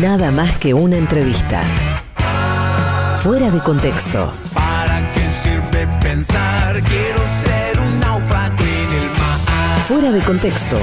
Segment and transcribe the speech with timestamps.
[0.00, 1.60] Nada más que una entrevista.
[3.20, 4.32] Fuera de contexto.
[4.54, 6.80] ¿Para qué sirve pensar?
[6.82, 9.80] Quiero ser un náufrago en el mar.
[9.88, 10.78] Fuera de contexto.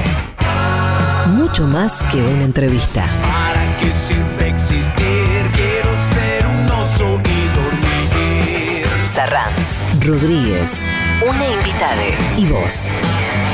[1.27, 3.05] Mucho más que una entrevista.
[3.21, 5.49] ¿Para qué sirve existir?
[5.53, 8.85] Quiero ser un oso y dormir.
[9.07, 10.81] Sarranz, Rodríguez,
[11.25, 12.03] una invitada
[12.37, 12.89] y vos.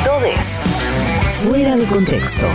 [0.03, 0.59] Todes.
[1.43, 2.47] Fuera de contexto.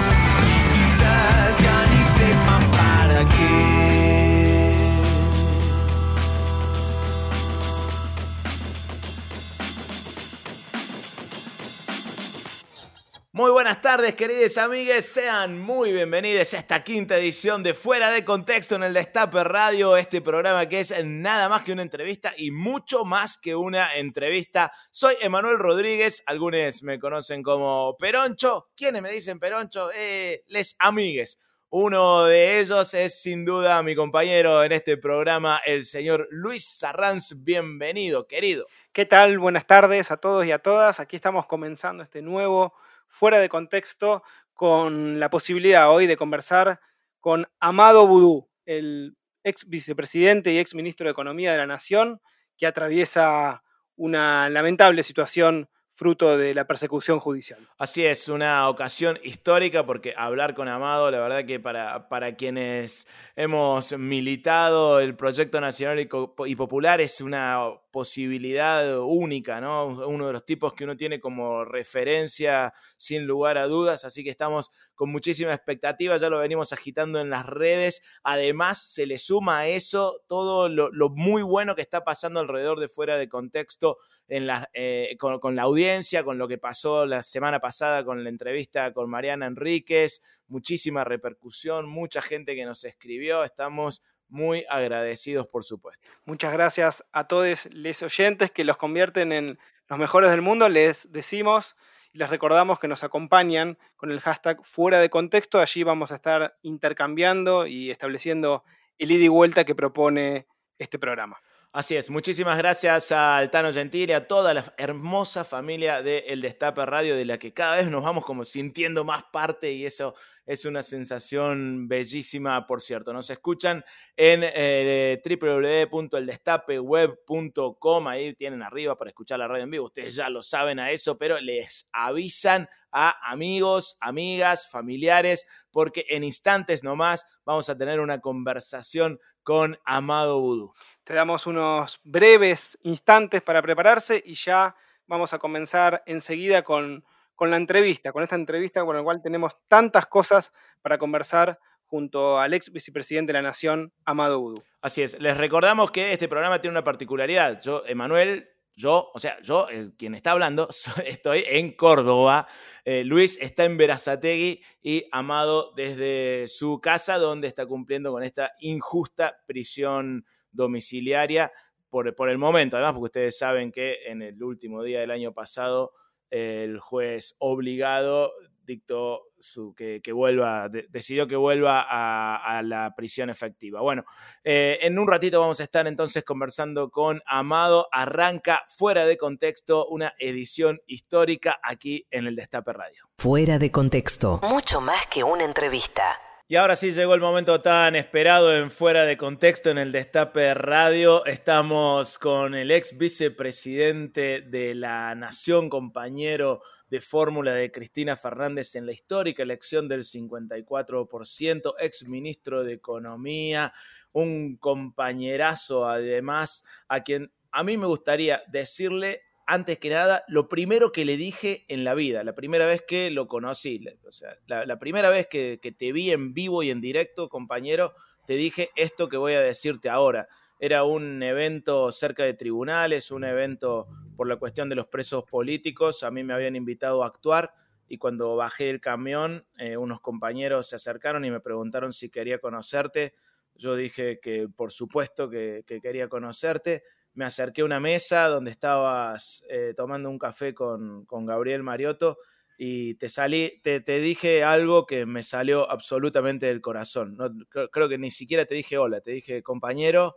[13.66, 15.06] Buenas tardes, queridos amigues.
[15.06, 19.96] Sean muy bienvenidos a esta quinta edición de Fuera de Contexto en el Destape Radio.
[19.96, 24.70] Este programa que es nada más que una entrevista y mucho más que una entrevista.
[24.92, 26.22] Soy Emanuel Rodríguez.
[26.26, 28.68] Algunos me conocen como Peroncho.
[28.76, 29.90] ¿Quiénes me dicen Peroncho?
[29.92, 31.40] Eh, les amigues.
[31.68, 37.42] Uno de ellos es sin duda mi compañero en este programa, el señor Luis Sarranz.
[37.42, 38.68] Bienvenido, querido.
[38.92, 39.40] ¿Qué tal?
[39.40, 41.00] Buenas tardes a todos y a todas.
[41.00, 42.72] Aquí estamos comenzando este nuevo
[43.16, 44.22] fuera de contexto
[44.52, 46.80] con la posibilidad hoy de conversar
[47.18, 52.20] con Amado Vudú, el ex vicepresidente y ex ministro de Economía de la Nación,
[52.58, 53.62] que atraviesa
[53.96, 57.58] una lamentable situación fruto de la persecución judicial.
[57.78, 63.08] Así es, una ocasión histórica porque hablar con Amado, la verdad que para, para quienes
[63.34, 67.64] hemos militado el proyecto nacional y popular es una
[67.96, 69.86] posibilidad única, ¿no?
[69.86, 74.28] Uno de los tipos que uno tiene como referencia sin lugar a dudas, así que
[74.28, 79.60] estamos con muchísima expectativa, ya lo venimos agitando en las redes, además se le suma
[79.60, 83.96] a eso todo lo, muy bueno que está pasando alrededor de fuera de contexto
[84.28, 88.92] eh, con, con la audiencia, con lo que pasó la semana pasada con la entrevista
[88.92, 96.10] con Mariana Enríquez, muchísima repercusión, mucha gente que nos escribió, estamos muy agradecidos por supuesto.
[96.24, 100.68] Muchas gracias a todos los oyentes que los convierten en los mejores del mundo.
[100.68, 101.76] Les decimos
[102.12, 105.60] y les recordamos que nos acompañan con el hashtag fuera de contexto.
[105.60, 108.64] Allí vamos a estar intercambiando y estableciendo
[108.98, 110.46] el ida y vuelta que propone
[110.78, 111.40] este programa.
[111.76, 116.86] Así es, muchísimas gracias al Tano Gentile, a toda la hermosa familia de El Destape
[116.86, 120.14] Radio, de la que cada vez nos vamos como sintiendo más parte y eso
[120.46, 123.12] es una sensación bellísima, por cierto.
[123.12, 123.84] Nos escuchan
[124.16, 130.42] en eh, www.eldestapeweb.com, ahí tienen arriba para escuchar la radio en vivo, ustedes ya lo
[130.42, 137.68] saben a eso, pero les avisan a amigos, amigas, familiares, porque en instantes nomás vamos
[137.68, 140.72] a tener una conversación con Amado Vudú.
[141.06, 144.74] Te damos unos breves instantes para prepararse y ya
[145.06, 147.04] vamos a comenzar enseguida con,
[147.38, 150.52] la entrevista, con esta entrevista con la cual tenemos tantas cosas
[150.82, 154.64] para conversar junto al ex vicepresidente de la Nación, Amado Vudú.
[154.80, 157.60] Así es, les recordamos que este programa tiene una particularidad.
[157.62, 159.66] Yo, Emanuel, yo, o sea, yo,
[159.96, 160.68] quien está hablando,
[161.04, 162.46] estoy en Córdoba.
[162.84, 168.52] Eh, Luis está en Verazategui y Amado desde su casa, donde está cumpliendo con esta
[168.60, 171.50] injusta prisión domiciliaria
[171.88, 172.76] por, por el momento.
[172.76, 175.94] Además, porque ustedes saben que en el último día del año pasado,
[176.30, 178.32] el juez obligado
[178.66, 183.80] dictó su, que, que vuelva, de- decidió que vuelva a, a la prisión efectiva.
[183.80, 184.04] Bueno,
[184.44, 187.88] eh, en un ratito vamos a estar entonces conversando con Amado.
[187.92, 193.08] Arranca fuera de contexto una edición histórica aquí en el Destape Radio.
[193.18, 194.40] Fuera de contexto.
[194.42, 196.18] Mucho más que una entrevista.
[196.48, 200.54] Y ahora sí llegó el momento tan esperado en Fuera de Contexto en el Destape
[200.54, 201.26] Radio.
[201.26, 208.86] Estamos con el ex vicepresidente de la Nación, compañero de fórmula de Cristina Fernández en
[208.86, 213.72] la histórica elección del 54%, ex ministro de Economía,
[214.12, 220.90] un compañerazo además a quien a mí me gustaría decirle antes que nada, lo primero
[220.90, 224.78] que le dije en la vida, la primera vez que lo conocí, o sea, la,
[224.80, 227.94] primera vez que, te vi en vivo y en directo, compañero,
[228.26, 230.26] te dije esto que voy a decirte ahora.
[230.58, 236.02] Era un evento cerca de tribunales, un evento por la cuestión de los presos políticos,
[236.02, 237.54] a mí me habían invitado a actuar
[237.86, 242.40] y cuando bajé del camión, eh, unos compañeros se acercaron y me preguntaron si quería
[242.40, 243.14] conocerte.
[243.54, 246.82] Yo dije que por supuesto que quería conocerte
[247.16, 252.18] me acerqué a una mesa donde estabas eh, tomando un café con, con, Gabriel Mariotto
[252.58, 257.16] y te salí, te, te, dije algo que me salió absolutamente del corazón.
[257.16, 257.30] No,
[257.72, 260.16] creo, que ni siquiera te dije hola, te dije compañero,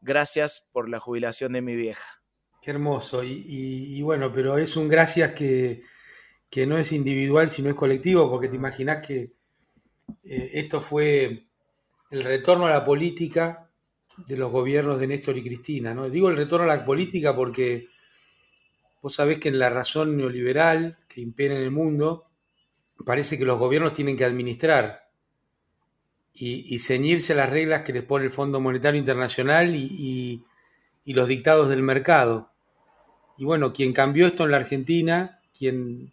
[0.00, 2.22] gracias por la jubilación de mi vieja.
[2.60, 3.22] Qué hermoso.
[3.22, 5.82] Y, y, y bueno, pero es un gracias que,
[6.50, 9.32] que, no es individual, sino es colectivo, porque te imaginas que
[10.24, 11.46] eh, esto fue
[12.10, 13.71] el retorno a la política
[14.26, 15.94] de los gobiernos de Néstor y Cristina.
[15.94, 16.08] ¿no?
[16.08, 17.88] Digo el retorno a la política porque
[19.00, 22.26] vos sabés que en la razón neoliberal que impera en el mundo,
[23.04, 25.10] parece que los gobiernos tienen que administrar
[26.34, 30.44] y, ceñirse a las reglas que les pone el Fondo Monetario Internacional y,
[31.04, 32.50] y los dictados del mercado.
[33.36, 36.12] Y bueno, quien cambió esto en la Argentina, quien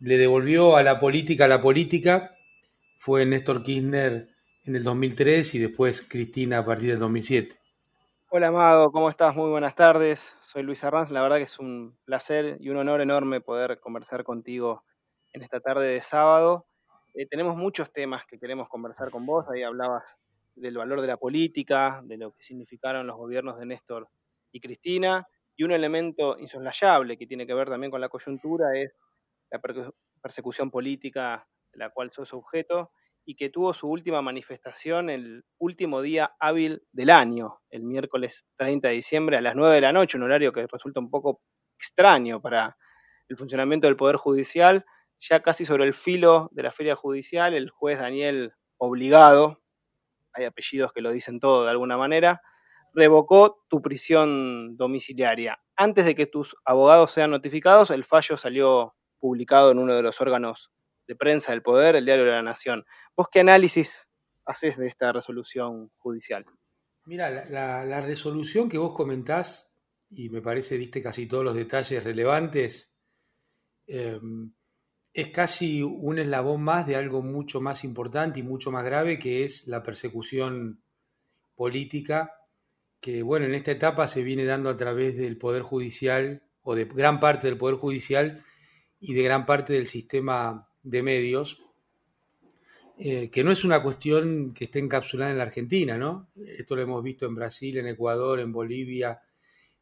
[0.00, 2.36] le devolvió a la política la política,
[2.96, 4.28] fue Néstor Kirchner
[4.68, 7.56] en el 2003 y después Cristina a partir del 2007.
[8.28, 9.34] Hola Amado, ¿cómo estás?
[9.34, 10.36] Muy buenas tardes.
[10.42, 11.10] Soy Luis Arranz.
[11.10, 14.84] La verdad que es un placer y un honor enorme poder conversar contigo
[15.32, 16.66] en esta tarde de sábado.
[17.14, 19.46] Eh, tenemos muchos temas que queremos conversar con vos.
[19.48, 20.16] Ahí hablabas
[20.54, 24.10] del valor de la política, de lo que significaron los gobiernos de Néstor
[24.52, 25.26] y Cristina.
[25.56, 28.94] Y un elemento insoslayable que tiene que ver también con la coyuntura es
[29.50, 29.62] la
[30.20, 32.90] persecución política de la cual sos objeto
[33.28, 38.88] y que tuvo su última manifestación el último día hábil del año, el miércoles 30
[38.88, 41.42] de diciembre a las 9 de la noche, un horario que resulta un poco
[41.78, 42.78] extraño para
[43.28, 44.86] el funcionamiento del Poder Judicial,
[45.20, 49.60] ya casi sobre el filo de la feria judicial, el juez Daniel Obligado,
[50.32, 52.40] hay apellidos que lo dicen todo de alguna manera,
[52.94, 55.60] revocó tu prisión domiciliaria.
[55.76, 60.18] Antes de que tus abogados sean notificados, el fallo salió publicado en uno de los
[60.22, 60.70] órganos
[61.08, 62.84] de prensa del poder, el diario de la Nación.
[63.16, 64.06] ¿Vos qué análisis
[64.44, 66.44] haces de esta resolución judicial?
[67.06, 69.72] Mira, la, resolución que vos comentás,
[70.10, 72.94] y me parece diste casi todos los detalles relevantes,
[73.86, 74.52] em,
[75.14, 79.42] es casi un eslabón más de algo mucho más importante y mucho más grave, que
[79.44, 80.82] es la persecución
[81.54, 82.34] política,
[83.00, 86.84] que bueno, en esta etapa se viene dando a través del Poder Judicial, o de
[86.84, 88.44] gran parte del Poder Judicial
[89.00, 91.62] y de gran parte del sistema de medios,
[92.98, 96.30] eh, que no es una cuestión que esté encapsulada en la Argentina, ¿no?
[96.34, 99.20] Esto lo hemos visto en Brasil, en Ecuador, en Bolivia,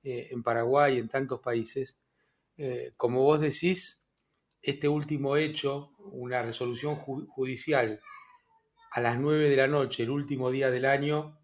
[0.03, 1.97] eh, en Paraguay, en tantos países.
[2.59, 4.03] Eh, como vos decís,
[4.61, 8.01] este último hecho, una resolución judicial
[8.91, 11.39] a las 9 de la noche, el último día del año,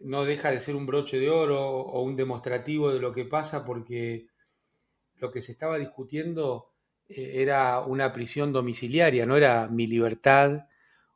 [0.00, 3.64] no deja de ser un broche de oro o un demostrativo de lo que pasa
[3.64, 4.26] porque
[5.14, 6.75] lo que se estaba discutiendo
[7.08, 10.66] era una prisión domiciliaria, no era mi libertad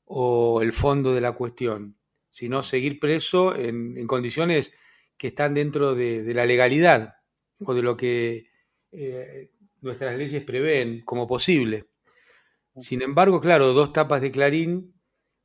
[0.05, 1.97] o el fondo de la cuestión,
[2.29, 4.73] sino seguir preso en, condiciones
[5.17, 7.17] que están dentro de, la legalidad
[7.65, 8.47] o de lo que
[8.93, 9.51] eh,
[9.81, 11.89] nuestras leyes prevén como posible.
[12.77, 14.95] Sin embargo, claro, dos tapas de Clarín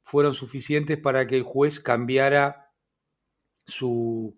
[0.03, 2.71] fueron suficientes para que el juez cambiara
[3.65, 4.37] su,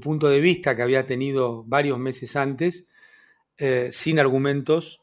[0.00, 2.86] punto de vista que había tenido varios meses antes,
[3.58, 5.01] eh, sin argumentos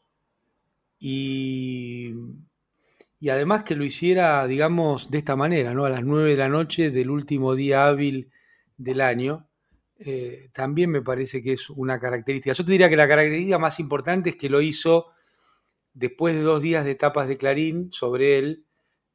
[1.00, 2.12] y,
[3.28, 5.86] además que lo hiciera, digamos, de esta manera, ¿no?
[5.86, 8.30] A las 9 de la noche del último día hábil
[8.76, 9.48] del año,
[9.98, 12.54] eh, también me parece que es una característica.
[12.54, 15.06] Yo te diría que la característica más importante es que lo hizo
[15.94, 18.66] después de dos días de etapas de Clarín sobre él,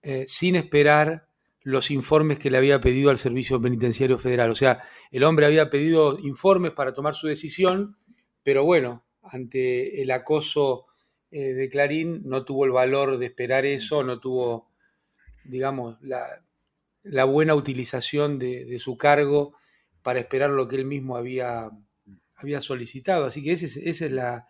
[0.02, 1.28] eh, sin esperar
[1.62, 4.52] los informes que le había pedido al Servicio Penitenciario Federal.
[4.52, 7.98] O sea, el hombre había pedido informes para tomar su decisión,
[8.44, 10.86] pero bueno, ante el acoso
[11.38, 14.72] eh, de Clarín no tuvo el valor de esperar eso, no tuvo,
[15.44, 19.54] digamos, la, buena utilización de, su cargo
[20.02, 21.72] para esperar lo que él mismo había,
[22.36, 23.26] había solicitado.
[23.26, 24.48] Así que esa es la,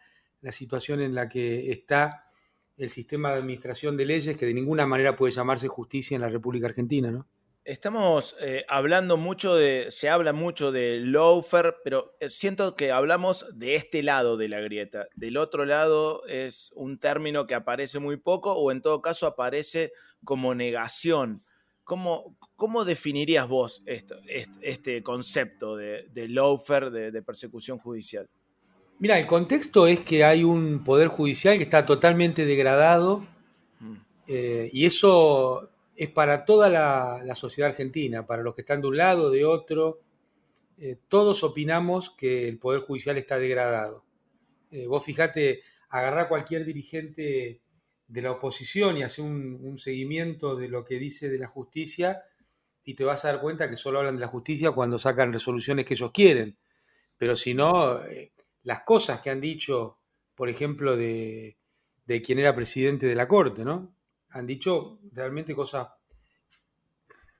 [0.51, 2.29] situación en la que está
[2.77, 6.29] el sistema de administración de leyes, que de ninguna manera puede llamarse justicia en la
[6.29, 7.27] República Argentina, ¿no?
[7.65, 13.43] Estamos eh, hablando mucho de, se habla mucho de lawfare, pero eh, siento que hablamos
[13.55, 15.07] de este lado de la grieta.
[15.15, 19.93] Del otro lado es un término que aparece muy poco o en todo caso aparece
[20.23, 21.41] como negación.
[21.83, 24.15] ¿Cómo, cómo definirías vos esto,
[24.61, 28.29] este, concepto de, de lawfare, de, persecución judicial?
[28.99, 33.25] Mira, el contexto es que hay un poder judicial que está totalmente degradado
[33.79, 33.95] mm.
[34.27, 38.97] eh, y eso es para toda la, sociedad argentina, para los que están de un
[38.97, 40.01] lado, de otro.
[40.77, 44.03] Eh, todos opinamos que el Poder Judicial está degradado.
[44.71, 47.61] Eh, vos fijate, agarrar cualquier dirigente
[48.07, 52.23] de la oposición y hacer un, seguimiento de lo que dice de la justicia
[52.83, 55.85] y te vas a dar cuenta que solo hablan de la justicia cuando sacan resoluciones
[55.85, 56.57] que ellos quieren.
[57.17, 58.33] Pero si no, eh,
[58.63, 59.99] las cosas que han dicho,
[60.35, 61.57] por ejemplo, de,
[62.05, 63.94] de quien era presidente de la Corte, ¿no?
[64.35, 65.87] Han dicho realmente cosas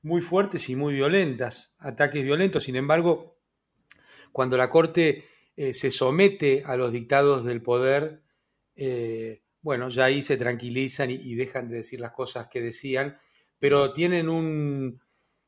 [0.01, 2.63] muy fuertes y muy violentas, ataques violentos.
[2.63, 3.37] Sin embargo,
[4.31, 5.25] cuando la Corte
[5.57, 8.23] eh, se somete a los dictados del poder,
[8.77, 13.17] eh, bueno, ya ahí se tranquilizan y, dejan de decir las cosas que decían,
[13.59, 15.01] pero tienen un,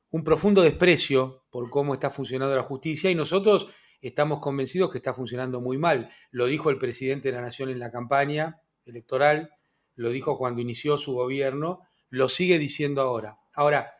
[0.10, 3.70] un profundo desprecio por cómo está funcionando la justicia y nosotros
[4.02, 6.10] estamos convencidos que está funcionando muy mal.
[6.32, 9.57] Lo dijo el presidente de la Nación en la campaña electoral,
[9.98, 13.38] lo dijo cuando inició su gobierno, lo sigue diciendo ahora.
[13.54, 13.94] Ahora,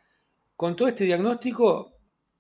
[0.56, 1.94] con todo este diagnóstico,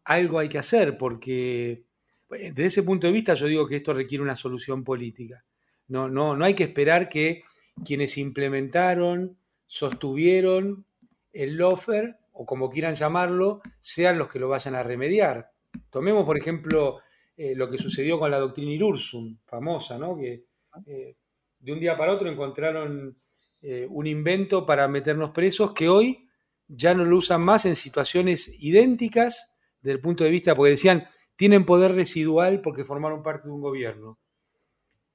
[0.06, 1.84] algo hay que hacer, porque
[2.30, 5.44] desde ese punto de vista yo digo que esto requiere una solución política.
[5.88, 7.44] No, no, no hay que esperar que
[7.84, 10.86] quienes implementaron, sostuvieron
[11.34, 15.52] el lofer, o como quieran llamarlo, sean los que lo vayan a remediar.
[15.90, 17.00] Tomemos, por ejemplo,
[17.36, 20.16] eh, lo que sucedió con la doctrina Irursum, famosa, ¿no?
[20.16, 20.46] que
[20.86, 21.16] eh,
[21.60, 23.18] de un día para otro encontraron
[23.62, 26.30] eh, un invento para meternos presos que hoy
[26.68, 31.08] ya no lo usan más en situaciones idénticas desde el punto de vista, porque decían,
[31.36, 34.20] tienen poder residual porque formaron parte de un gobierno.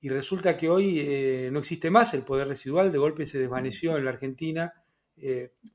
[0.01, 4.05] Y resulta que hoy no existe más el poder residual, de golpe se desvaneció en
[4.05, 4.73] la Argentina.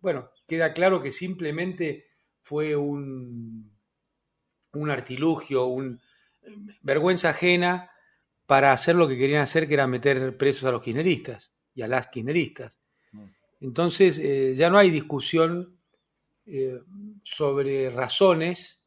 [0.01, 2.07] bueno, queda claro que simplemente
[2.41, 3.71] fue un,
[4.73, 6.01] un artilugio, un,
[6.81, 7.91] vergüenza ajena
[8.45, 11.87] para hacer lo que querían hacer, que era meter presos a los kirchneristas y a
[11.87, 12.79] las kirchneristas.
[13.11, 13.25] Mm.
[13.61, 15.77] Entonces eh, ya no hay discusión
[16.47, 16.79] eh,
[17.21, 18.83] sobre razones,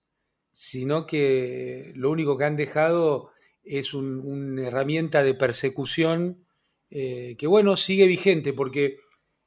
[0.53, 3.31] sino que lo único que han dejado
[3.63, 6.45] es una herramienta de persecución
[6.91, 8.99] eh, que, bueno, sigue vigente porque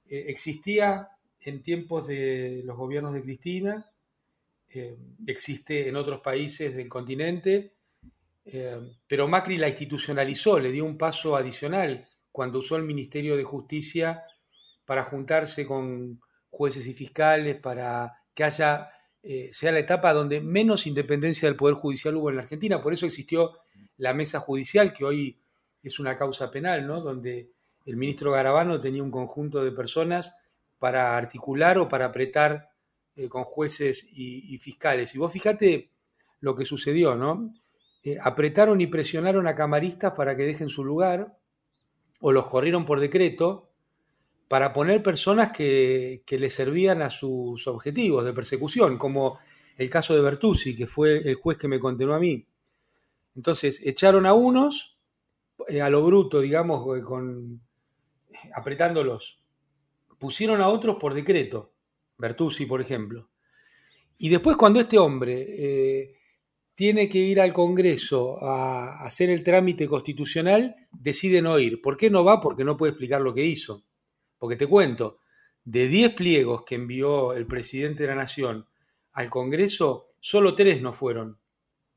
[0.05, 1.09] existía
[1.41, 3.91] en tiempos de los gobiernos de Cristina,
[5.25, 7.73] existe en otros países del continente
[9.07, 14.23] pero Macri la institucionalizó, le dio un paso adicional cuando usó el Ministerio de Justicia
[14.83, 18.89] para juntarse con jueces y fiscales, para que haya,
[19.21, 22.81] eh, sea la etapa donde menos independencia del Poder Judicial hubo en la Argentina.
[22.81, 23.53] Por eso existió
[23.97, 25.39] la mesa judicial, que hoy
[25.83, 27.01] es una causa penal, ¿no?
[27.01, 27.51] donde
[27.85, 30.35] el ministro Garabano tenía un conjunto de personas
[30.79, 32.71] para articular o para apretar
[33.15, 35.13] eh, con jueces y, fiscales.
[35.13, 35.91] Y vos fíjate
[36.39, 37.53] lo que sucedió, ¿no?
[38.03, 41.37] Eh, apretaron y presionaron a camaristas para que dejen su lugar,
[42.25, 43.69] o los corrieron por decreto,
[44.47, 49.39] para poner personas que, que le servían a sus objetivos de persecución, como
[49.75, 52.47] el caso de Bertuzzi, que fue el juez que me condenó a mí.
[53.35, 54.97] Entonces, echaron a unos,
[55.67, 57.59] eh, a lo bruto, digamos, eh, con,
[58.55, 59.41] apretándolos.
[60.17, 61.73] Pusieron a otros por decreto,
[62.17, 63.27] Bertuzzi, por ejemplo.
[64.17, 66.15] Y después cuando este hombre
[66.75, 71.81] tiene que ir al Congreso a hacer el trámite constitucional, decide no ir.
[71.81, 72.41] ¿Por qué no va?
[72.41, 73.85] Porque no puede explicar lo que hizo.
[74.37, 75.19] Porque te cuento,
[75.63, 78.67] de 10 pliegos que envió el presidente de la Nación
[79.11, 81.39] al Congreso, solo tres no fueron.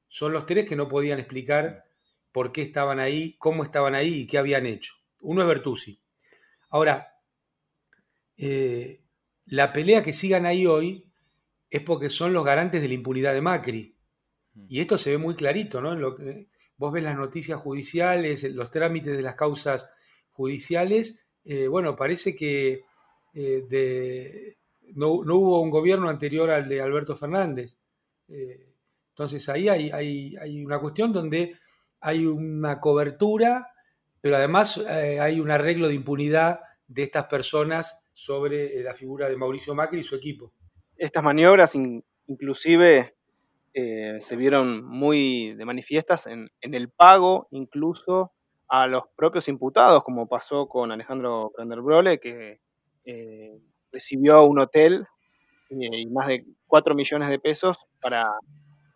[0.09, 1.85] Son los tres que no podían explicar
[2.31, 4.95] por qué estaban ahí, cómo estaban ahí y qué habían hecho.
[5.21, 6.01] Uno es Bertuzzi.
[6.69, 7.15] Ahora,
[8.37, 9.03] eh,
[9.47, 11.11] la pelea que sigan ahí hoy
[11.71, 13.96] es porque son los garantes de la impunidad de Macri
[14.69, 15.93] y esto se ve muy clarito, ¿no?
[15.93, 19.91] En lo que, vos ves las noticias judiciales, los trámites de las causas
[20.33, 22.85] judiciales, eh, bueno, parece que
[23.35, 24.57] eh,
[24.95, 27.79] no, hubo un gobierno anterior al de Alberto Fernández.
[28.29, 28.73] Eh,
[29.11, 29.91] entonces ahí hay,
[30.37, 31.57] hay, una cuestión donde
[32.01, 33.69] hay una cobertura,
[34.21, 39.75] pero además hay un arreglo de impunidad de estas personas sobre la figura de Mauricio
[39.75, 40.53] Macri y su equipo.
[40.97, 41.75] Estas maniobras
[42.27, 43.16] inclusive
[43.79, 48.33] eh, se vieron muy de manifiestas en, el pago incluso
[48.69, 52.61] a los propios imputados, como pasó con Alejandro Prenderbrole, que
[53.05, 53.61] eh,
[53.93, 55.07] recibió un hotel
[55.69, 58.27] eh, y más de 4 millones de pesos para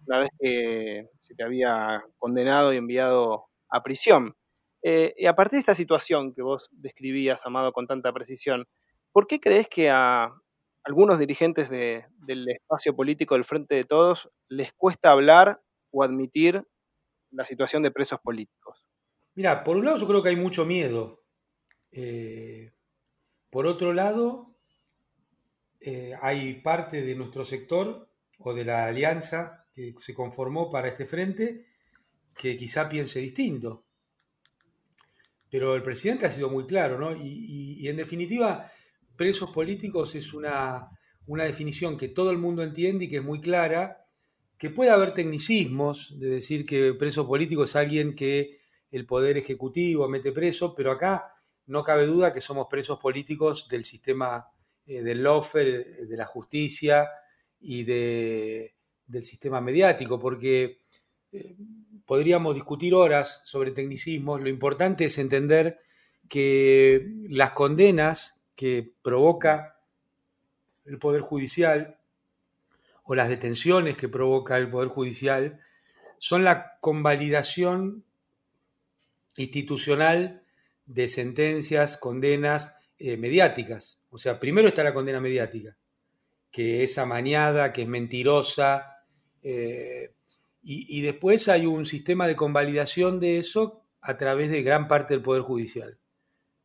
[0.07, 4.35] una vez que se te había condenado y enviado a prisión.
[4.83, 8.67] y a partir de esta situación que vos describías, Amado, con tanta precisión,
[9.13, 10.33] ¿por qué crees que a,
[10.85, 16.65] algunos dirigentes del espacio político del Frente de Todos les cuesta hablar o admitir
[17.31, 18.87] la situación de presos políticos?
[19.35, 21.23] Mira, por un lado yo creo que hay mucho miedo.
[21.93, 22.73] Eh,
[23.51, 24.57] por otro lado,
[25.81, 28.09] eh, hay parte de nuestro sector
[28.39, 31.67] o de la alianza que se conformó para este frente
[32.35, 33.85] que quizá piense distinto.
[35.51, 37.13] Pero el presidente ha sido muy claro, ¿no?
[37.13, 38.71] y en definitiva,
[39.21, 40.89] presos políticos es una,
[41.27, 44.07] definición que todo el mundo entiende y que es muy clara,
[44.57, 48.61] que puede haber tecnicismos de decir que preso político es alguien que
[48.91, 51.35] el Poder Ejecutivo mete preso, pero acá
[51.67, 54.47] no cabe duda que somos presos políticos del sistema
[54.87, 57.07] eh, del lofer, eh, de la justicia
[57.61, 58.75] y de,
[59.07, 60.79] del sistema mediático, porque
[61.31, 61.57] eh,
[62.07, 65.79] podríamos discutir horas sobre tecnicismos, lo importante es entender
[66.27, 69.81] que las condenas que provoca
[70.85, 71.99] el Poder Judicial
[73.05, 75.61] o las detenciones que provoca el Poder Judicial
[76.19, 78.05] son la convalidación
[79.38, 80.43] institucional
[80.85, 83.99] de sentencias, condenas eh, mediáticas.
[84.11, 85.79] O sea, primero está la condena mediática,
[86.50, 89.07] que es amañada, que es mentirosa,
[89.43, 90.12] eh,
[90.62, 95.14] y, y, después hay un sistema de convalidación de eso a través de gran parte
[95.14, 95.97] del Poder Judicial.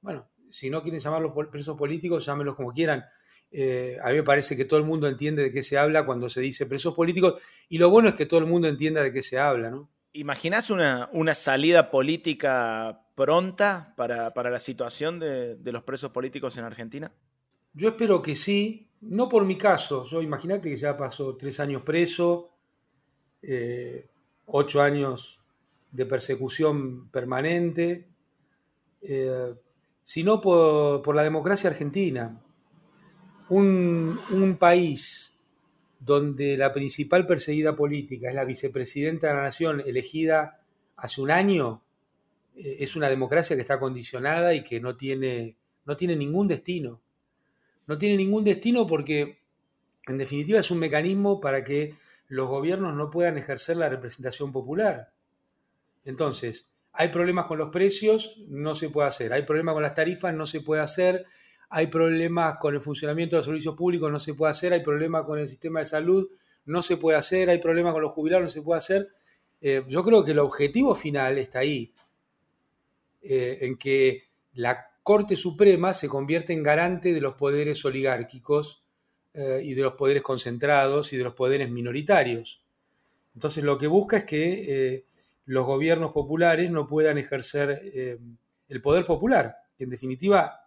[0.02, 3.04] Bueno, si no quieren llamarlos presos políticos, llámenlos como quieran.
[3.52, 6.30] Eh, a mí me parece que todo el mundo entiende de qué se habla cuando
[6.30, 9.22] se dice presos políticos, y lo bueno es que todo el mundo entienda de qué
[9.22, 9.90] se habla, ¿no?
[10.14, 16.58] ¿Imaginás una, una salida política pronta para, para la situación de, de, los presos políticos
[16.58, 17.12] en Argentina?
[17.74, 20.06] Yo espero que sí, no por mi caso.
[20.06, 22.52] Yo imagínate que ya pasó tres años preso,
[23.42, 24.08] eh,
[24.46, 25.42] ocho años
[25.92, 28.08] de persecución permanente,
[29.02, 29.54] eh,
[30.06, 32.40] sino por, por, la democracia argentina.
[33.50, 35.34] Un, un país
[36.00, 40.62] donde la principal perseguida política es la vicepresidenta de la nación elegida
[40.96, 41.82] hace un año,
[42.56, 47.02] eh, es una democracia que está condicionada y que no tiene, no tiene ningún destino.
[47.88, 49.40] No tiene ningún destino porque,
[50.08, 51.96] en definitiva, es un mecanismo para que
[52.28, 55.12] los gobiernos no puedan ejercer la representación popular.
[56.04, 59.34] Entonces, hay problemas con los precios, no se puede hacer.
[59.34, 61.26] Hay problemas con las tarifas, no se puede hacer.
[61.70, 64.72] Hay problemas con el funcionamiento de los servicios públicos, no se puede hacer.
[64.72, 66.30] Hay problemas con el sistema de salud,
[66.66, 67.50] no se puede hacer.
[67.50, 69.10] Hay problemas con los jubilados, no se puede hacer.
[69.62, 71.94] Eh, yo creo que el objetivo final está ahí,
[73.22, 74.24] eh, en que
[74.54, 78.86] la Corte Suprema se convierte en garante de los poderes oligárquicos
[79.34, 82.64] eh, y de los poderes concentrados y de los poderes minoritarios.
[83.34, 85.06] Entonces lo que busca es que
[85.46, 88.18] los gobiernos populares no puedan ejercer eh,
[88.68, 90.60] el poder popular, que en definitiva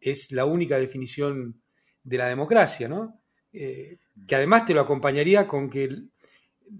[0.00, 1.62] es la única definición
[2.02, 3.20] de la democracia, ¿no?
[3.52, 5.90] que además te lo acompañaría con que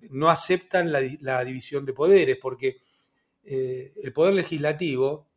[0.09, 2.79] no aceptan la, división de poderes, porque
[3.45, 5.31] el poder legislativo,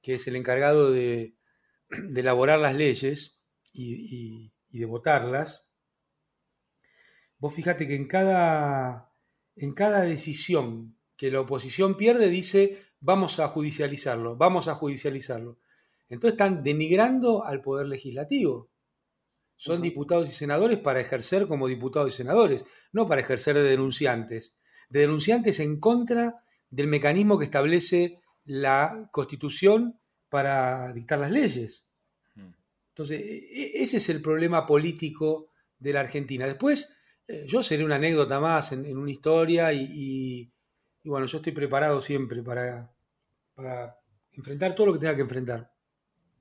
[0.00, 1.34] que es el encargado de,
[2.16, 5.66] elaborar las leyes y, y, y, de votarlas,
[7.38, 9.11] vos fíjate que en cada,
[9.56, 15.58] en cada decisión que la oposición pierde dice vamos a judicializarlo, vamos a judicializarlo.
[16.08, 18.70] Entonces están denigrando al poder legislativo.
[19.56, 19.82] Son uh -huh.
[19.82, 24.58] diputados y senadores para ejercer como diputados y senadores, no para ejercer de denunciantes.
[24.88, 31.88] De denunciantes en contra del mecanismo que establece la Constitución para dictar las leyes.
[32.88, 33.22] Entonces,
[33.74, 36.46] ese es el problema político de la Argentina.
[36.46, 36.94] Después,
[37.32, 40.52] eh, yo seré una anécdota más en, una historia y,
[41.02, 42.92] bueno, yo estoy preparado siempre para,
[43.54, 43.98] para
[44.32, 45.72] enfrentar todo lo que tenga que enfrentar,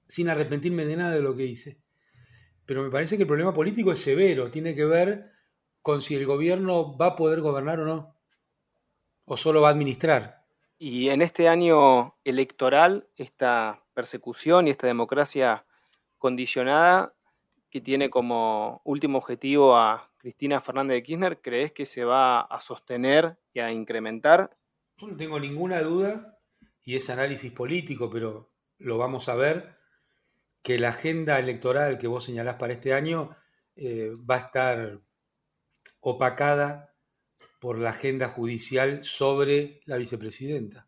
[0.06, 1.80] sin arrepentirme de nada de lo que hice.
[2.66, 5.32] Pero me parece que el problema político es severo, tiene que ver
[5.82, 8.18] con si el gobierno va a poder gobernar o no,
[9.24, 10.44] o solo va a administrar.
[10.78, 15.66] Y en este año electoral, esta persecución y esta democracia
[16.18, 17.14] condicionada
[17.70, 22.60] que tiene como último objetivo a Cristina Fernández de Kirchner, ¿crees que se va a
[22.60, 24.56] sostener y a incrementar?
[24.98, 26.38] Yo no tengo ninguna duda,
[26.84, 29.76] y es análisis político, pero lo vamos a ver,
[30.62, 33.36] que la agenda electoral que vos señalás para este año
[33.76, 35.02] eh, va a estar
[36.02, 36.94] opacada
[37.60, 40.88] por la agenda judicial sobre la vicepresidenta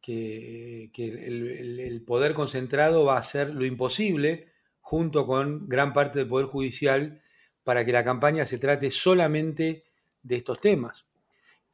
[0.00, 4.48] que, que el, el, el, poder concentrado va a hacer lo imposible,
[4.80, 7.22] junto con gran parte del Poder Judicial,
[7.64, 9.84] para que la campaña se trate solamente
[10.22, 11.06] de estos temas.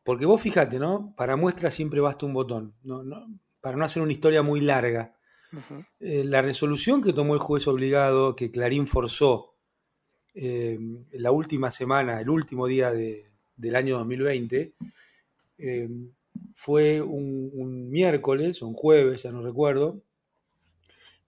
[0.03, 1.15] Porque vos fíjate, ¿no?
[1.17, 3.03] Para muestra siempre basta un botón, ¿no?
[3.03, 3.27] no
[3.61, 5.17] para no hacer una historia muy larga.
[5.53, 5.87] Uh -huh.
[5.99, 9.55] eh, la resolución que tomó el juez obligado, que Clarín forzó
[10.35, 10.79] eh,
[11.11, 14.73] la última semana, el último día de, del año 2020,
[15.59, 15.89] eh,
[16.55, 20.01] fue un, un, miércoles o un jueves, ya no recuerdo,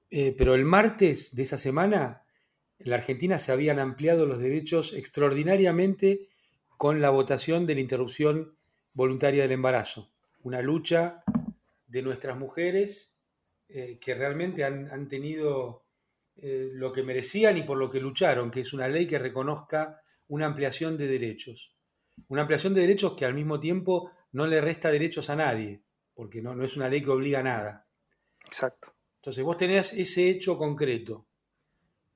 [0.09, 2.23] pero el martes de esa semana
[2.79, 6.29] en la Argentina se habían ampliado los derechos extraordinariamente
[6.77, 8.57] con la votación de la interrupción
[8.93, 10.11] voluntaria del embarazo,
[10.43, 11.23] una lucha
[11.87, 13.14] de nuestras mujeres
[13.69, 15.85] eh, que realmente han, han tenido
[16.41, 20.01] eh, lo que merecían y por lo que lucharon, que es una ley que reconozca
[20.29, 21.75] una ampliación de derechos.
[22.29, 25.83] Una ampliación de derechos que al mismo tiempo no le resta derechos a nadie,
[26.14, 27.88] porque no, no es una ley que obliga a nada.
[28.47, 28.95] Exacto.
[29.17, 31.28] Entonces vos tenés ese hecho concreto.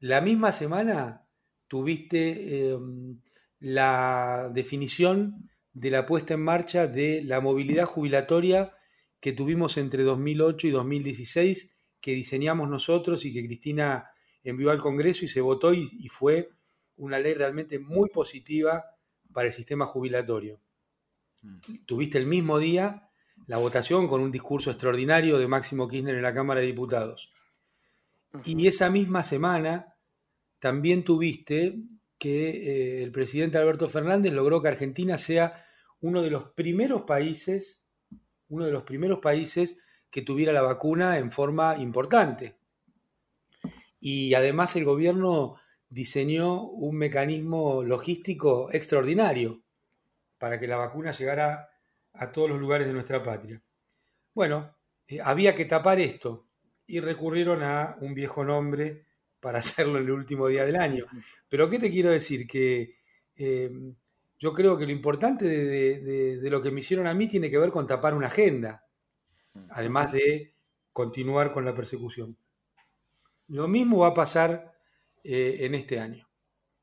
[0.03, 1.29] La misma semana
[1.69, 2.79] tuviste eh,
[3.61, 8.77] la definición de la puesta en marcha de la movilidad jubilatoria
[9.21, 14.11] que tuvimos entre 2008 y 2016, que diseñamos nosotros y que Cristina
[14.43, 16.51] envió al Congreso y se votó y, y fue
[16.97, 18.85] una ley realmente muy positiva
[19.33, 20.59] para el sistema jubilatorio.
[21.87, 23.09] Tuviste el mismo día
[23.47, 27.33] la votación con un discurso extraordinario de Máximo Kirchner en la Cámara de Diputados.
[28.45, 29.92] Y esa misma semana
[30.63, 31.75] también tuviste
[32.19, 35.61] que eh, el presidente Alberto Fernández logró que Argentina sea
[35.99, 37.83] uno de los primeros países,
[38.49, 42.59] uno de los primeros países que tuviera la vacuna en forma importante.
[43.99, 45.57] Y además el gobierno
[45.89, 49.65] diseñó un mecanismo logístico extraordinario
[50.39, 51.71] para que la vacuna llegara
[52.13, 53.61] a todos los lugares de nuestra patria.
[54.33, 54.77] Bueno,
[55.09, 56.47] eh, había que tapar esto
[56.87, 59.07] y recurrieron a un viejo nombre
[59.43, 61.05] para hacerlo en el último día del año.
[61.49, 62.47] Pero ¿qué te quiero decir?
[62.47, 62.97] Que
[63.37, 63.71] eh,
[64.39, 67.71] yo creo que lo importante de, lo que me hicieron a mí tiene que ver
[67.71, 68.87] con tapar una agenda,
[69.71, 70.55] además de
[70.93, 72.37] continuar con la persecución.
[73.49, 74.73] Lo mismo va a pasar
[75.23, 76.29] eh, en este año.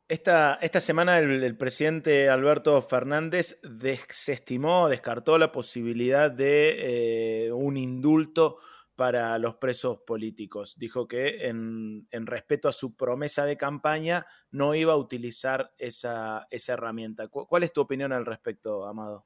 [0.07, 8.57] Esta, esta semana el, presidente Alberto Fernández desestimó, descartó la posibilidad de eh, un indulto
[8.99, 10.75] para los presos políticos.
[10.77, 17.29] Dijo que en, respeto a su promesa de campaña no iba a utilizar esa, herramienta.
[17.29, 19.25] ¿Cuál es tu opinión al respecto, Amado?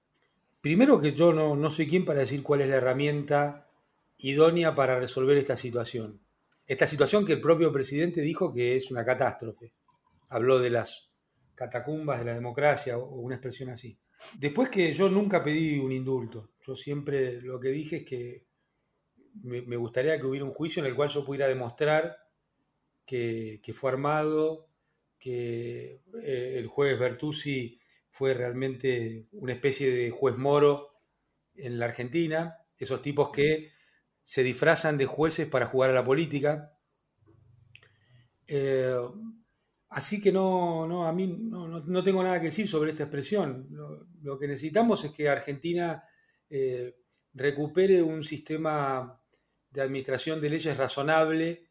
[0.61, 3.67] Primero que yo no, no soy quien para decir cuál es la herramienta
[4.19, 6.21] idónea para resolver esta situación.
[6.67, 9.73] Esta situación que el propio presidente dijo que es una catástrofe
[10.29, 11.09] habló de las
[11.55, 13.97] catacumbas de la democracia o una expresión así.
[14.37, 18.52] Después que yo nunca pedí un indulto, yo siempre lo que dije es que
[19.41, 22.17] me, gustaría que hubiera un juicio en el cual yo pudiera demostrar
[23.05, 24.67] que, fue armado,
[25.19, 30.99] que eh, el juez Bertuzzi fue realmente una especie de juez moro
[31.55, 33.71] en la Argentina, esos tipos que
[34.21, 36.77] se disfrazan de jueces para jugar a la política.
[38.47, 38.95] Eh,
[39.93, 43.67] Así que no, no, a mí no, tengo nada que decir sobre esta expresión.
[44.23, 46.01] Lo, que necesitamos es que Argentina
[46.49, 46.95] eh,
[47.35, 49.21] recupere un sistema
[49.73, 51.67] de administración de leyes razonable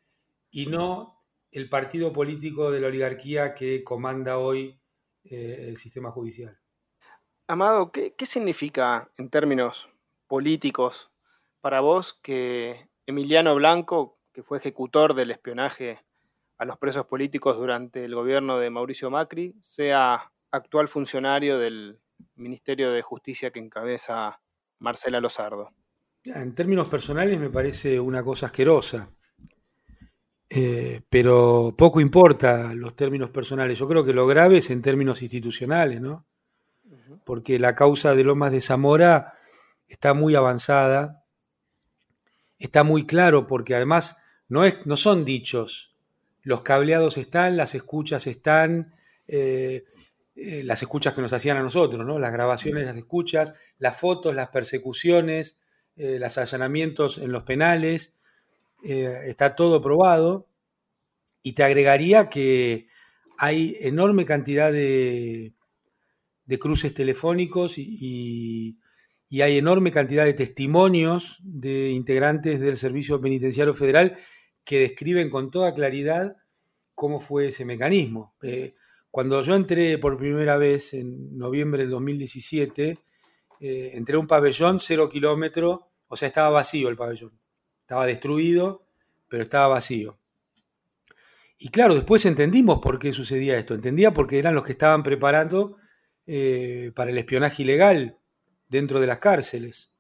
[0.51, 4.81] y no el partido político de la oligarquía que comanda hoy
[5.25, 6.59] eh, el sistema judicial.
[7.47, 9.89] Amado, ¿qué, ¿qué significa en términos
[10.27, 11.11] políticos
[11.61, 16.01] para vos que Emiliano Blanco, que fue ejecutor del espionaje
[16.59, 22.01] a los presos políticos durante el gobierno de Mauricio Macri, sea actual funcionario del
[22.35, 24.41] Ministerio de Justicia que encabeza
[24.79, 25.73] Marcela Lozardo.
[26.25, 29.11] En términos personales me parece una cosa asquerosa,
[30.49, 33.79] eh, pero poco importa los términos personales.
[33.79, 36.27] Yo creo que lo grave es en términos institucionales, ¿no?
[37.25, 39.33] Porque la causa de Lomas de Zamora
[39.89, 41.25] está muy avanzada,
[42.59, 45.97] está muy claro, porque además no, es, no son dichos,
[46.43, 48.95] los cableados están, las escuchas están,
[49.27, 49.85] eh,
[50.35, 52.19] eh, las escuchas que nos hacían a nosotros, ¿no?
[52.19, 55.61] las grabaciones, las escuchas, las fotos, las persecuciones,
[55.97, 58.19] eh, los allanamientos en los penales,
[58.83, 60.49] está todo probado.
[61.45, 62.89] Y te agregaría que
[63.39, 65.55] hay enorme cantidad de,
[66.47, 68.79] de cruces telefónicos y,
[69.33, 74.19] y hay enorme cantidad de testimonios de integrantes del Servicio Penitenciario Federal
[74.63, 76.37] que describen con toda claridad
[76.95, 78.35] cómo fue ese mecanismo.
[78.43, 78.75] Eh,
[79.11, 82.99] cuando yo entré por primera vez en noviembre del 2017,
[83.65, 87.39] eh, entré a un pabellón cero kilómetros, o sea, estaba vacío el pabellón.
[87.83, 88.89] Estaba destruido,
[89.29, 90.19] pero estaba vacío.
[91.59, 93.75] Y claro, después entendimos por qué sucedía esto.
[93.75, 95.77] Entendía porque eran los que estaban preparando
[96.27, 98.19] eh, para el espionaje ilegal
[98.67, 99.93] dentro de las cárceles.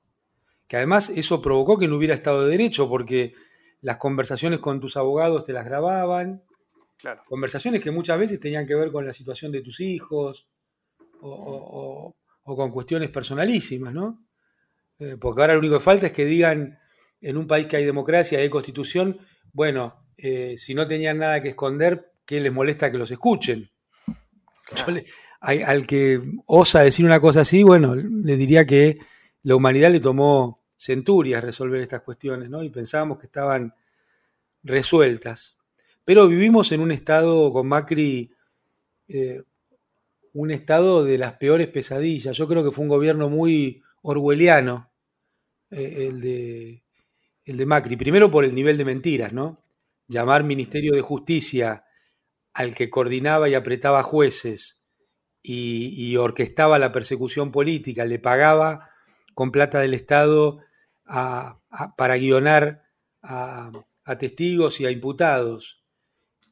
[0.67, 3.33] Que además eso provocó que no hubiera Estado de Derecho, porque
[3.81, 6.43] las conversaciones con tus abogados te las grababan,
[7.27, 10.49] conversaciones que muchas veces tenían que ver con la situación de tus hijos
[11.21, 14.25] o, con cuestiones personalísimas, ¿no?
[14.99, 16.79] Eh, porque ahora lo único que falta es que digan
[17.21, 19.19] en un país que hay democracia y hay constitución,
[19.53, 23.71] bueno, eh, si no tenían nada que esconder, ¿qué les molesta que los escuchen?
[25.41, 28.99] al, que osa decir una cosa así, bueno, le diría que
[29.43, 32.63] la humanidad le tomó centurias resolver estas cuestiones, ¿no?
[32.63, 33.75] Y pensábamos que estaban
[34.63, 35.59] resueltas.
[36.05, 38.33] Pero vivimos en un estado con Macri,
[39.09, 39.43] eh,
[40.33, 42.37] un estado de las peores pesadillas.
[42.37, 44.93] Yo creo que fue un gobierno muy orwelliano
[45.71, 46.85] eh, el, de,
[47.45, 47.97] el de Macri.
[47.97, 49.65] Primero por el nivel de mentiras, ¿no?
[50.09, 51.85] Llamar Ministerio de Justicia
[52.53, 54.83] al que coordinaba y apretaba jueces
[55.43, 58.91] y, orquestaba la persecución política, le pagaba
[59.35, 60.61] con plata del Estado
[61.05, 62.85] para guionar
[63.23, 63.73] a,
[64.19, 65.83] testigos y a imputados,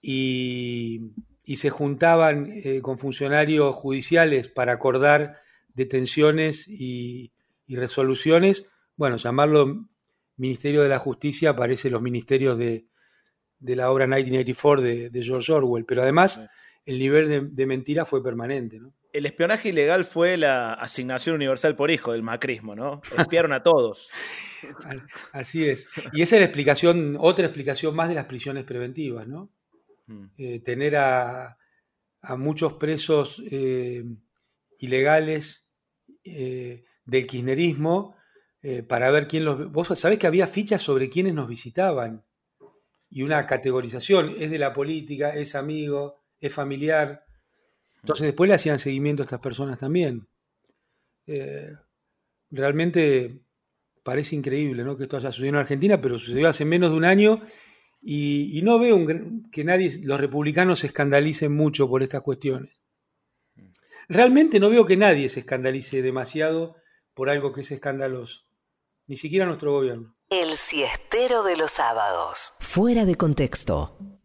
[0.03, 1.13] y,
[1.47, 5.39] se juntaban eh, con funcionarios judiciales para acordar
[5.75, 7.33] detenciones y,
[7.69, 8.69] resoluciones.
[8.97, 9.87] Bueno, llamarlo
[10.37, 12.87] Ministerio de la Justicia parece los ministerios de,
[13.61, 16.49] la obra 1984 de, de, George Orwell, pero además
[16.87, 18.81] el nivel de, mentira fue permanente.
[18.81, 18.93] ¿no?
[19.13, 23.01] El espionaje ilegal fue la asignación universal por hijo del macrismo, ¿no?
[23.17, 24.11] Espiaron a todos.
[25.33, 25.89] Así es.
[26.13, 29.51] Y esa es la explicación, otra explicación más de las prisiones preventivas, ¿no?
[30.37, 31.57] Eh, tener a,
[32.37, 34.05] muchos presos eh,
[34.79, 35.71] ilegales
[36.25, 38.15] eh, del kirchnerismo
[38.89, 39.73] para ver quién los...
[39.73, 42.23] Vos sabés que había fichas sobre quiénes nos visitaban
[43.09, 47.25] y una categorización, es de la política, es amigo, es familiar.
[48.03, 50.29] Entonces después le hacían seguimiento a estas personas también.
[52.51, 53.41] realmente
[54.03, 54.95] parece increíble ¿no?
[54.95, 57.41] que esto haya sucedido en Argentina, pero sucedió hace menos de un año
[58.03, 58.99] y, no veo
[59.53, 62.83] que nadie, los republicanos se escandalicen mucho por estas cuestiones.
[64.09, 66.77] Realmente no veo que nadie se escandalice demasiado
[67.15, 68.43] por algo que es escandaloso,
[69.07, 70.17] ni siquiera nuestro gobierno.
[70.31, 72.55] El siestero de los sábados.
[72.61, 74.20] Fuera de contexto.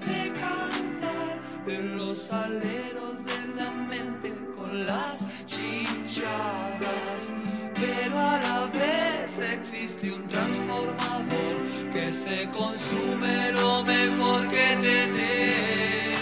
[0.00, 7.32] De cantar en los aleros de la mente con las chinchadas.
[7.74, 11.56] Pero a la vez existe un transformador
[11.92, 16.17] que se consume lo mejor que tenés.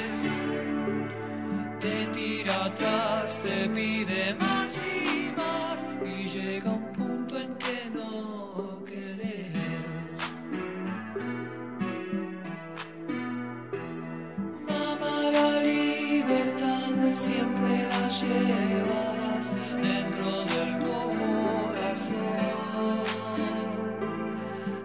[2.48, 9.46] Atrás, te pide más y más y llega un punto en que no querés.
[17.16, 22.16] siempre la llevarás dentro del corazón.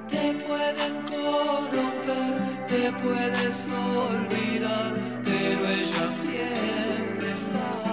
[0.08, 2.34] Te pueden corromper,
[2.68, 4.94] te puedes olvidar,
[5.24, 6.91] pero ella siempre
[7.32, 7.91] está.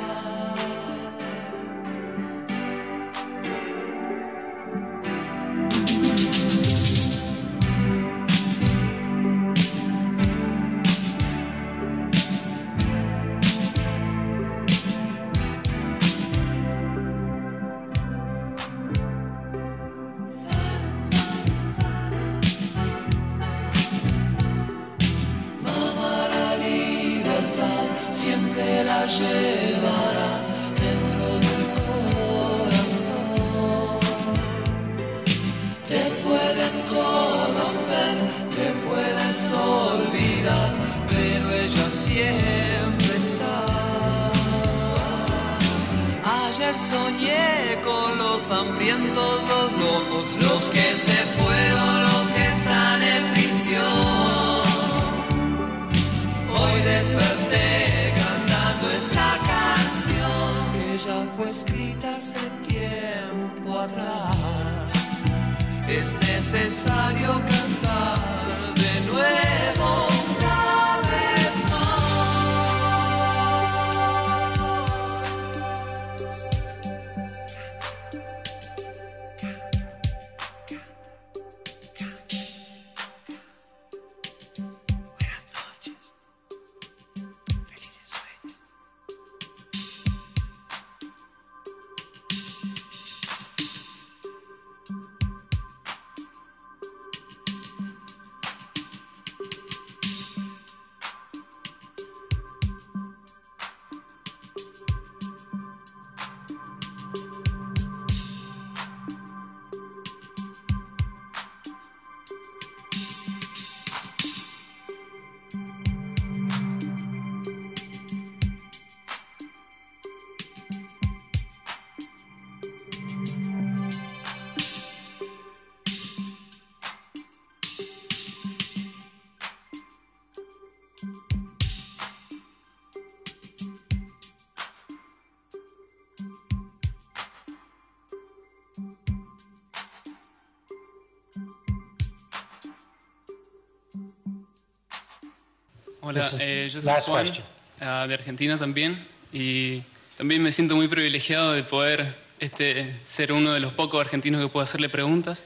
[146.01, 149.83] Hola, eh, yo soy Juan, uh, de Argentina también, y
[150.17, 154.49] también me siento muy privilegiado de poder este, ser uno de los pocos argentinos que
[154.49, 155.45] puedo hacerle preguntas.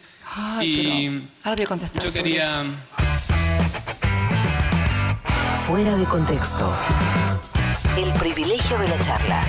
[0.61, 2.05] y ahora voy a contestar.
[2.05, 2.65] Yo quería...
[5.63, 6.71] Fuera de contexto.
[7.97, 9.43] El privilegio de la charla.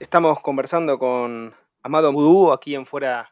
[0.00, 3.30] Estamos conversando con Amado Mudú aquí en Fuera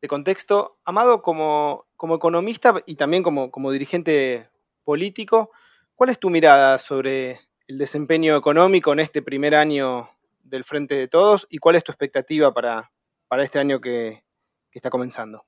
[0.00, 0.78] de Contexto.
[0.86, 4.48] Amado, como, como economista y también como, como dirigente
[4.84, 5.50] político,
[5.98, 10.08] ¿cuál es tu mirada sobre el desempeño económico en este primer año
[10.44, 12.92] del Frente de Todos y cuál es tu expectativa para,
[13.26, 14.22] para este año que,
[14.70, 15.44] está comenzando?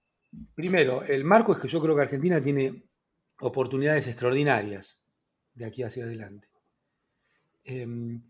[0.57, 2.83] Primero, el marco es que yo creo que Argentina tiene
[3.39, 4.99] oportunidades extraordinarias
[5.55, 6.49] de aquí hacia adelante.
[7.63, 8.21] Em,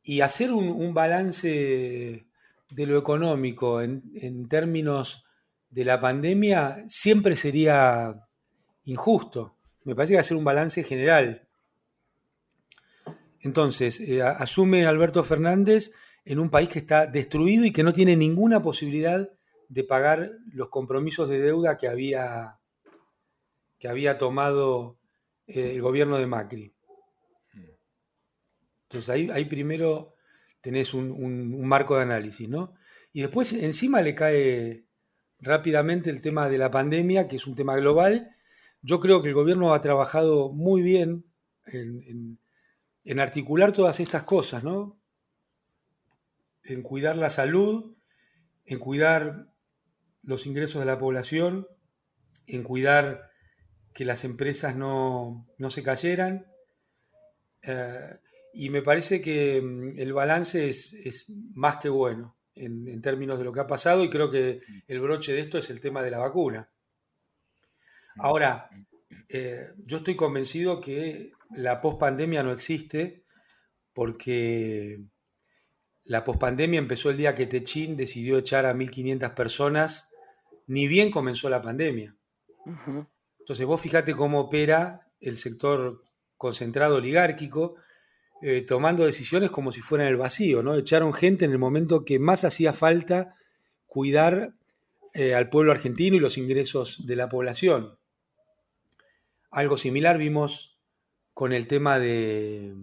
[0.00, 2.24] y hacer un, balance
[2.70, 5.24] de lo económico en, términos
[5.70, 8.14] de la pandemia siempre sería
[8.84, 9.56] injusto.
[9.82, 11.43] Me parece que hacer un balance general.
[13.44, 15.92] Entonces, eh, asume Alberto Fernández
[16.24, 19.28] en un país que está destruido y que no tiene ninguna posibilidad
[19.68, 22.58] de pagar los compromisos de deuda que había,
[23.78, 24.98] que había tomado
[25.46, 26.74] eh, el gobierno de Macri.
[28.84, 30.14] Entonces ahí, primero
[30.62, 32.72] tenés un, marco de análisis, ¿no?
[33.12, 34.86] Y después encima le cae
[35.38, 38.34] rápidamente el tema de la pandemia, que es un tema global.
[38.80, 41.26] Yo creo que el gobierno ha trabajado muy bien
[41.66, 42.38] en, en
[43.20, 44.98] articular todas estas cosas, ¿no?
[46.62, 47.94] En cuidar la salud,
[48.64, 49.52] en cuidar
[50.22, 51.68] los ingresos de la población,
[52.46, 53.30] en cuidar
[53.92, 56.46] que las empresas no, se cayeran.
[57.62, 58.18] Eh,
[58.54, 63.52] y me parece que mm, el balance es, más que bueno en, términos de lo
[63.52, 66.18] que ha pasado y creo que el broche de esto es el tema de la
[66.18, 66.70] vacuna.
[68.16, 68.70] Ahora,
[69.28, 73.24] eh, yo estoy convencido que la pospandemia no existe
[73.92, 75.04] porque
[76.04, 80.10] la pospandemia empezó el día que Techín decidió echar a 1.500 personas,
[80.66, 82.16] ni bien comenzó la pandemia.
[83.38, 86.02] Entonces vos fíjate cómo opera el sector
[86.36, 87.76] concentrado oligárquico,
[88.42, 90.74] eh, tomando decisiones como si fueran el vacío, ¿no?
[90.74, 93.36] Echaron gente en el momento que más hacía falta
[93.86, 94.54] cuidar
[95.14, 97.96] eh, al pueblo argentino y los ingresos de la población.
[99.50, 100.73] Algo similar vimos
[101.34, 102.74] con el tema de,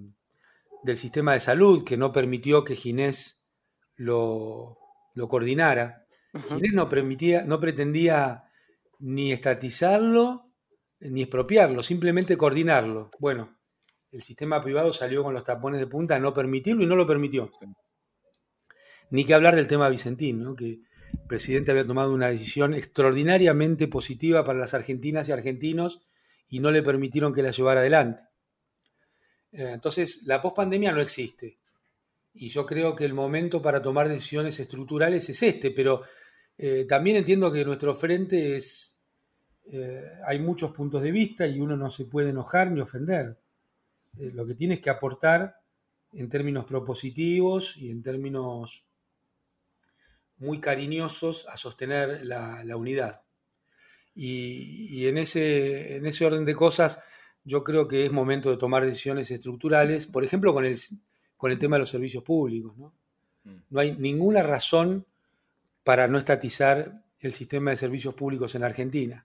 [0.84, 3.44] del sistema de salud, que no permitió que Ginés
[3.96, 4.78] lo,
[5.28, 6.06] coordinara.
[6.48, 8.44] Ginés no, permitía, no pretendía
[9.00, 10.52] ni estatizarlo
[11.00, 13.10] ni expropiarlo, simplemente coordinarlo.
[13.20, 13.58] Bueno,
[14.12, 17.08] el sistema privado salió con los tapones de punta a no permitirlo y no lo
[17.08, 17.52] permitió.
[19.10, 20.82] Ni que hablar del tema Vicentín, que el
[21.28, 26.08] presidente había tomado una decisión extraordinariamente positiva para las argentinas y argentinos
[26.48, 28.24] y no le permitieron que la llevara adelante.
[29.52, 31.58] Eh, entonces, la pospandemia no existe.
[32.34, 36.04] Y yo creo que el momento para tomar decisiones estructurales es este, pero
[36.58, 38.96] eh, también entiendo que nuestro frente es...
[39.72, 43.38] Eh, hay muchos puntos de vista y uno no se puede enojar ni ofender.
[44.18, 45.62] Lo que tienes que aportar
[46.14, 48.86] en términos propositivos y en términos
[50.42, 53.22] muy cariñosos a sostener la, unidad.
[54.14, 57.00] Y, en, ese, en ese orden de cosas,
[57.43, 60.77] yo creo que es momento de tomar decisiones estructurales, por ejemplo, con el,
[61.38, 62.77] con el tema de los servicios públicos.
[62.77, 62.93] ¿no?
[63.43, 63.56] Mm.
[63.69, 65.06] no hay ninguna razón
[65.84, 69.23] para no estatizar el sistema de servicios públicos en Argentina.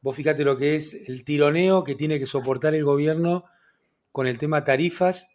[0.00, 3.44] Vos fíjate lo que es el tironeo que tiene que soportar el gobierno
[4.12, 5.28] con el tema tarifas,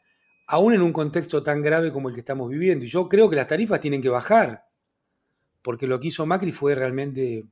[0.47, 2.85] aún en un contexto tan grave como el que estamos viviendo.
[2.85, 4.65] Y yo creo que las tarifas tienen que bajar,
[5.61, 7.45] porque lo que hizo Macri fue realmente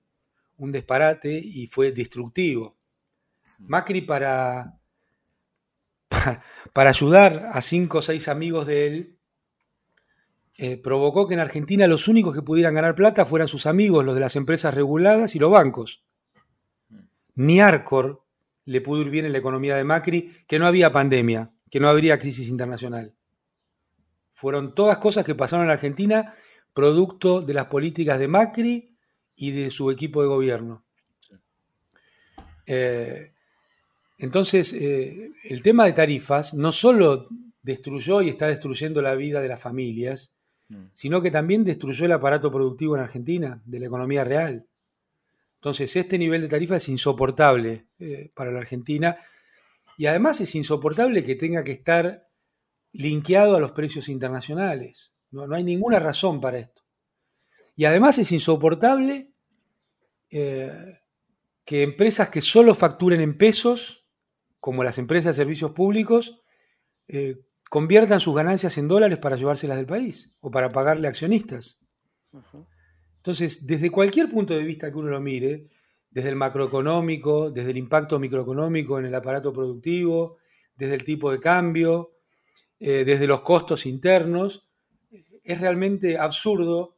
[0.58, 2.78] un disparate y fue destructivo.
[3.68, 4.78] Macri para,
[6.74, 9.18] para, ayudar a cinco o seis amigos de él,
[10.58, 14.16] eh, provocó que en Argentina los únicos que pudieran ganar plata fueran sus amigos, los
[14.16, 16.04] de las empresas reguladas y los bancos.
[17.36, 18.24] Ni Arcor,
[18.66, 21.90] le pudo ir bien en la economía de Macri, que no había pandemia, que no
[21.90, 23.16] habría crisis internacional.
[24.34, 26.34] Fueron todas cosas que pasaron en Argentina
[26.74, 28.96] producto de las políticas de Macri
[29.36, 30.86] y de su equipo de gobierno.
[32.66, 33.34] Eh,
[34.22, 37.28] entonces, eh, el tema de tarifas no solo
[37.64, 40.36] destruyó y está destruyendo la vida de las familias,
[40.70, 40.90] mm.
[40.94, 44.68] sino que también destruyó el aparato productivo en Argentina, de la economía real.
[45.56, 49.18] Entonces, este nivel de tarifa es insoportable eh, para la Argentina
[49.98, 52.30] y además es insoportable que tenga que estar
[52.92, 55.14] linkeado a los precios internacionales.
[55.32, 56.84] No, hay ninguna razón para esto.
[57.76, 59.32] Y además es insoportable
[60.30, 61.00] eh,
[61.66, 64.01] que empresas que solo facturen en pesos,
[64.62, 66.42] como las empresas de servicios públicos,
[67.10, 71.80] eh, conviertan sus ganancias en dólares para llevárselas del país o para pagarle accionistas.
[73.18, 75.68] Entonces, desde cualquier punto de vista que uno lo mire,
[76.10, 80.38] desde el macroeconómico, desde el impacto microeconómico en el aparato productivo,
[80.76, 82.12] desde el tipo de cambio,
[82.80, 84.70] eh, desde los costos internos,
[85.44, 86.98] es realmente absurdo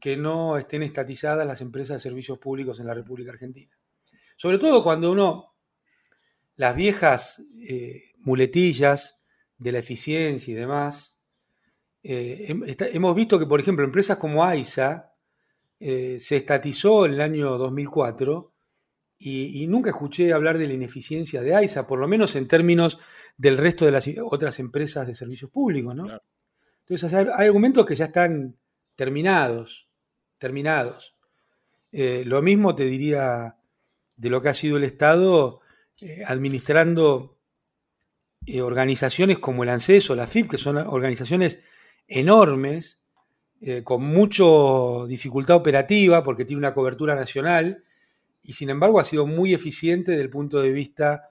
[0.00, 3.76] que no estén estatizadas las empresas de servicios públicos en la República Argentina.
[4.36, 5.51] Sobre todo cuando uno,
[6.56, 9.16] las viejas eh, muletillas
[9.58, 11.20] de la eficiencia y demás,
[12.02, 12.54] eh,
[12.92, 15.08] hemos visto que, por ejemplo, empresas como AISA
[15.78, 18.52] se estatizó en el año 2004
[19.24, 22.98] y, nunca escuché hablar de la ineficiencia de AISA, por lo menos en términos
[23.36, 26.06] del resto de las otras empresas de servicios públicos, ¿no?
[26.80, 28.56] Entonces hay, argumentos que ya están
[28.96, 29.88] terminados,
[30.38, 31.16] terminados.
[31.92, 33.56] Eh, lo mismo te diría
[34.16, 35.60] de lo que ha sido el Estado
[36.02, 37.38] eh, administrando
[38.46, 41.60] eh, organizaciones como el ANSES o la FIP, que son organizaciones
[42.08, 42.98] enormes,
[43.84, 44.42] con mucha
[45.06, 47.84] dificultad operativa, porque tiene una cobertura nacional,
[48.42, 51.28] y sin embargo ha sido muy eficiente desde el punto de vista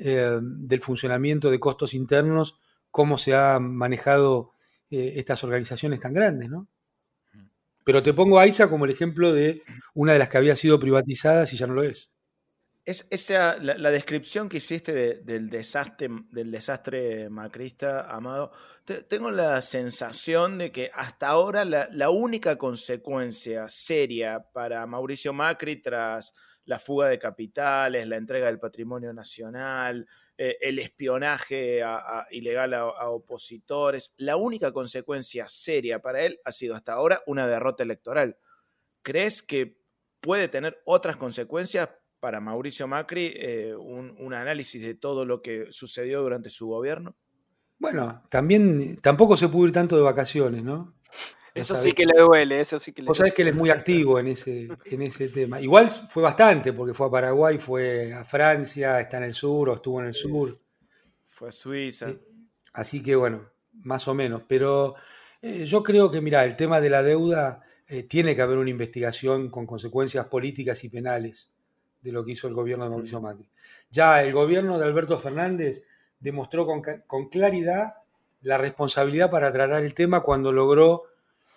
[0.00, 2.56] eh, del funcionamiento de costos internos,
[2.92, 4.52] cómo se han manejado
[4.90, 6.68] eh, estas organizaciones tan grandes, ¿no?
[7.84, 9.62] Pero te pongo a ISA como el ejemplo de
[9.94, 12.10] una de las que había sido privatizadas y ya no lo es.
[12.88, 18.50] Es esa, la, descripción que hiciste del, desastre, del desastre macrista, Amado,
[19.08, 26.32] tengo la sensación de que hasta ahora la, única consecuencia seria para Mauricio Macri tras
[26.64, 30.08] la fuga de capitales, la entrega del patrimonio nacional,
[30.38, 31.82] eh, el espionaje
[32.30, 37.82] ilegal a opositores, la única consecuencia seria para él ha sido hasta ahora una derrota
[37.82, 38.38] electoral.
[39.02, 39.76] ¿Crees que
[40.20, 46.22] puede tener otras consecuencias para Mauricio Macri eh, un, análisis de todo lo que sucedió
[46.22, 47.16] durante su gobierno?
[47.78, 50.94] Bueno, también tampoco se pudo ir tanto de vacaciones, ¿no?
[51.54, 53.70] Eso sí que le duele, eso sí que le Vos sabés que él es muy
[53.70, 55.60] activo en ese, en ese tema.
[55.60, 59.74] Igual fue bastante, porque fue a Paraguay, fue a Francia, está en el sur o
[59.74, 60.56] estuvo en el sur.
[61.26, 62.12] Fue a Suiza.
[62.72, 64.42] Así que bueno, más o menos.
[64.46, 64.94] Pero
[65.42, 68.70] eh, yo creo que, mira, el tema de la deuda eh, tiene que haber una
[68.70, 71.50] investigación con consecuencias políticas y penales
[72.08, 73.48] de lo que hizo el gobierno de Mauricio Macri.
[73.90, 75.84] Ya el gobierno de Alberto Fernández
[76.18, 77.94] demostró con, claridad
[78.42, 81.04] la responsabilidad para tratar el tema cuando logró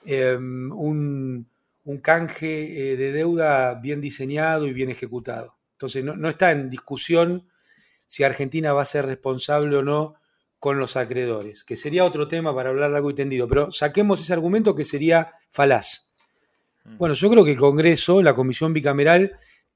[0.05, 1.47] em, un,
[2.01, 5.55] canje eh, de deuda bien diseñado y bien ejecutado.
[5.73, 7.47] Entonces no, está en discusión
[8.05, 10.15] si Argentina va a ser responsable o no
[10.59, 14.33] con los acreedores, que sería otro tema para hablar largo y tendido, pero saquemos ese
[14.33, 16.11] argumento que sería falaz.
[16.83, 19.31] Bueno, yo creo que el Congreso, la Comisión Bicameral,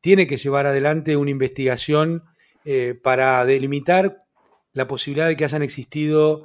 [0.06, 2.26] tiene que llevar adelante una investigación
[2.64, 4.24] eh, para delimitar
[4.72, 6.44] la posibilidad de que hayan existido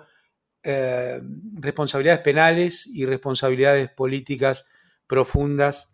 [0.62, 1.20] eh,
[1.56, 4.64] responsabilidades penales y responsabilidades políticas
[5.06, 5.90] profundas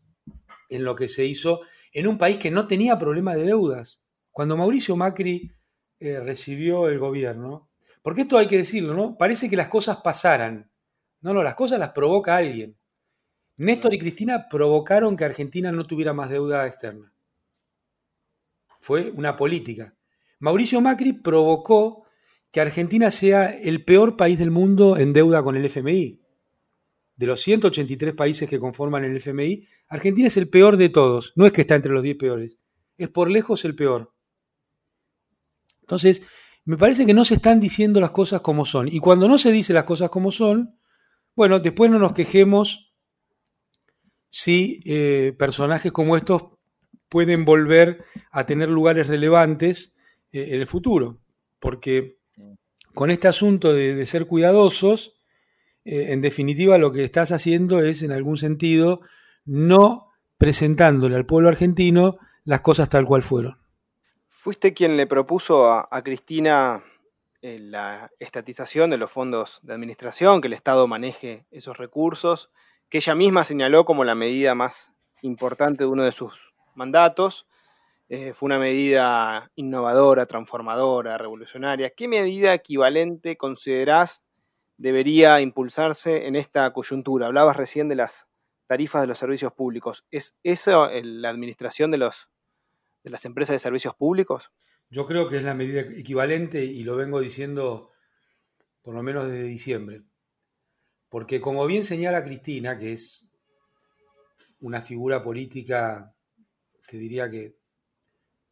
[0.69, 1.62] en lo que se hizo
[1.93, 4.01] en un país que no tenía problema de deudas.
[4.31, 5.51] Cuando Mauricio Macri
[5.99, 7.69] eh, recibió el gobierno,
[8.01, 9.19] porque esto hay que decirlo, ¿no?
[9.19, 10.71] Parece que las cosas pasaran.
[11.21, 12.79] No, no, las cosas las provoca alguien.
[13.57, 17.12] Néstor y Cristina provocaron que Argentina no tuviera más deuda externa
[18.87, 19.97] fue una política.
[20.39, 22.05] Mauricio Macri provocó
[22.53, 26.20] que Argentina sea el peor país del mundo en deuda con el FMI.
[27.16, 31.32] De los 183 países que conforman el FMI, Argentina es el peor de todos.
[31.34, 32.59] No es que está entre los 10 peores,
[32.97, 34.14] es por lejos el peor.
[35.80, 36.22] Entonces,
[36.64, 38.87] me parece que no se están diciendo las cosas como son.
[38.87, 40.78] Y cuando no se dicen las cosas como son,
[41.34, 42.95] bueno, después no nos quejemos
[44.28, 46.56] si eh, personajes como estos
[47.09, 49.97] pueden volver a tener lugares relevantes
[50.33, 51.19] eh, en el futuro.
[51.59, 52.19] Porque
[52.95, 55.21] con este asunto de, ser cuidadosos,
[55.85, 59.01] eh, en definitiva lo que estás haciendo es, en algún sentido,
[59.45, 63.59] no presentándole al pueblo argentino las cosas tal cual fueron.
[64.29, 66.85] Fuiste quien le propuso a, Cristina
[67.43, 72.51] eh, la estatización de los fondos de administración, que el Estado maneje esos recursos,
[72.89, 74.93] que ella misma señaló como la medida más
[75.23, 77.47] importante de uno de sus mandatos.
[78.09, 81.91] Eh, fue una medida innovadora, transformadora, revolucionaria.
[81.91, 84.22] ¿Qué medida equivalente considerás
[84.77, 87.27] debería impulsarse en esta coyuntura?
[87.27, 88.27] Hablabas recién de las
[88.66, 90.05] tarifas de los servicios públicos.
[90.11, 92.29] ¿Es eso la administración de, los,
[93.03, 94.53] de las empresas de servicios públicos?
[94.89, 97.91] Yo creo que es la medida equivalente y lo vengo diciendo
[98.83, 100.03] por lo menos desde diciembre.
[101.09, 103.29] Porque como bien señala Cristina, que es
[104.61, 106.16] una figura política
[106.87, 107.59] te diría que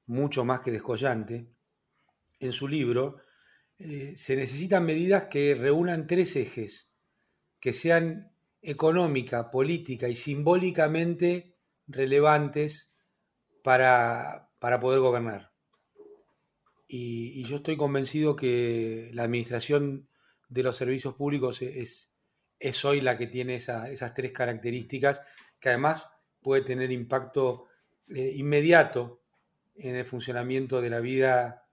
[0.06, 1.48] mucho más que descollante,
[2.40, 3.16] en su libro,
[3.78, 6.90] eh, se necesitan medidas que reúnan tres ejes,
[7.60, 8.32] que sean
[8.62, 11.56] económica, política y simbólicamente
[11.86, 12.92] relevantes
[13.62, 15.52] para, poder gobernar.
[16.86, 20.08] Y, yo estoy convencido que la administración
[20.48, 22.12] de los servicios públicos es,
[22.58, 25.22] es hoy la que tiene esas tres características,
[25.58, 26.06] que además
[26.40, 27.66] puede tener impacto
[28.08, 29.22] eh, inmediato
[29.76, 31.66] en el funcionamiento de la vida,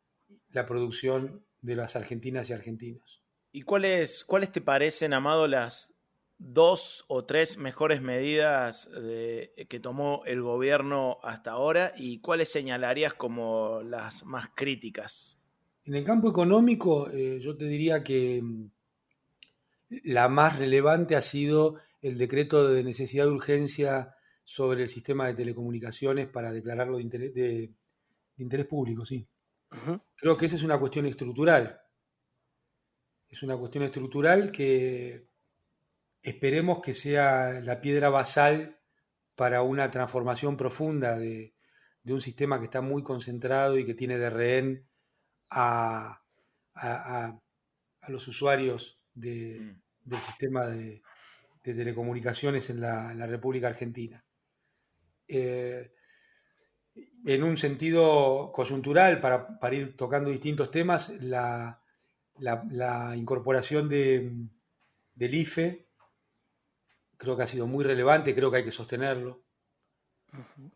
[0.49, 3.23] la producción de las argentinas y argentinos.
[3.51, 5.93] ¿Y cuáles, cuáles te parecen, Amado, las
[6.37, 13.81] dos o tres mejores medidas que tomó el gobierno hasta ahora y cuáles señalarías como
[13.83, 15.37] las más críticas?
[15.83, 18.71] En el campo económico, eh, yo te diría que mm,
[20.03, 24.15] la más relevante ha sido el decreto de necesidad de urgencia
[24.51, 27.71] sobre el sistema de telecomunicaciones para declararlo de interés, de,
[28.35, 29.25] interés público, sí.
[30.17, 31.79] Creo que esa es una cuestión estructural.
[33.29, 35.25] Es una cuestión estructural que
[36.21, 38.77] esperemos que sea la piedra basal
[39.35, 41.55] para una transformación profunda de,
[42.03, 44.89] un sistema que está muy concentrado y que tiene de rehén
[45.49, 46.21] a,
[48.09, 49.21] los usuarios mm.
[49.21, 51.01] del sistema de,
[51.61, 54.25] telecomunicaciones en la, República Argentina.
[55.31, 55.91] Eh,
[57.25, 61.79] en un sentido coyuntural, para, ir tocando distintos temas, la,
[63.15, 64.31] incorporación de,
[65.15, 65.87] del IFE
[67.21, 69.43] creo que ha sido muy relevante, creo que hay que sostenerlo.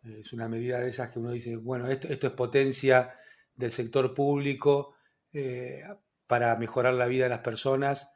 [0.03, 3.15] Es una medida de esas que uno dice, bueno, esto, es potencia
[3.55, 4.93] del sector público
[5.33, 5.81] eh,
[6.27, 8.13] para mejorar la vida de las personas.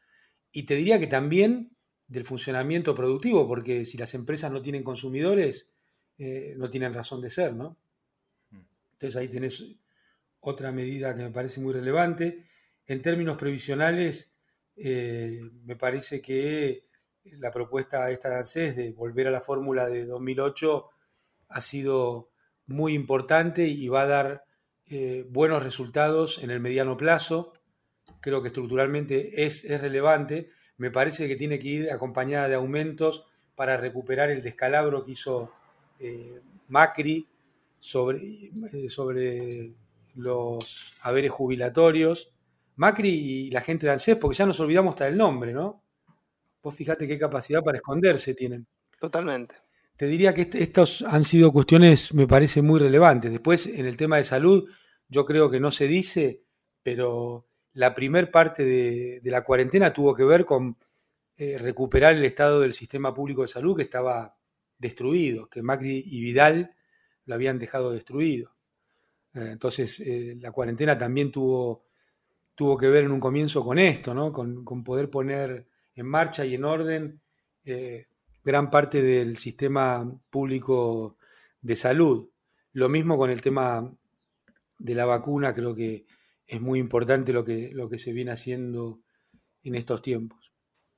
[0.51, 1.75] Y te diría que también
[2.07, 5.71] del funcionamiento productivo, porque si las empresas no tienen consumidores,
[6.19, 7.77] eh, no tienen razón de ser, ¿no?
[8.91, 9.63] Entonces ahí tenés
[10.41, 12.45] otra medida que me parece muy relevante.
[12.85, 14.35] En términos previsionales,
[14.75, 16.89] eh, me parece que
[17.23, 20.89] la propuesta esta de ANSES de volver a la fórmula de 2008
[21.47, 22.31] ha sido
[22.65, 24.43] muy importante y va a dar
[24.87, 27.53] eh, buenos resultados en el mediano plazo.
[28.19, 30.49] Creo que estructuralmente es, es relevante.
[30.75, 35.53] Me parece que tiene que ir acompañada de aumentos para recuperar el descalabro que hizo
[35.99, 37.27] eh, Macri
[37.77, 39.73] sobre, eh, sobre
[40.15, 42.31] los haberes jubilatorios.
[42.75, 45.83] Macri y la gente de ANSES, porque ya nos olvidamos hasta el nombre, ¿no?
[46.61, 48.67] Vos fíjate qué capacidad para esconderse tienen.
[48.99, 49.55] Totalmente.
[49.95, 53.31] Te diría que estas han sido cuestiones, me parece, muy relevantes.
[53.31, 54.69] Después, en el tema de salud,
[55.09, 56.43] yo creo que no se dice,
[56.83, 60.77] pero la primer parte de, la cuarentena tuvo que ver con
[61.35, 64.38] eh, recuperar el estado del sistema público de salud que estaba
[64.79, 66.75] destruido, que Macri y Vidal
[67.25, 68.55] lo habían dejado destruido.
[69.35, 71.85] Eh, entonces, eh, la cuarentena también tuvo,
[72.55, 74.33] tuvo que ver en un comienzo con esto, ¿no?
[74.33, 77.21] con, poder poner en marcha y en orden
[77.65, 78.07] eh,
[78.43, 81.17] gran parte del sistema público
[81.61, 82.29] de salud.
[82.71, 83.93] Lo mismo con el tema
[84.77, 86.05] de la vacuna, creo que
[86.47, 89.01] es muy importante lo que, lo que se viene haciendo
[89.63, 90.38] en estos tiempos.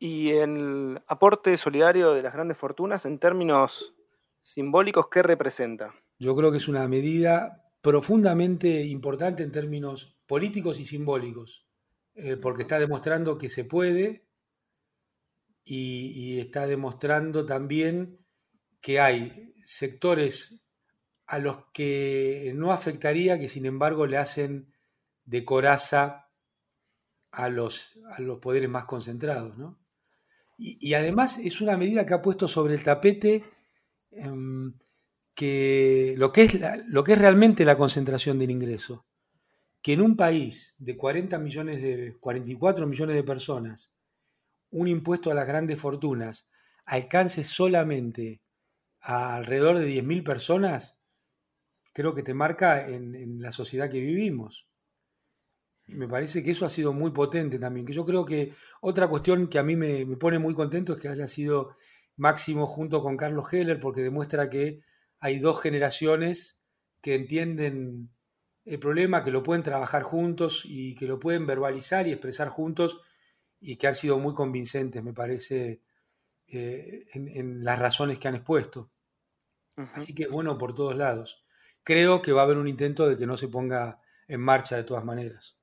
[0.03, 3.93] Y el aporte solidario de las grandes fortunas, en términos
[4.41, 5.93] simbólicos, ¿qué representa?
[6.17, 11.67] Yo creo que es una medida profundamente importante en términos políticos y simbólicos,
[12.15, 14.27] eh, porque está demostrando que se puede
[15.63, 18.25] y, está demostrando también
[18.81, 20.65] que hay sectores
[21.27, 24.73] a los que no afectaría, que sin embargo le hacen
[25.25, 26.31] de coraza
[27.29, 29.59] a los, a los poderes más concentrados.
[29.59, 29.80] ¿no?
[30.63, 33.43] Y, además es una medida que ha puesto sobre el tapete
[34.11, 34.75] em,
[35.33, 39.07] que lo que, es lo que es realmente la concentración del ingreso.
[39.81, 43.91] Que en un país de 40 millones de 44 millones de personas
[44.69, 46.49] un impuesto a las grandes fortunas
[46.85, 48.41] alcance solamente
[48.99, 50.99] a alrededor de 10.000 personas,
[51.93, 54.67] creo que te marca en, la sociedad que vivimos.
[55.91, 57.85] Me parece que eso ha sido muy potente también.
[57.85, 61.09] Que yo creo que otra cuestión que a mí me, pone muy contento es que
[61.09, 61.75] haya sido
[62.17, 64.81] Máximo junto con Carlos Heller, porque demuestra que
[65.19, 66.59] hay dos generaciones
[67.01, 68.09] que entienden
[68.65, 73.01] el problema, que lo pueden trabajar juntos y que lo pueden verbalizar y expresar juntos
[73.59, 75.81] y que han sido muy convincentes, me parece,
[76.47, 78.91] eh, en, las razones que han expuesto.
[79.93, 81.43] Así que bueno por todos lados.
[81.83, 84.83] Creo que va a haber un intento de que no se ponga en marcha de
[84.83, 85.57] todas maneras.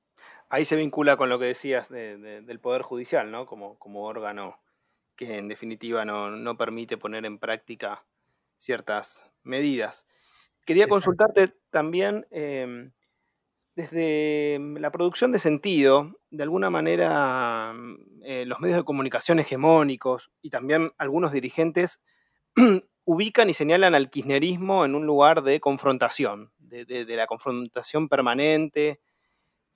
[0.49, 3.45] Ahí se vincula con lo que decías del Poder Judicial, ¿no?
[3.45, 4.57] Como, como órgano
[5.19, 8.05] que en definitiva no, permite poner en práctica
[8.55, 10.07] ciertas medidas.
[10.65, 12.91] Quería consultarte también, em,
[13.75, 19.39] desde mm, la producción de sentido, de alguna manera mm, eh, los medios de comunicación
[19.39, 22.01] hegemónicos y también algunos dirigentes
[23.03, 29.01] ubican y señalan al kirchnerismo en un lugar de confrontación, de, la confrontación permanente,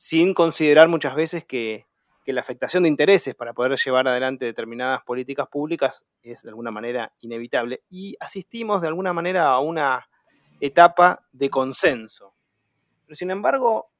[0.04, 1.86] sin considerar muchas veces que,
[2.26, 7.14] la afectación de intereses para poder llevar adelante determinadas políticas públicas es de alguna manera
[7.22, 7.84] inevitable.
[7.90, 10.06] Y asistimos de alguna manera a una
[10.60, 12.34] etapa de consenso.
[13.06, 13.92] Pero sin embargo,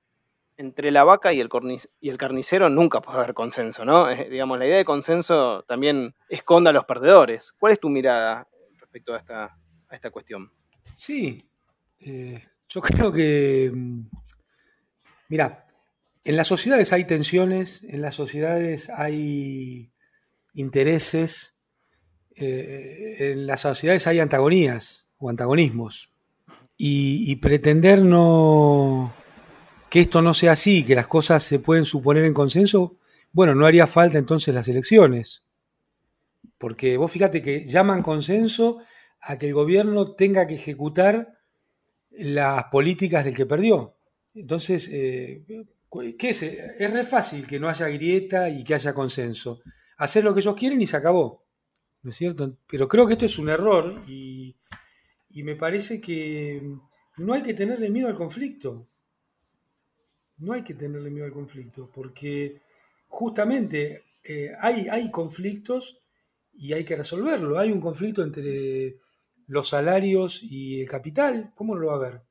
[0.58, 4.08] entre la vaca y el, carnicero nunca puede haber consenso, ¿no?
[4.30, 7.54] digamos, la idea de consenso también esconde a los perdedores.
[7.54, 8.46] ¿Cuál es tu mirada
[8.78, 10.52] respecto a esta, a esta cuestión?
[10.92, 11.46] Sí,
[12.02, 14.02] eh, yo creo que, mm,
[15.30, 15.63] mira,
[16.24, 19.92] en las sociedades hay tensiones, en las sociedades hay
[20.54, 21.56] intereses,
[22.36, 26.10] eh, en las sociedades hay antagonías o antagonismos.
[26.76, 29.14] y pretender no,
[29.94, 32.98] que esto no sea así, que las cosas se pueden suponer en consenso,
[33.32, 35.44] bueno, no haría falta entonces las elecciones.
[36.58, 38.80] Porque vos fíjate que llaman consenso
[39.22, 41.38] a que el gobierno tenga que ejecutar
[42.10, 43.96] las políticas del que perdió.
[44.34, 45.44] Entonces, eh,
[46.18, 46.44] ¿qué es?
[46.44, 49.62] Es re fácil que no haya grieta y que haya consenso.
[49.98, 51.46] Hacer lo que ellos quieren y se acabó.
[52.02, 52.58] ¿No es cierto?
[52.68, 54.56] Pero creo que esto es un error y,
[55.36, 56.62] me parece que
[57.18, 58.88] no hay que tenerle miedo al conflicto
[60.38, 62.62] no hay que tenerle miedo al conflicto, porque
[63.08, 66.02] justamente eh, hay, hay conflictos
[66.54, 67.58] y hay que resolverlo.
[67.58, 68.98] Hay un conflicto entre
[69.48, 72.22] los salarios y el capital, ¿cómo lo va a haber?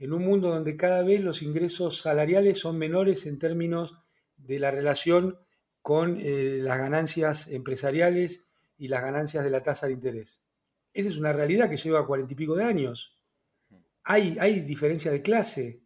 [0.00, 3.98] En un mundo donde cada vez los ingresos salariales son menores en términos
[4.38, 5.38] de la relación
[5.82, 8.48] con eh, las ganancias empresariales
[8.78, 10.42] y las ganancias de la tasa de interés.
[10.94, 13.14] Esa es una realidad que lleva cuarenta y pico de años.
[14.02, 15.82] Hay, hay diferencia de clase,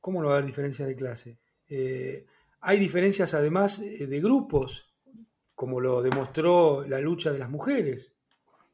[0.00, 1.38] ¿Cómo no va a haber diferencias de clase?
[1.66, 2.26] Eh,
[2.60, 4.94] hay diferencias además eh, de grupos,
[5.54, 8.14] como lo demostró la lucha de las mujeres.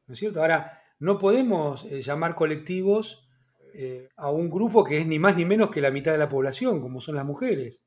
[0.07, 0.41] ¿No es cierto?
[0.41, 3.29] Ahora, no podemos llamar colectivos
[4.17, 6.81] a un grupo que es ni más ni menos que la mitad de la población,
[6.81, 7.83] como son las mujeres.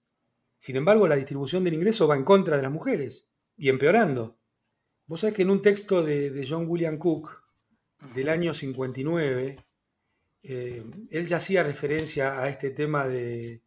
[0.58, 4.38] Sin embargo, la distribución del ingreso va en contra de las mujeres y empeorando.
[5.06, 7.42] Vos sabés que en un texto de, John William Cook
[8.14, 9.56] del año 59,
[10.42, 13.60] eh, él ya hacía referencia a este tema de,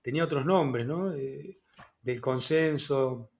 [0.00, 1.10] tenía otros nombres, ¿no?
[1.10, 3.30] del consenso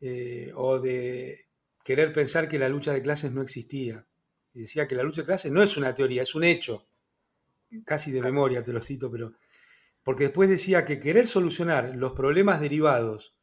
[0.00, 1.46] eh, o de
[1.82, 4.06] querer pensar que la lucha de clases no existía.
[4.52, 6.86] Y decía que la lucha de clases no es una teoría, es un hecho.
[7.84, 9.34] Casi de memoria te lo cito, pero...
[10.02, 13.36] Porque después decía que querer solucionar los problemas derivados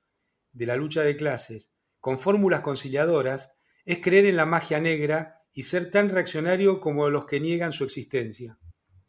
[0.53, 3.53] de la lucha de clases con fórmulas conciliadoras
[3.85, 7.83] es creer en la magia negra y ser tan reaccionario como los que niegan su
[7.83, 8.57] existencia.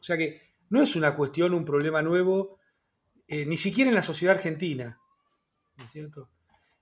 [0.00, 2.58] O sea que no es una cuestión, un problema nuevo,
[3.26, 5.00] eh, ni siquiera en la sociedad argentina.
[5.76, 6.30] ¿No es cierto?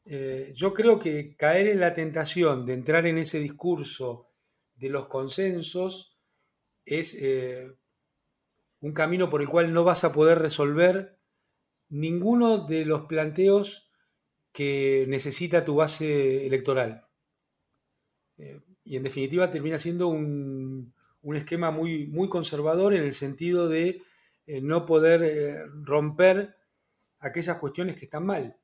[0.04, 4.30] Eh, yo creo que caer en la tentación de entrar en ese discurso
[4.74, 6.18] de los consensos
[6.84, 7.70] es eh,
[8.82, 11.18] un camino por el cual no vas a poder resolver
[11.88, 13.90] ninguno de los planteos
[14.52, 17.06] que necesita tu base electoral.
[18.84, 24.02] y en definitiva termina siendo un, un esquema muy, muy conservador en el sentido de
[24.46, 26.56] eh, no poder eh, romper
[27.20, 28.56] aquellas cuestiones que están mal.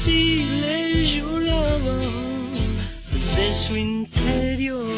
[0.00, 1.98] Así le lloraba
[3.12, 4.97] desde su interior.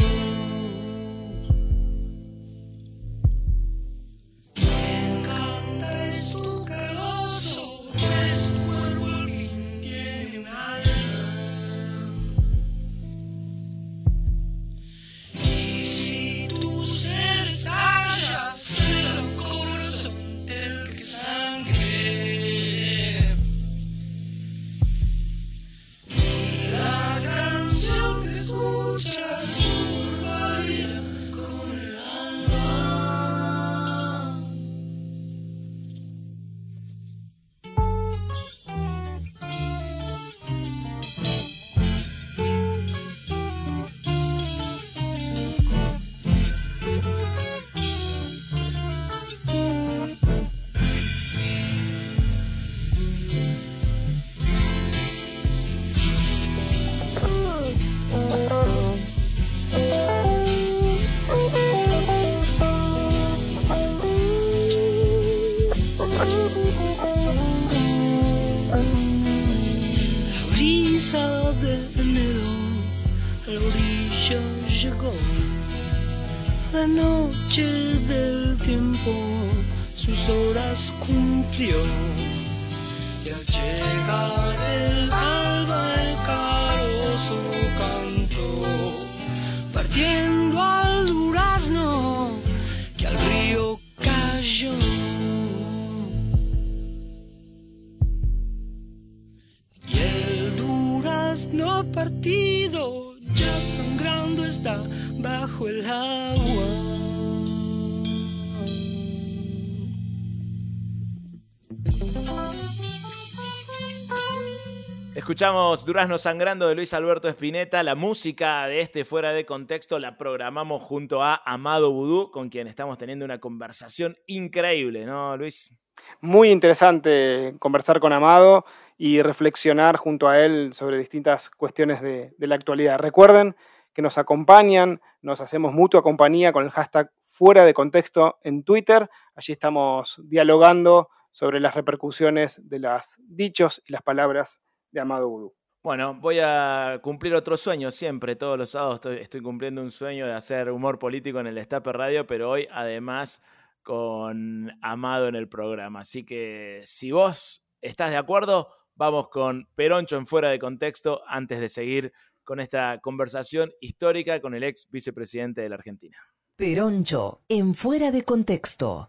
[115.41, 117.82] Escuchamos Durazno Sangrando de Luis Alberto Espineta.
[117.82, 122.66] La música de este fuera de contexto la programamos junto a Amado Vudú, con quien
[122.66, 125.74] estamos teniendo una conversación increíble, ¿no, Luis?
[126.20, 128.66] Muy interesante conversar con Amado
[128.99, 132.99] y reflexionar junto a él sobre distintas cuestiones de, de la actualidad.
[132.99, 133.57] Recuerden
[133.95, 139.09] que nos acompañan, nos hacemos mutua compañía con el hashtag fuera de contexto en Twitter.
[139.34, 144.61] Allí estamos dialogando sobre las repercusiones de los dichos y las palabras
[144.93, 145.55] de Amado Vudú.
[145.82, 148.36] Bueno, voy a cumplir otro sueño siempre.
[148.36, 152.26] Todos los sábados estoy, cumpliendo un sueño de hacer humor político en el Destape Radio,
[152.26, 153.41] pero hoy además
[153.82, 156.01] con Amado en el programa.
[156.01, 161.61] Así que si vos estás de acuerdo, vamos con Peroncho en fuera de contexto antes
[161.61, 162.12] de seguir
[162.45, 166.18] con esta conversación histórica con el ex vicepresidente de la Argentina.
[166.57, 169.07] Peroncho en fuera de contexto.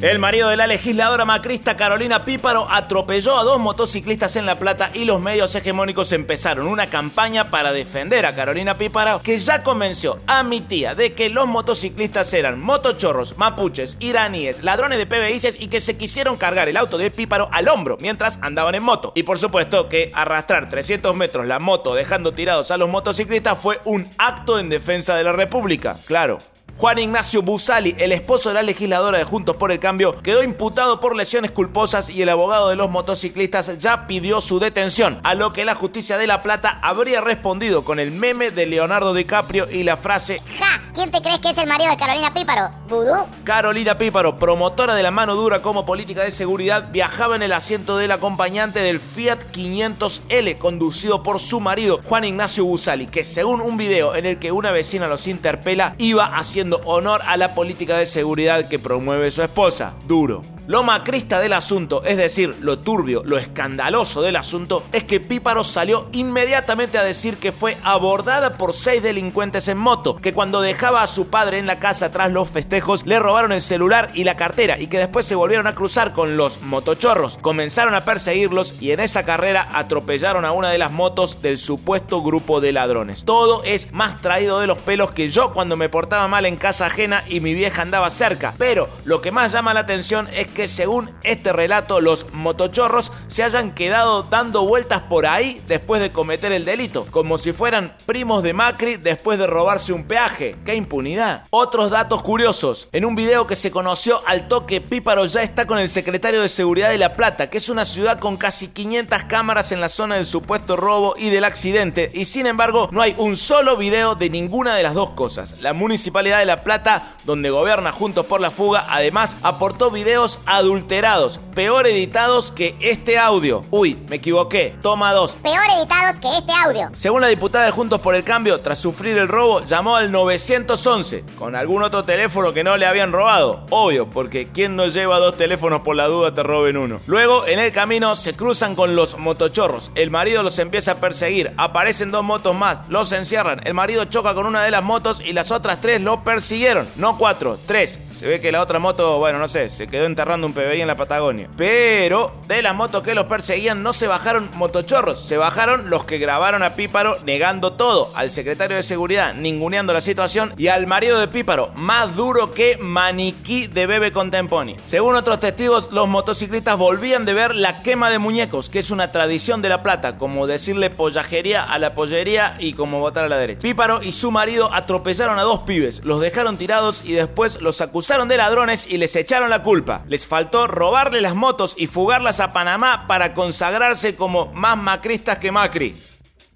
[0.00, 4.92] El marido de la legisladora macrista Carolina Píparo atropelló a dos motociclistas en La Plata
[4.94, 10.18] y los medios hegemónicos empezaron una campaña para defender a Carolina Píparo que ya convenció
[10.28, 15.66] a mi tía de que los motociclistas eran motochorros, mapuches, iraníes, ladrones de PBIs y
[15.66, 19.10] que se quisieron cargar el auto de Píparo al hombro mientras andaban en moto.
[19.16, 23.80] Y por supuesto que arrastrar 300 metros la moto dejando tirados a los motociclistas fue
[23.84, 25.96] un acto en defensa de la República.
[26.06, 26.38] Claro,
[26.78, 31.00] Juan Ignacio Busali, el esposo de la legisladora de Juntos por el Cambio, quedó imputado
[31.00, 35.52] por lesiones culposas y el abogado de los motociclistas ya pidió su detención, a lo
[35.52, 39.82] que la justicia de La Plata habría respondido con el meme de Leonardo DiCaprio y
[39.82, 40.80] la frase ¡Ja!
[40.94, 42.70] ¿Quién te crees que es el marido de Carolina Píparo?
[42.88, 43.14] ¿Vudú?
[43.44, 47.98] Carolina Píparo, promotora de la mano dura como política de seguridad, viajaba en el asiento
[47.98, 53.76] del acompañante del Fiat 500L conducido por su marido Juan Ignacio Busali, que según un
[53.76, 58.06] video en el que una vecina los interpela, iba haciendo honor a la política de
[58.06, 59.94] seguridad que promueve su esposa.
[60.06, 60.42] Duro.
[60.68, 65.64] Lo macrista del asunto, es decir, lo turbio, lo escandaloso del asunto, es que Píparo
[65.64, 71.00] salió inmediatamente a decir que fue abordada por seis delincuentes en moto, que cuando dejaba
[71.00, 74.36] a su padre en la casa tras los festejos le robaron el celular y la
[74.36, 78.90] cartera y que después se volvieron a cruzar con los motochorros, comenzaron a perseguirlos y
[78.90, 83.24] en esa carrera atropellaron a una de las motos del supuesto grupo de ladrones.
[83.24, 86.86] Todo es más traído de los pelos que yo cuando me portaba mal en casa
[86.86, 88.54] ajena y mi vieja andaba cerca.
[88.58, 93.42] Pero lo que más llama la atención es que según este relato, los motochorros se
[93.42, 98.42] hayan quedado dando vueltas por ahí después de cometer el delito, como si fueran primos
[98.42, 100.56] de Macri después de robarse un peaje.
[100.64, 101.44] ¡Qué impunidad!
[101.50, 102.88] Otros datos curiosos.
[102.92, 106.48] En un video que se conoció al toque, Píparo ya está con el secretario de
[106.48, 110.16] Seguridad de La Plata, que es una ciudad con casi 500 cámaras en la zona
[110.16, 114.30] del supuesto robo y del accidente, y sin embargo no hay un solo video de
[114.30, 115.56] ninguna de las dos cosas.
[115.60, 121.40] La Municipalidad de La Plata, donde gobierna Juntos por la Fuga, además aportó videos adulterados,
[121.54, 123.64] peor editados que este audio.
[123.70, 124.74] Uy, me equivoqué.
[124.80, 125.36] Toma dos.
[125.42, 126.90] Peor editados que este audio.
[126.94, 131.22] Según la diputada de Juntos por el Cambio, tras sufrir el robo, llamó al 911
[131.38, 133.66] con algún otro teléfono que no le habían robado.
[133.68, 136.98] Obvio, porque ¿quién no lleva dos teléfonos por la duda te roben uno?
[137.06, 139.92] Luego, en el camino, se cruzan con los motochorros.
[139.94, 141.52] El marido los empieza a perseguir.
[141.58, 142.88] Aparecen dos motos más.
[142.88, 143.60] Los encierran.
[143.64, 146.86] El marido choca con una de las motos y las otras tres lo persiguieron.
[146.94, 147.98] No cuatro, tres.
[148.18, 150.88] Se ve que la otra moto, bueno, no sé, se quedó enterrando un PBI en
[150.88, 151.48] la Patagonia.
[151.56, 156.18] Pero de las motos que los perseguían no se bajaron motochorros, se bajaron los que
[156.18, 161.20] grabaron a Píparo negando todo, al secretario de seguridad ninguneando la situación y al marido
[161.20, 164.74] de Píparo, más duro que maniquí de bebé contemponi.
[164.84, 169.12] Según otros testigos, los motociclistas volvían de ver la quema de muñecos, que es una
[169.12, 173.38] tradición de La Plata, como decirle pollajería a la pollería y como votar a la
[173.38, 173.60] derecha.
[173.60, 178.07] Píparo y su marido atropellaron a dos pibes, los dejaron tirados y después los acusaron
[178.08, 180.02] de ladrones y les echaron la culpa.
[180.08, 185.52] Les faltó robarle las motos y fugarlas a Panamá para consagrarse como más macristas que
[185.52, 185.94] Macri.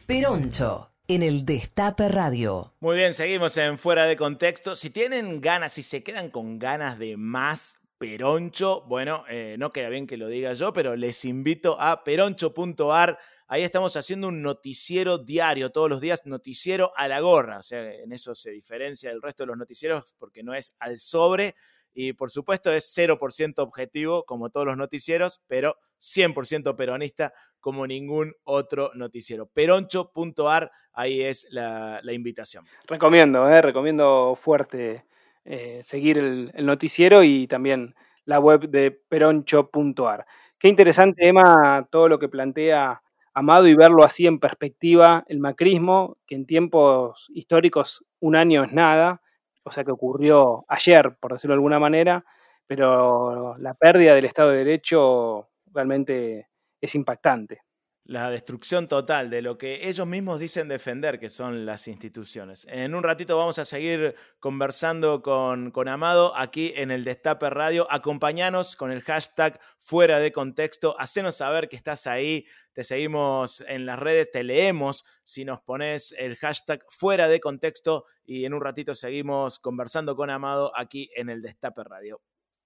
[0.07, 2.73] Peroncho, en el Destape Radio.
[2.81, 4.75] Muy bien, seguimos en Fuera de Contexto.
[4.77, 9.91] Si tienen ganas, si se quedan con ganas de más Peroncho, bueno, eh, no queda
[9.91, 13.19] bien que lo diga yo, pero les invito a peroncho.ar.
[13.53, 17.59] Ahí estamos haciendo un noticiero diario, todos los días, noticiero a la gorra.
[17.59, 20.97] O sea, en eso se diferencia del resto de los noticieros porque no es al
[20.97, 21.55] sobre.
[21.93, 28.33] Y por supuesto es 0% objetivo, como todos los noticieros, pero 100% peronista, como ningún
[28.45, 29.45] otro noticiero.
[29.45, 32.65] Peroncho.ar, ahí es la, invitación.
[32.87, 35.05] Recomiendo, eh, recomiendo fuerte
[35.45, 37.95] eh, seguir el, noticiero y también
[38.25, 40.25] la web de peroncho.ar.
[40.59, 43.02] Qué interesante, Emma, todo lo que plantea
[43.35, 48.73] Amado y verlo así en perspectiva, el macrismo, que en tiempos históricos un año es
[48.73, 49.23] nada,
[49.65, 52.25] o sea que ocurrió ayer, por decirlo de alguna manera,
[52.67, 56.49] pero la pérdida del Estado de Derecho realmente
[56.81, 57.63] es impactante
[58.05, 62.67] la destrucción total de lo que ellos mismos dicen defender, que son las instituciones.
[62.69, 67.87] En un ratito vamos a seguir conversando con, con Amado aquí en el Destape Radio.
[67.91, 70.97] Acompañanos con el hashtag fuera de contexto.
[70.99, 72.45] Hacenos saber que estás ahí.
[72.73, 78.07] Te seguimos en las redes, te leemos si nos pones el hashtag fuera de contexto
[78.25, 82.21] y en un ratito seguimos conversando con Amado aquí en el Destape Radio.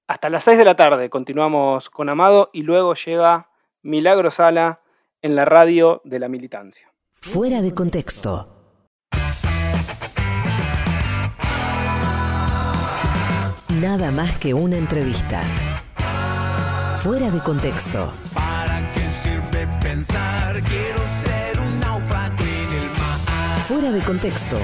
[0.07, 3.51] Hasta las 6 de la tarde continuamos con Amado y luego llega
[3.83, 4.81] Milagro Sala
[5.23, 6.93] en la radio de la militancia.
[7.13, 8.53] Fuera de contexto.
[13.81, 15.43] Nada más que una entrevista.
[17.03, 18.13] Fuera de contexto.
[18.33, 20.63] ¿Para qué sirve pensar?
[20.63, 23.61] Quiero ser un náufrago en el mar.
[23.67, 24.59] Fuera de contexto.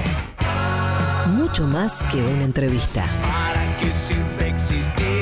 [1.27, 3.05] Mucho más que una entrevista.
[3.21, 5.12] ¿Para qué sirve existir?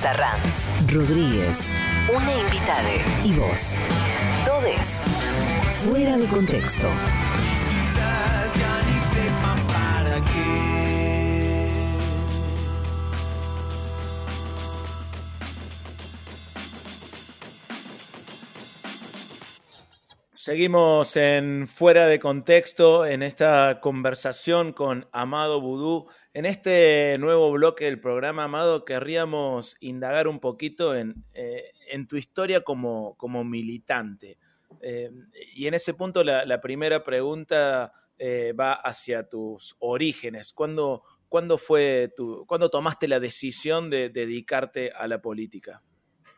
[0.00, 1.74] Sarranz, Rodríguez,
[2.08, 2.88] una invitada
[3.22, 3.74] y vos.
[4.46, 5.02] Todes.
[5.84, 6.88] Fuera de contexto.
[7.68, 10.80] Quizás ya ni sepan para qué.
[20.32, 26.08] Seguimos en Fuera de Contexto, en esta conversación con Amado Vudú.
[26.32, 31.72] En este nuevo bloque del programa, Amado, querríamos indagar un poquito en, eh,
[32.08, 34.38] tu historia como, militante.
[34.80, 35.10] Eh,
[35.56, 40.52] y en ese punto la, primera pregunta eh, va hacia tus orígenes.
[40.52, 45.82] ¿Cuándo, cuándo fue tu, ¿Cuándo tomaste la decisión de dedicarte a la política?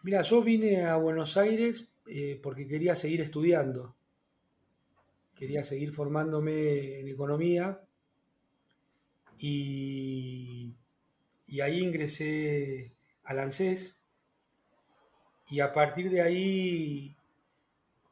[0.03, 1.93] Mira, yo vine a Buenos Aires
[2.43, 3.95] porque quería seguir estudiando.
[5.35, 7.79] Quería seguir formándome en economía
[9.43, 10.75] y,
[11.49, 12.93] y ahí ingresé
[13.25, 13.97] al ANSES
[15.51, 17.17] y a partir de ahí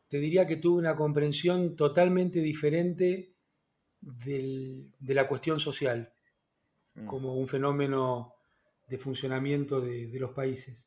[0.08, 3.32] te diría que tuve una comprensión totalmente diferente
[4.00, 6.12] del- de la cuestión social
[6.96, 7.06] Mm.
[7.06, 8.34] como un fenómeno
[8.88, 10.86] de funcionamiento de, de los países.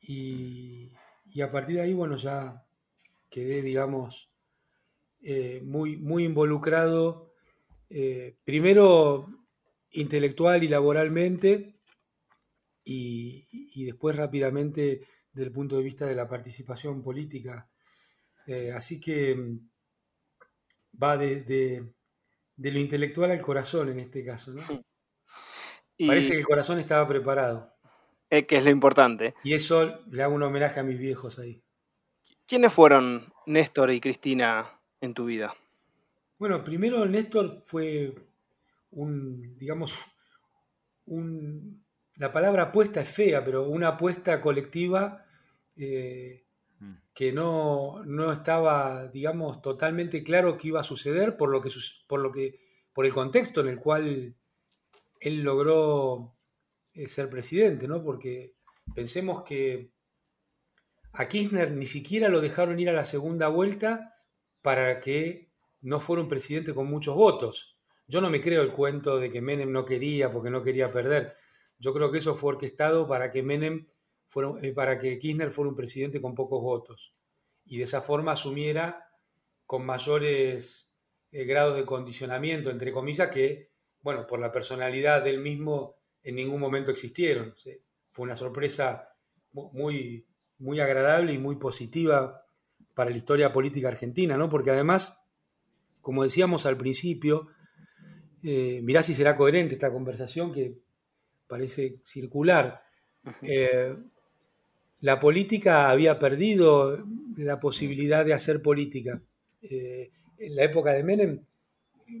[0.00, 0.92] Y,
[1.32, 2.64] y a partir de ahí, bueno, ya
[3.30, 4.30] quedé, digamos,
[5.22, 7.25] eh, muy, muy involucrado,
[7.88, 9.28] eh, primero
[9.90, 11.80] intelectual y laboralmente,
[12.84, 17.68] y, después rápidamente desde el punto de vista de la participación política.
[18.46, 19.68] Eh, así que mm,
[21.02, 21.92] va de,
[22.56, 24.54] lo intelectual al corazón en este caso.
[26.06, 27.74] Parece que el corazón estaba preparado.
[28.30, 29.34] que es lo importante.
[29.42, 31.62] Y eso le hago un homenaje a mis viejos ahí.
[32.46, 35.54] ¿Quiénes fueron Néstor y Cristina en tu vida?
[36.38, 38.14] Bueno, primero Néstor fue
[38.90, 39.96] un, digamos,
[41.06, 41.84] un,
[42.16, 45.24] la palabra apuesta es fea, pero una apuesta colectiva
[45.76, 46.44] eh,
[46.78, 46.94] mm.
[47.14, 51.70] que no, no, estaba, digamos, totalmente claro qué iba a suceder por lo que,
[52.06, 52.60] por lo que,
[52.92, 54.36] por el contexto en el cual
[55.20, 56.36] él logró
[56.92, 58.02] eh, ser presidente, ¿no?
[58.02, 58.54] Porque
[58.94, 59.90] pensemos que
[61.12, 64.14] a Kirchner ni siquiera lo dejaron ir a la segunda vuelta
[64.60, 65.45] para que
[65.86, 67.78] no fuera un presidente con muchos votos.
[68.08, 71.36] Yo no me creo el cuento de que Menem no quería porque no quería perder.
[71.78, 73.86] Yo creo que eso fue orquestado para que Menem
[74.26, 77.14] fuera, eh, para que Kirchner fuera un presidente con pocos votos
[77.64, 79.08] y de esa forma asumiera
[79.64, 80.90] con mayores
[81.30, 83.70] eh, grados de condicionamiento, entre comillas, que,
[84.00, 87.54] bueno, por la personalidad del mismo en ningún momento existieron.
[88.10, 89.08] Fue una sorpresa
[89.52, 90.26] muy,
[90.58, 92.42] muy agradable y muy positiva
[92.92, 94.48] para la historia política argentina, ¿no?
[94.48, 95.22] Porque además,
[96.06, 97.48] como decíamos al principio,
[98.44, 100.78] eh, mirá si será coherente esta conversación que
[101.48, 102.80] parece circular.
[103.42, 103.92] Eh,
[105.00, 107.04] la política había perdido
[107.36, 109.20] la posibilidad de hacer política.
[109.60, 111.44] Eh, en la época de Menem,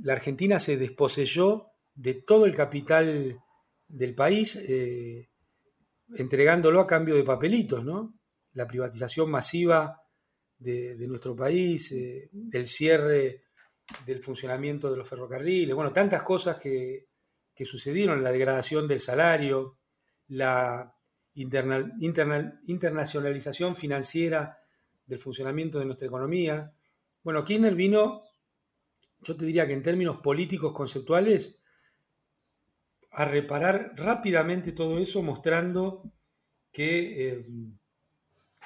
[0.02, 3.40] la Argentina se desposeyó de todo el capital
[3.86, 4.58] del país,
[6.16, 8.18] entregándolo a cambio de papelitos, ¿no?
[8.54, 10.02] La privatización masiva
[10.58, 13.45] de, nuestro país, eh, del cierre
[14.04, 17.06] del funcionamiento de los ferrocarriles, bueno, tantas cosas que,
[17.64, 19.78] sucedieron, la degradación del salario,
[20.28, 20.94] la
[21.34, 24.58] internacionalización financiera
[25.06, 26.72] del funcionamiento de nuestra economía.
[27.22, 28.22] Bueno, Kirchner vino,
[29.22, 31.58] yo te diría que en términos políticos conceptuales,
[33.10, 36.12] a reparar rápidamente todo eso, mostrando
[36.70, 37.46] que eh,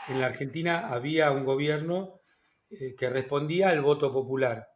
[0.08, 2.20] en la Argentina había un gobierno
[2.68, 4.69] eh, que respondía al voto popular,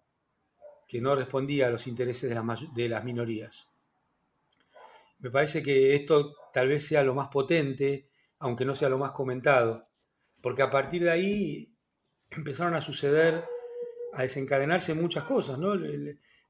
[0.86, 3.68] que no respondía a los intereses de, las minorías.
[5.18, 8.08] Me parece que esto tal vez sea lo más potente,
[8.38, 9.88] aunque no sea lo más comentado,
[10.40, 11.74] porque a partir de ahí
[12.30, 13.44] empezaron a suceder,
[14.12, 15.74] a desencadenarse muchas cosas, ¿no?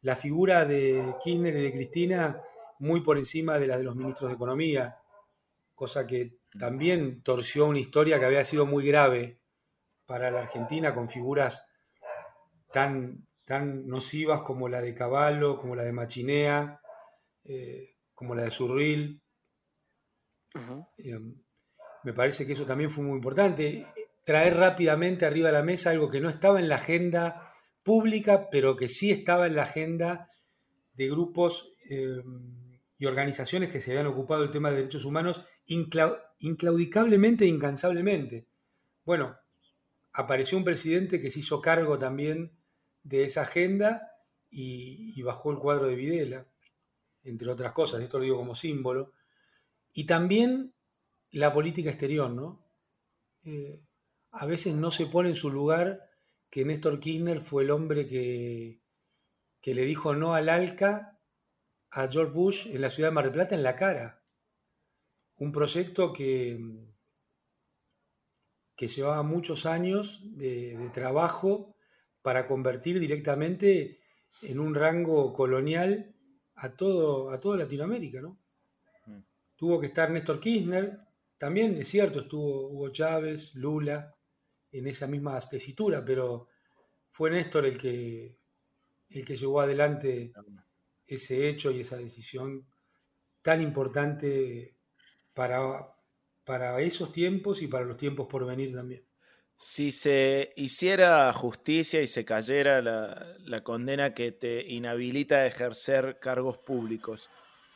[0.02, 2.42] La figura de Kirchner y de Cristina
[2.78, 4.98] muy por encima de la de los ministros de Economía,
[5.74, 9.40] cosa que también torció una historia que había sido muy grave
[10.06, 11.70] para la Argentina con figuras
[12.72, 16.80] tan, tan nocivas como la de Caballo, como la de Machinea,
[17.44, 19.22] eh, como la de Surril.
[20.98, 21.18] Eh,
[22.04, 23.86] me parece que eso también fue muy importante.
[24.24, 28.76] Traer rápidamente arriba de la mesa algo que no estaba en la agenda pública, pero
[28.76, 30.30] que sí estaba en la agenda
[30.94, 32.22] de grupos eh,
[32.98, 38.46] y organizaciones que se habían ocupado del tema de derechos humanos inclaudicablemente e incansablemente.
[39.04, 39.36] Bueno,
[40.12, 42.52] apareció un presidente que se hizo cargo también
[43.04, 44.10] de esa agenda
[44.50, 46.46] y, bajó el cuadro de Videla,
[47.22, 49.12] entre otras cosas, esto lo digo como símbolo.
[49.92, 50.74] Y también
[51.30, 52.66] la política exterior, ¿no?
[53.44, 53.80] Eh,
[54.32, 56.10] a veces no se pone en su lugar
[56.50, 58.80] que Néstor Kirchner fue el hombre que,
[59.60, 61.20] que le dijo no al ALCA
[61.90, 64.24] a George Bush en la ciudad de Mar del Plata en la cara
[65.36, 66.58] un proyecto que,
[68.76, 71.73] que llevaba muchos años de, trabajo
[72.24, 74.00] para convertir directamente
[74.40, 76.16] en un rango colonial
[76.54, 78.40] a todo, a toda Latinoamérica, ¿no?
[79.04, 79.18] Mm.
[79.54, 81.00] Tuvo que estar Néstor Kirchner,
[81.36, 84.16] también es cierto, estuvo Hugo Chávez, Lula,
[84.72, 86.48] en esa misma tesitura, pero
[87.10, 88.34] fue Néstor el que,
[89.10, 90.32] el que llevó adelante
[91.06, 92.66] ese hecho y esa decisión
[93.42, 94.78] tan importante
[95.34, 95.94] para,
[96.42, 99.04] para esos tiempos y para los tiempos por venir también.
[99.66, 106.58] Si se hiciera justicia y se cayera la, condena que te inhabilita a ejercer cargos
[106.58, 107.30] públicos,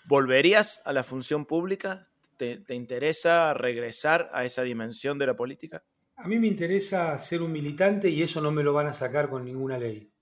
[0.05, 2.11] ¿volverías a la función pública?
[2.37, 5.83] ¿Te, interesa regresar a esa dimensión de la política?
[6.17, 9.31] A mí me interesa ser un militante y eso no me lo van a sacar
[9.31, 10.13] con ninguna ley.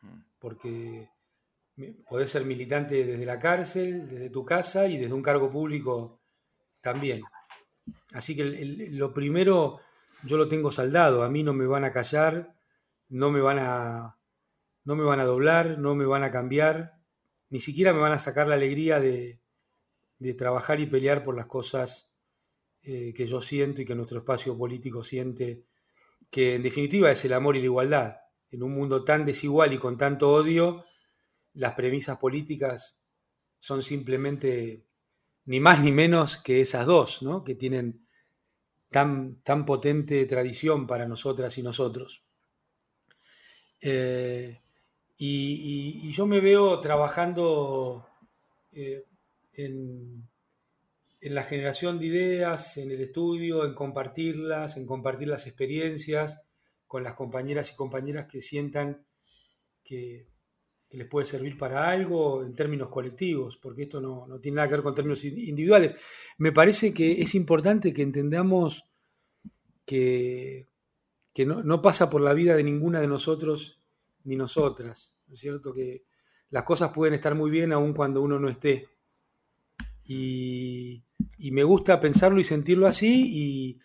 [0.00, 0.20] Mm.
[0.38, 1.10] Porque
[2.08, 6.22] podés ser militante desde la cárcel, desde tu casa y desde un cargo público
[6.80, 7.20] también.
[8.14, 9.80] Así que lo primero
[10.24, 12.54] yo lo tengo saldado, a mí no me van a callar,
[13.08, 14.18] no me van a,
[14.84, 16.98] no me van a doblar, no me van a cambiar,
[17.50, 19.40] ni siquiera me van a sacar la alegría de,
[20.38, 22.10] trabajar y pelear por las cosas
[22.82, 25.64] eh, que yo siento y que nuestro espacio político siente,
[26.30, 28.16] que en definitiva es el amor y la igualdad.
[28.50, 30.86] En un mundo tan desigual y con tanto odio,
[31.52, 32.98] las premisas políticas
[33.58, 34.86] son simplemente
[35.44, 37.44] ni más ni menos que esas dos, ¿no?
[37.44, 38.03] que tienen
[38.94, 42.22] tan, potente tradición para nosotras y nosotros.
[43.80, 44.60] Eh,
[45.18, 48.06] y, yo me veo trabajando
[48.72, 49.04] eh,
[49.54, 50.28] en,
[51.20, 56.44] en, la generación de ideas, en el estudio, en compartirlas, en compartir las experiencias
[56.86, 59.04] con las compañeras y compañeras que sientan
[59.82, 60.28] que,
[60.94, 64.82] les puede servir para algo en términos colectivos, porque esto no, tiene nada que ver
[64.82, 65.94] con términos individuales.
[66.38, 68.88] Me parece que es importante que entendamos
[69.84, 70.68] que,
[71.32, 73.80] que no, no, pasa por la vida de ninguna de nosotros
[74.24, 75.74] ni nosotras, ¿no es cierto?
[75.74, 76.04] Que
[76.50, 78.88] las cosas pueden estar muy bien aun cuando uno no esté.
[80.04, 81.04] Y,
[81.38, 83.80] y me gusta pensarlo y sentirlo así y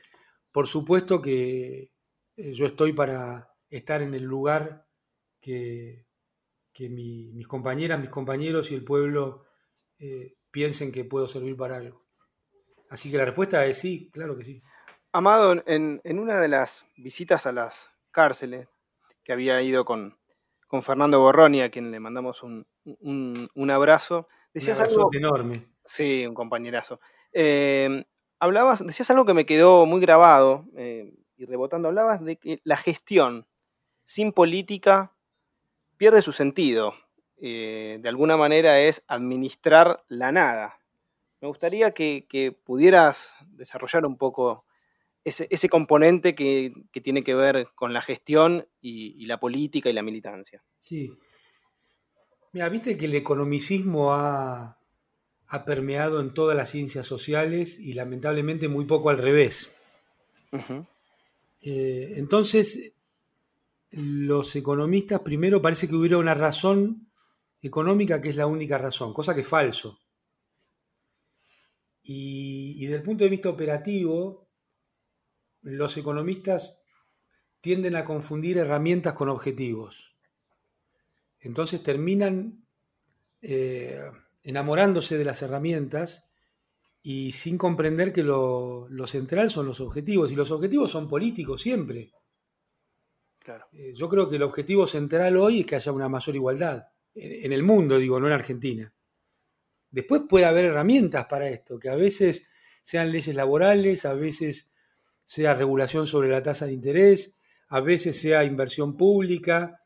[0.51, 1.91] por supuesto que
[2.35, 4.87] eh, yo estoy para estar en el lugar
[5.39, 6.08] que,
[6.79, 9.43] que mis compañeras, mis compañeros y el pueblo
[9.97, 12.05] eh, piensen que puedo servir para algo.
[12.89, 14.63] Así que la respuesta es sí, claro que sí.
[15.11, 18.69] Amado, en, una de las visitas a las cárceles
[19.25, 20.17] que había ido con,
[20.67, 22.65] con Fernando Borroni, a quien le mandamos un,
[23.69, 25.67] abrazo, decías un abrazo algo enorme.
[25.83, 27.01] Sí, un compañerazo.
[27.33, 28.05] Eh,
[28.39, 32.77] hablabas, decías algo que me quedó muy grabado eh, y rebotando, hablabas de que la
[32.77, 33.47] gestión
[34.05, 35.13] sin política
[35.99, 36.95] pierde su sentido.
[37.41, 40.79] Eh, de alguna manera es administrar la nada.
[41.41, 44.65] Me gustaría que, pudieras desarrollar un poco
[45.23, 46.73] ese, componente que,
[47.03, 50.63] tiene que ver con la gestión y, la política y la militancia.
[50.77, 51.11] Sí.
[52.53, 54.77] Mira, viste que el economicismo ha,
[55.65, 59.75] permeado en todas las ciencias sociales y lamentablemente muy poco al revés.
[61.61, 62.93] Eh, entonces,
[63.91, 67.11] los economistas, primero parece que hubiera una razón
[67.61, 69.99] económica que es la única razón, cosa que es falso.
[72.01, 74.49] Y, desde el punto de vista operativo,
[75.61, 76.81] los economistas
[77.61, 80.17] tienden a confundir herramientas con objetivos.
[81.39, 82.65] Entonces terminan
[83.41, 83.99] eh,
[84.43, 86.29] enamorándose de las herramientas
[87.01, 90.31] y sin comprender que lo central son los objetivos.
[90.31, 92.11] Y los objetivos son políticos siempre.
[93.73, 97.51] Eh, yo creo que el objetivo central hoy es que haya una mayor igualdad en,
[97.51, 98.93] el mundo, digo, no en Argentina.
[99.91, 102.47] Después puede haber herramientas para esto, que a veces
[102.81, 104.69] sean leyes laborales, a veces
[105.23, 107.35] sea regulación sobre la tasa de interés,
[107.69, 109.83] a veces sea inversión pública,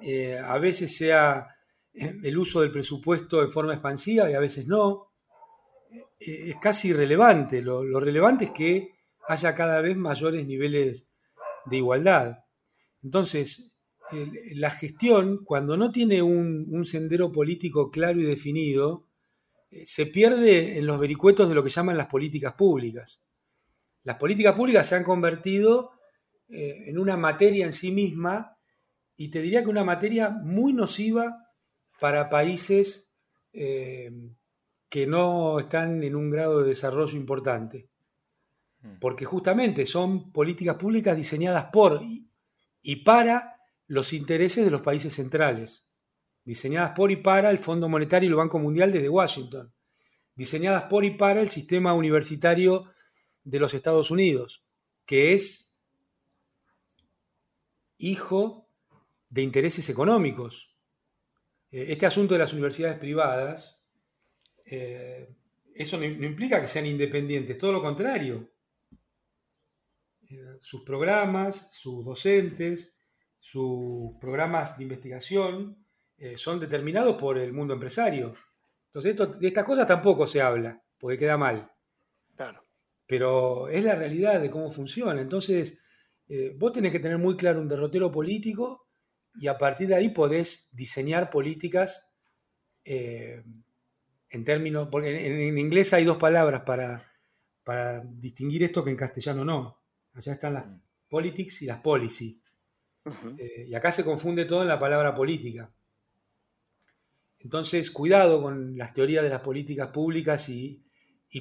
[0.00, 1.56] eh, a veces sea
[1.92, 5.12] eh, el uso del presupuesto de forma expansiva y a veces no.
[6.18, 7.60] es casi irrelevante.
[7.60, 8.94] lo relevante es que
[9.28, 11.04] haya cada vez mayores niveles
[11.66, 12.38] de igualdad.
[13.02, 13.78] Entonces,
[14.54, 19.06] la gestión, cuando no tiene un, sendero político claro y definido,
[19.70, 23.20] eh, se pierde en los vericuetos de lo que llaman las políticas públicas.
[24.04, 25.90] Las políticas públicas se han convertido
[26.48, 28.56] eh, en una materia en sí misma
[29.16, 31.48] y te diría que una materia muy nociva
[32.00, 33.12] para países
[33.52, 34.10] eh,
[34.88, 37.90] que no están en un grado de desarrollo importante.
[38.80, 38.98] Mm.
[39.00, 42.27] Porque justamente son políticas públicas diseñadas por y
[43.04, 45.86] para los intereses de los países centrales,
[46.44, 49.72] diseñadas por y para el Fondo Monetario y el Banco Mundial desde Washington,
[50.34, 52.92] diseñadas por y para el sistema universitario
[53.44, 54.64] de los Estados Unidos,
[55.04, 55.74] que es
[57.96, 58.68] hijo
[59.28, 60.74] de intereses económicos.
[61.70, 63.80] Eh, este asunto de las universidades privadas,
[64.66, 65.34] eh,
[65.74, 68.50] eso no implica que sean independientes, todo lo contrario
[70.60, 72.98] sus programas, sus docentes,
[73.38, 75.86] sus programas de investigación
[76.16, 78.34] eh, son determinados por el mundo empresario.
[78.86, 81.70] Entonces, de estas cosas tampoco se habla, porque queda mal.
[82.34, 82.64] Claro.
[83.06, 85.20] Pero es la realidad de cómo funciona.
[85.20, 85.80] Entonces,
[86.28, 88.88] eh, vos tenés que tener muy claro un derrotero político
[89.34, 92.10] y a partir de ahí podés diseñar políticas
[92.84, 93.44] eh,
[94.30, 97.12] en términos, porque en, inglés hay dos palabras para,
[97.62, 99.78] para distinguir esto que en castellano no.
[100.14, 100.80] Allá están las mm.
[101.08, 102.40] politics y las policy.
[103.38, 105.72] Eh, y acá se confunde todo en la palabra política.
[107.40, 110.84] Entonces, cuidado con las teorías de las políticas públicas y,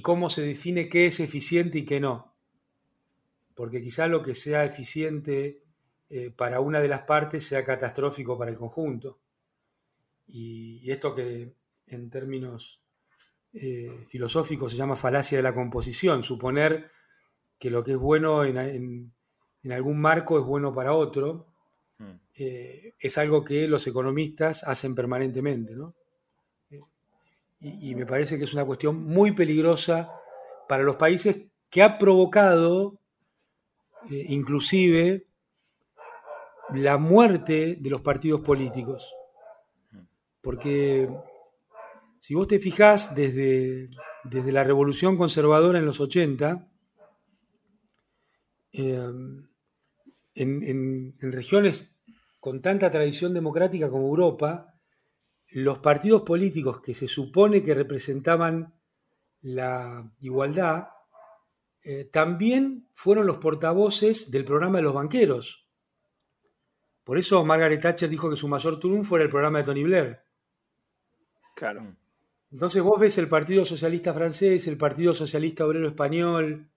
[0.01, 2.35] cómo se define qué es eficiente y qué no.
[3.55, 5.63] Porque quizá lo que sea eficiente
[6.09, 9.19] eh, para una de las partes sea catastrófico para el conjunto.
[10.27, 11.55] Y, esto que
[11.87, 12.83] en términos
[13.53, 16.91] eh, filosóficos se llama falacia de la composición, suponer
[17.59, 19.13] que lo que es bueno en,
[19.71, 21.47] algún marco es bueno para otro,
[21.97, 22.11] hmm.
[22.35, 25.75] eh, es algo que los economistas hacen permanentemente.
[27.59, 30.11] y, me parece que es una cuestión muy peligrosa
[30.67, 32.99] para los países que ha provocado
[34.09, 35.27] inclusive
[36.73, 39.13] la muerte de los partidos políticos.
[40.41, 41.09] Porque
[42.19, 43.89] si vos te fijás desde,
[44.23, 46.67] desde la revolución conservadora en los 80,
[48.71, 49.11] eh,
[50.35, 51.95] en, regiones
[52.39, 54.75] con tanta tradición democrática como Europa,
[55.49, 58.75] los partidos políticos que se supone que representaban
[59.41, 60.89] la igualdad,
[61.83, 65.67] eh, también fueron los portavoces del programa de los banqueros.
[67.03, 70.19] Por eso Margaret Thatcher dijo que su mayor triunfo era el programa de Tony Blair.
[71.55, 71.95] Claro.
[72.51, 76.69] Entonces vos ves el Partido Socialista francés, el Partido Socialista Obrero Español,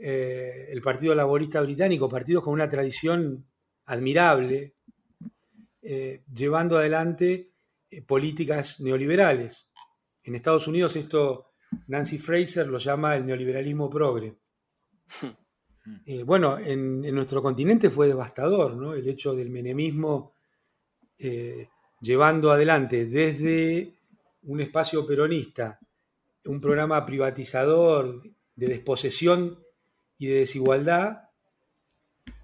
[0.00, 3.46] eh, el Partido Laborista Británico, partidos con una tradición
[3.86, 4.74] admirable,
[5.82, 7.50] eh, llevando adelante
[7.90, 9.68] eh, políticas neoliberales.
[10.22, 11.50] En Estados Unidos esto
[11.88, 14.36] Nancy Fraser lo llama el neoliberalismo progre.
[16.06, 18.94] Eh, bueno, en, nuestro continente fue devastador, ¿no?
[18.94, 20.34] El hecho del menemismo
[21.18, 21.68] eh,
[22.00, 23.94] llevando adelante desde
[24.42, 25.80] un espacio peronista
[26.44, 28.22] un programa privatizador
[28.54, 29.58] de desposesión
[30.20, 31.30] y de desigualdad.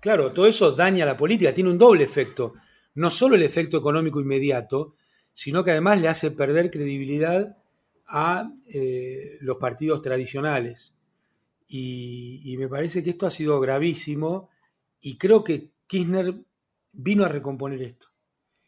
[0.01, 2.55] Claro, todo eso daña la política, tiene un doble efecto.
[2.95, 4.95] No solo el efecto económico inmediato,
[5.35, 7.59] sino que además le hace perder credibilidad
[8.07, 10.97] a eh, los partidos tradicionales.
[11.69, 14.49] Y, me parece que esto ha sido gravísimo
[15.01, 16.35] y creo que Kirchner
[16.93, 18.09] vino a recomponer esto.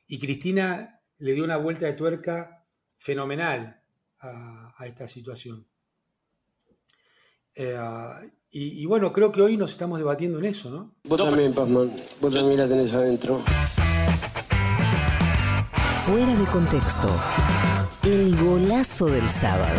[0.07, 2.67] Y Cristina le dio una vuelta de tuerca
[2.99, 3.81] fenomenal
[4.21, 5.65] a, esta situación.
[7.55, 7.79] Eh,
[8.51, 10.95] y, bueno, creo que hoy nos estamos debatiendo en eso, ¿no?
[11.05, 11.91] Vos también, Pazman.
[12.21, 13.43] Vos también la tenés adentro.
[16.07, 17.09] Fuera de contexto.
[18.05, 19.79] El golazo del sábado.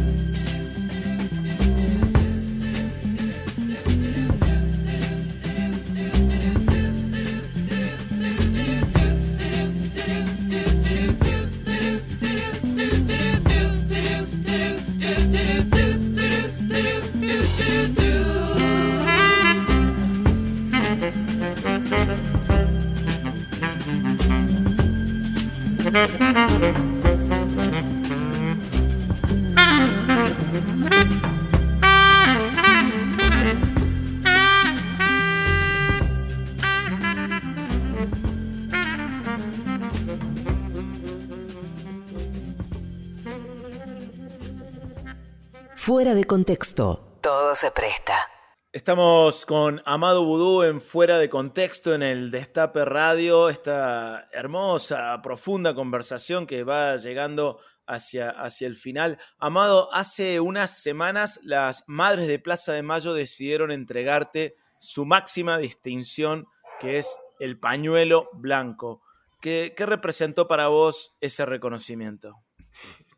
[46.41, 48.27] contexto, todo se presta.
[48.71, 55.75] Estamos con Amado Vudú en Fuera de Contexto en el Destape Radio, esta hermosa, profunda
[55.75, 59.19] conversación que va llegando hacia, hacia el final.
[59.37, 66.47] Amado, hace unas semanas las Madres de Plaza de Mayo decidieron entregarte su máxima distinción,
[66.79, 69.03] que es el pañuelo blanco.
[69.41, 72.33] ¿Qué, qué representó para vos ese reconocimiento?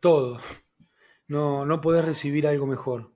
[0.02, 0.40] Todo.
[1.26, 3.13] No, no podés recibir algo mejor.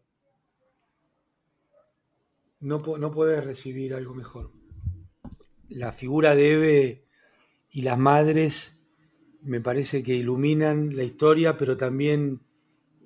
[2.61, 4.53] No, no podés recibir algo mejor.
[5.69, 7.07] La figura de
[7.71, 8.81] y las madres
[9.43, 12.41] me parece que iluminan la historia, pero también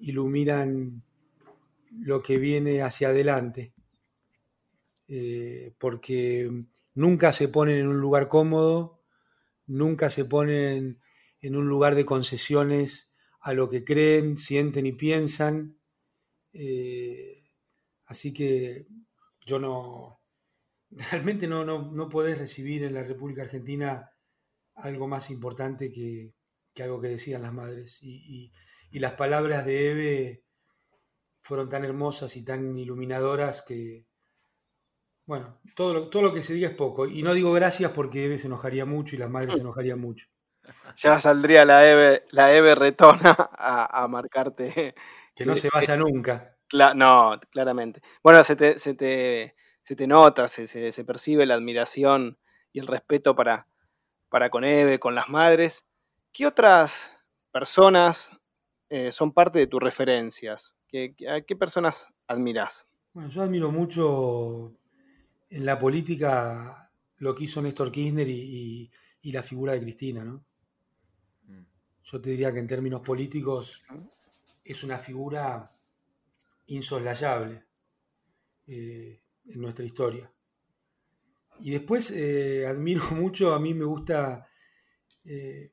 [0.00, 1.02] iluminan
[1.90, 3.74] lo que viene hacia adelante.
[5.08, 6.50] Eh, porque
[6.94, 9.02] nunca se ponen en un lugar cómodo,
[9.66, 11.00] nunca se ponen
[11.40, 15.76] en un lugar de concesiones a lo que creen, sienten y piensan.
[16.52, 17.44] Eh,
[18.06, 18.86] así que
[19.44, 20.20] yo no,
[20.90, 24.10] realmente no, no, no, podés recibir en la República Argentina
[24.74, 26.35] algo más importante que,
[26.82, 27.98] algo que decían las madres.
[28.02, 28.52] Y,
[28.93, 30.44] las palabras de Eve
[31.40, 34.06] fueron tan hermosas y tan iluminadoras que,
[35.24, 37.06] bueno, todo lo, todo lo que se diga es poco.
[37.06, 40.27] Y no digo gracias porque Eve se enojaría mucho y las madres se enojarían mucho
[40.97, 44.94] ya saldría la Eve, la Eve retona a, marcarte.
[45.35, 46.51] Que no se vaya nunca.
[46.73, 48.03] No, claramente.
[48.23, 52.39] Bueno, se te, se te, se te nota, se, se, percibe la admiración
[52.73, 53.66] y el respeto para,
[54.28, 55.85] para con Eve, con las madres.
[56.32, 57.11] ¿Qué otras
[57.51, 58.32] personas
[58.89, 60.74] eh, son parte de tus referencias?
[60.89, 62.86] ¿Qué, ¿A qué personas admiras?
[63.12, 64.73] Bueno, yo admiro mucho
[65.51, 68.90] en la política lo que hizo Néstor Kirchner y,
[69.20, 70.44] y la figura de Cristina, ¿no?
[72.05, 73.85] yo te diría que en términos políticos
[74.65, 75.73] es una figura
[76.74, 77.65] insoslayable
[78.66, 80.32] eh, en nuestra historia.
[81.61, 84.49] Y después eh, admiro mucho, a mí me gusta
[85.24, 85.73] eh,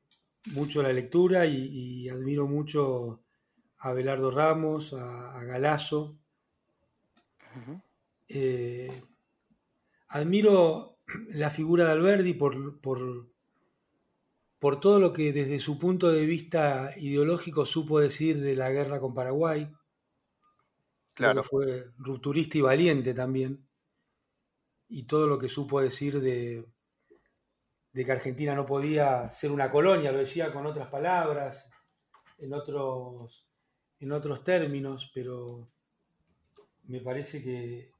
[0.52, 3.24] mucho la lectura y, admiro mucho
[3.78, 6.18] a Belardo Ramos, a, Galazo.
[10.08, 10.98] admiro
[11.28, 13.28] la figura de Alberdi por, por,
[14.58, 19.00] por todo lo que desde su punto de vista ideológico supo decir de la guerra
[19.00, 19.70] con Paraguay.
[21.20, 21.42] Claro.
[21.42, 23.68] fue rupturista y valiente también.
[24.88, 26.66] Y todo lo que supo decir de,
[27.92, 31.70] de que Argentina no podía ser una colonia, lo decía con otras palabras,
[32.38, 33.46] en otros,
[33.98, 35.70] en otros términos, pero
[36.84, 37.92] me parece que,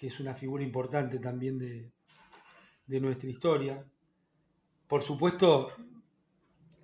[0.00, 1.92] es una figura importante también de,
[2.86, 3.84] de nuestra historia.
[4.88, 5.68] Por supuesto,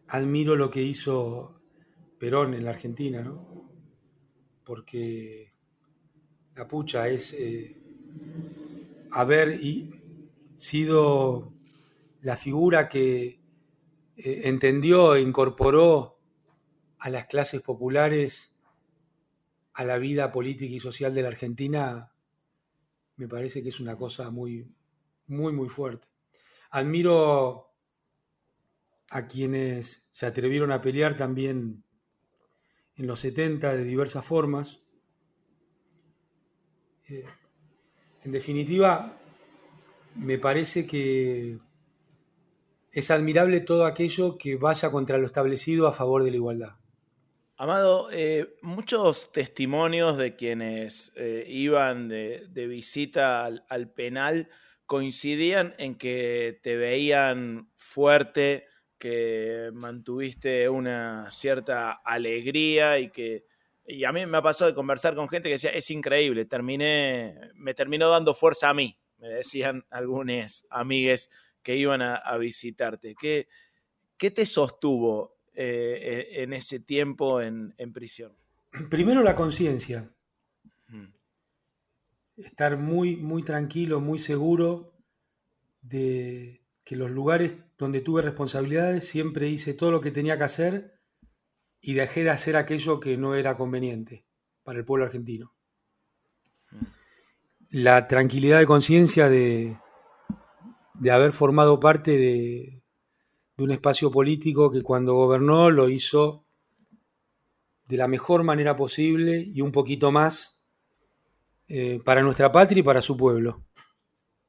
[0.09, 1.63] admiro lo que hizo
[2.19, 3.71] Perón en la Argentina, ¿no?
[4.65, 5.56] Porque
[6.57, 7.77] la pucha es eh,
[9.11, 9.61] haber
[10.55, 11.53] sido
[12.23, 13.43] la figura que
[14.17, 16.19] eh, entendió e incorporó
[16.99, 18.57] a las clases populares
[19.75, 22.15] a la vida política y social de la Argentina,
[23.17, 24.67] me parece que es una cosa muy,
[25.27, 26.09] muy, muy fuerte.
[26.71, 27.75] Admiro
[29.11, 31.85] a quienes se atrevieron a pelear también
[32.95, 34.86] en los 70 de diversas formas.
[37.09, 37.25] Eh,
[38.25, 39.17] en definitiva,
[40.17, 41.59] me parece que
[42.93, 46.77] es admirable todo aquello que vaya contra lo establecido a favor de la igualdad.
[47.59, 54.51] Amado, eh, muchos testimonios de quienes eh, iban de, visita al, penal
[54.85, 58.67] coincidían en que te veían fuerte,
[58.99, 63.47] que mantuviste una cierta alegría y que
[63.87, 67.51] y a mí me ha pasado de conversar con gente que decía es increíble, terminé,
[67.55, 71.31] me terminó dando fuerza a mí, me decían algunos amigues
[71.63, 73.17] que iban a, visitarte.
[73.19, 73.49] ¿Qué,
[74.17, 78.37] ¿Qué te sostuvo eh, e, en ese tiempo en, prisión?
[78.91, 80.13] Primero la conciencia.
[82.37, 84.95] Estar muy, muy tranquilo, muy seguro
[85.81, 90.96] de que los lugares donde tuve responsabilidades siempre hice todo lo que tenía que hacer
[91.87, 94.27] y dejé de hacer aquello que no era conveniente
[94.65, 95.55] para el pueblo argentino.
[97.71, 99.79] La tranquilidad de conciencia de,
[100.95, 102.83] de haber formado parte de,
[103.57, 106.45] de un espacio político que cuando gobernó lo hizo
[107.87, 110.61] de la mejor manera posible y un poquito más
[111.69, 113.65] eh, para nuestra patria y para su pueblo.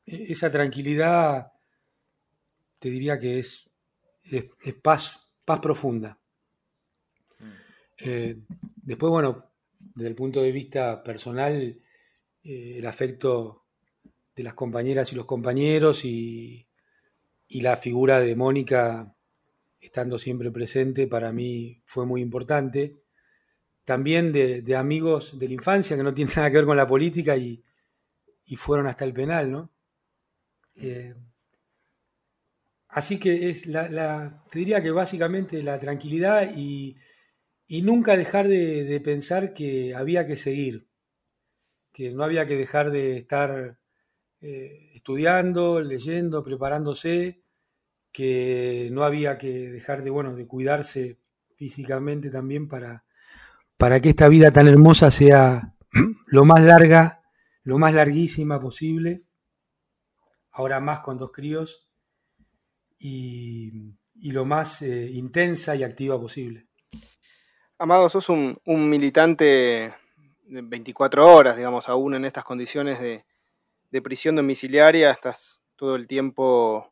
[0.08, 1.52] E, esa tranquilidad
[2.80, 3.70] te diría que es,
[4.24, 6.20] es, paz, paz profunda.
[8.00, 8.38] Eh,
[8.76, 11.82] después, bueno, desde el punto de vista personal,
[12.44, 13.66] eh, el afecto
[14.36, 16.68] de las compañeras y los compañeros y,
[17.48, 19.16] y la figura de Mónica
[19.80, 23.02] estando siempre presente para mí fue muy importante.
[23.86, 27.38] También de, amigos de la infancia que no tienen nada que ver con la política
[27.38, 27.64] y,
[28.56, 29.72] fueron hasta el penal, ¿no?
[30.76, 31.16] Eh,
[32.90, 36.98] así que es la, te diría que básicamente la tranquilidad y,
[37.70, 40.88] nunca dejar de, pensar que había que seguir,
[41.92, 43.78] que no había que dejar de estar
[44.42, 47.42] eh, estudiando, leyendo, preparándose,
[48.12, 51.20] que no había que dejar de, bueno, de cuidarse
[51.56, 53.04] físicamente también para,
[53.78, 55.76] para que esta vida tan hermosa sea
[56.28, 57.22] lo más larga,
[57.64, 59.24] lo más larguísima posible,
[60.52, 61.88] ahora más con dos críos,
[63.00, 66.67] y, lo más eh, intensa y activa posible.
[67.80, 69.94] Amado, sos un, militante
[70.46, 73.24] de 24 horas, digamos, aún en estas condiciones de,
[74.02, 76.92] prisión domiciliaria, estás todo el tiempo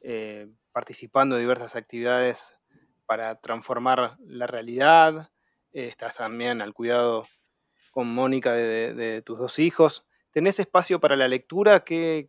[0.00, 2.58] eh, participando de diversas actividades
[3.06, 5.30] para transformar la realidad,
[5.72, 7.28] eh, estás también al cuidado
[7.92, 10.04] con Mónica de, tus dos hijos.
[10.32, 11.84] ¿Tenés espacio para la lectura?
[11.84, 12.28] ¿Qué,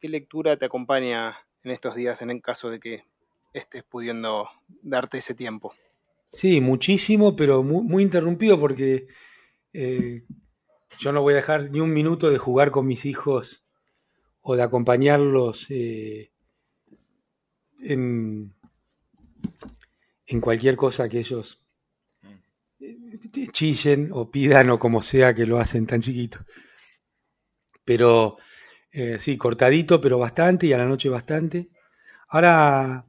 [0.00, 3.04] lectura te acompaña en estos días en el caso de que
[3.52, 4.50] estés pudiendo
[4.82, 5.72] darte ese tiempo?
[6.36, 9.06] Sí, muchísimo, pero muy, interrumpido porque
[9.72, 10.26] eh,
[10.98, 13.64] yo no voy a dejar ni un minuto de jugar con mis hijos
[14.42, 16.30] o de acompañarlos eh,
[17.80, 18.54] en,
[20.42, 21.64] cualquier cosa que ellos
[22.80, 26.40] eh, chillen o pidan o como sea que lo hacen tan chiquito.
[27.82, 28.36] Pero
[28.92, 31.70] eh, sí, cortadito, pero bastante y a la noche bastante.
[32.28, 33.06] Ahora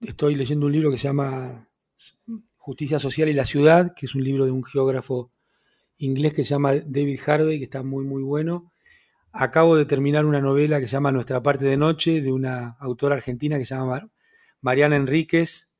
[0.00, 1.68] estoy leyendo un libro que se llama
[2.56, 5.30] Justicia Social y la Ciudad, que es un libro de un geógrafo
[5.98, 8.72] inglés que se llama David Harvey, que está muy, muy bueno.
[9.32, 13.16] Acabo de terminar una novela que se llama Nuestra parte de noche, de una autora
[13.16, 14.08] argentina que se llama
[14.60, 15.70] Mariana Enríquez,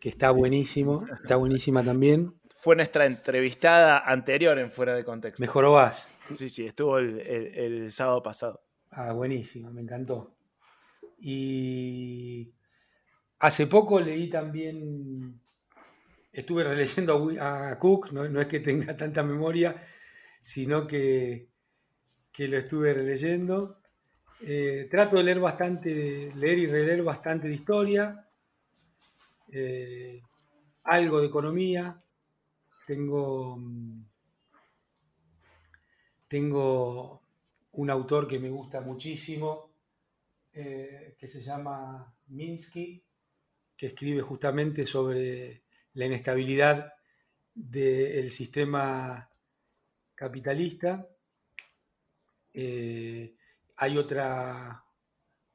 [0.00, 2.34] que está buenísimo, está buenísima también.
[2.48, 5.40] Fue nuestra entrevistada anterior en Fuera de Contexto.
[5.40, 6.10] Mejoró vas.
[6.34, 8.62] Sí, sí, estuvo el, sábado pasado.
[8.90, 10.36] Ah, buenísimo, me encantó.
[11.18, 12.52] Y
[13.38, 15.40] hace poco leí también
[16.32, 19.74] estuve releyendo a, Cook, no, es que tenga tanta memoria,
[20.42, 21.48] sino que,
[22.30, 23.80] que lo estuve releyendo.
[24.40, 28.28] Eh, trato de leer bastante, leer y releer bastante de historia,
[29.50, 30.20] eh,
[30.84, 32.02] algo de economía.
[32.86, 33.58] Tengo,
[36.28, 37.22] tengo
[37.72, 39.70] un autor que me gusta muchísimo,
[40.52, 43.05] eh, que se llama Minsky,
[43.76, 45.62] que escribe justamente sobre
[45.94, 46.94] la inestabilidad
[47.54, 49.30] del sistema
[50.14, 51.08] capitalista.
[52.52, 53.34] Eh,
[53.76, 54.84] hay otra,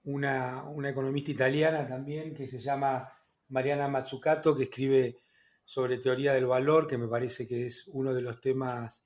[0.03, 3.11] una, economista italiana también que se llama
[3.49, 5.17] Mariana Mazzucato, que escribe
[5.63, 9.05] sobre teoría del valor, que me parece que es uno de los temas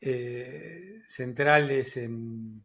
[0.00, 2.64] eh, centrales en,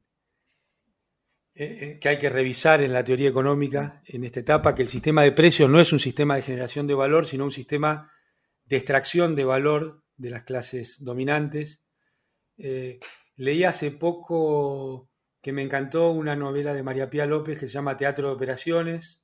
[1.59, 4.87] eh, eh, que hay que revisar en la teoría económica en esta etapa, que el
[4.87, 8.11] sistema de precios no es un sistema de generación de valor, sino un sistema
[8.65, 11.83] de extracción de valor de las clases dominantes.
[12.59, 12.99] Eh,
[13.37, 15.09] leí hace poco
[15.41, 19.23] que me encantó una novela de María Pía López que se llama Teatro de Operaciones.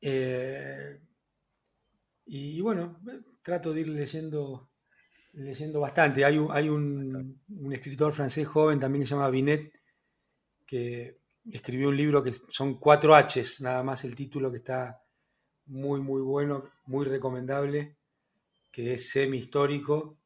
[0.00, 1.00] Eh,
[2.26, 3.00] y, bueno,
[3.42, 4.70] trato de ir leyendo,
[5.32, 6.24] leyendo bastante.
[6.24, 7.42] Hay, un, hay un,
[7.72, 9.72] escritor francés joven también que se llama Binet,
[10.68, 11.16] que
[11.50, 15.02] escribió un libro que son cuatro Hs, nada más el título que está
[15.66, 17.96] muy, muy bueno, muy recomendable,
[18.70, 20.18] que es semi-histórico.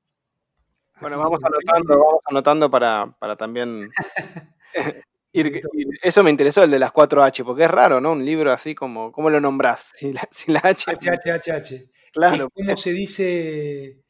[1.01, 3.89] Bueno, vamos anotando, vamos anotando para, para también
[5.33, 5.61] ir,
[6.03, 8.13] Eso me interesó, el de las cuatro H, porque es raro, ¿no?
[8.13, 9.87] Un libro así como, ¿cómo lo nombrás?
[9.95, 10.91] Si la, si la H...
[10.91, 11.91] H, H, H, H.
[12.13, 12.49] Claro.
[12.49, 14.03] Es como se dice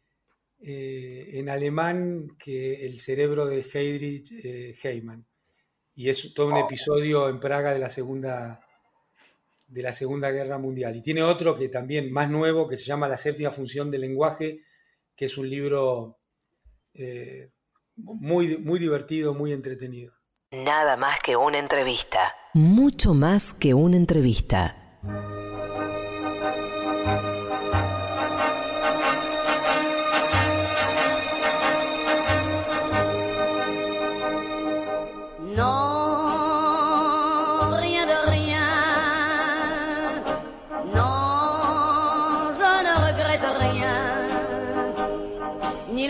[0.60, 5.26] eh, en alemán que el cerebro de Heydrich eh, Heyman.
[5.94, 6.64] Y es todo un oh.
[6.64, 8.60] episodio en Praga de la segunda
[9.72, 10.94] de la Segunda Guerra Mundial.
[10.96, 14.60] Y tiene otro que también más nuevo, que se llama La séptima función del lenguaje,
[15.16, 16.18] que es un libro
[16.92, 17.50] eh,
[17.96, 20.12] muy, muy divertido, muy entretenido.
[20.50, 22.34] Nada más que una entrevista.
[22.52, 24.81] Mucho más que una entrevista.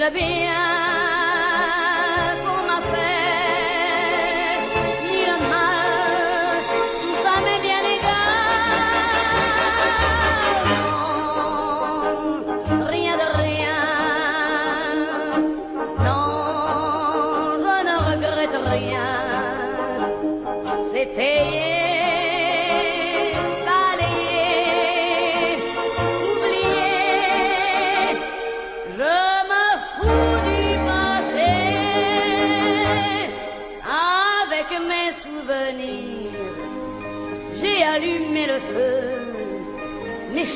[0.02, 0.41] la vida.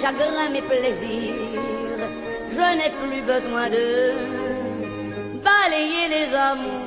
[0.01, 1.35] Chagrins, mes plaisirs,
[2.51, 3.87] je n'ai plus besoin de
[5.47, 6.87] balayer les amours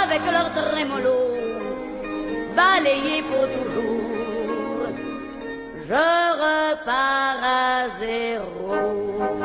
[0.00, 1.20] avec leur trémolo,
[2.56, 3.88] balayer pour toujours.
[5.88, 6.06] Je
[6.44, 9.37] repars à zéro.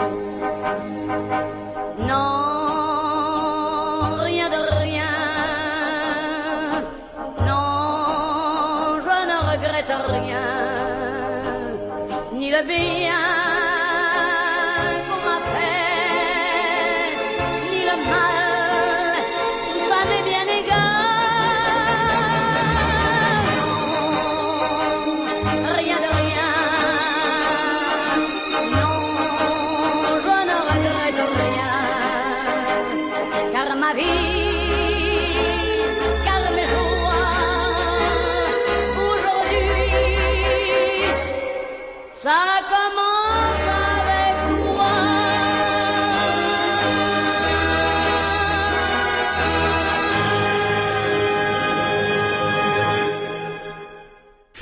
[12.65, 13.02] Bien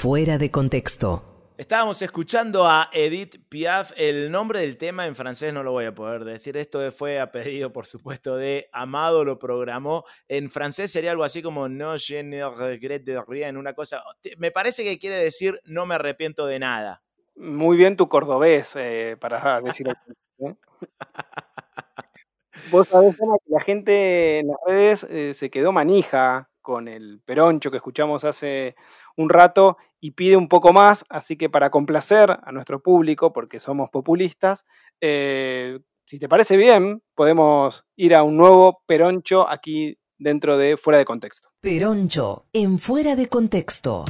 [0.01, 1.21] Fuera de contexto.
[1.59, 3.91] Estábamos escuchando a Edith Piaf.
[3.95, 6.57] El nombre del tema en francés no lo voy a poder decir.
[6.57, 10.03] Esto fue a pedido, por supuesto, de Amado, lo programó.
[10.27, 14.03] En francés sería algo así como No je ne regrette de rien, una cosa.
[14.39, 17.03] Me parece que quiere decir no me arrepiento de nada.
[17.35, 20.55] Muy bien tu cordobés eh, para decir ¿eh?
[22.71, 23.23] Vos sabés, que
[23.53, 28.75] la gente en las redes eh, se quedó manija con el peroncho que escuchamos hace
[29.17, 33.59] un rato y pide un poco más, así que para complacer a nuestro público, porque
[33.59, 34.65] somos populistas,
[34.99, 40.97] eh, si te parece bien, podemos ir a un nuevo peroncho aquí dentro de Fuera
[40.97, 41.49] de Contexto.
[41.61, 44.05] Peroncho en Fuera de Contexto.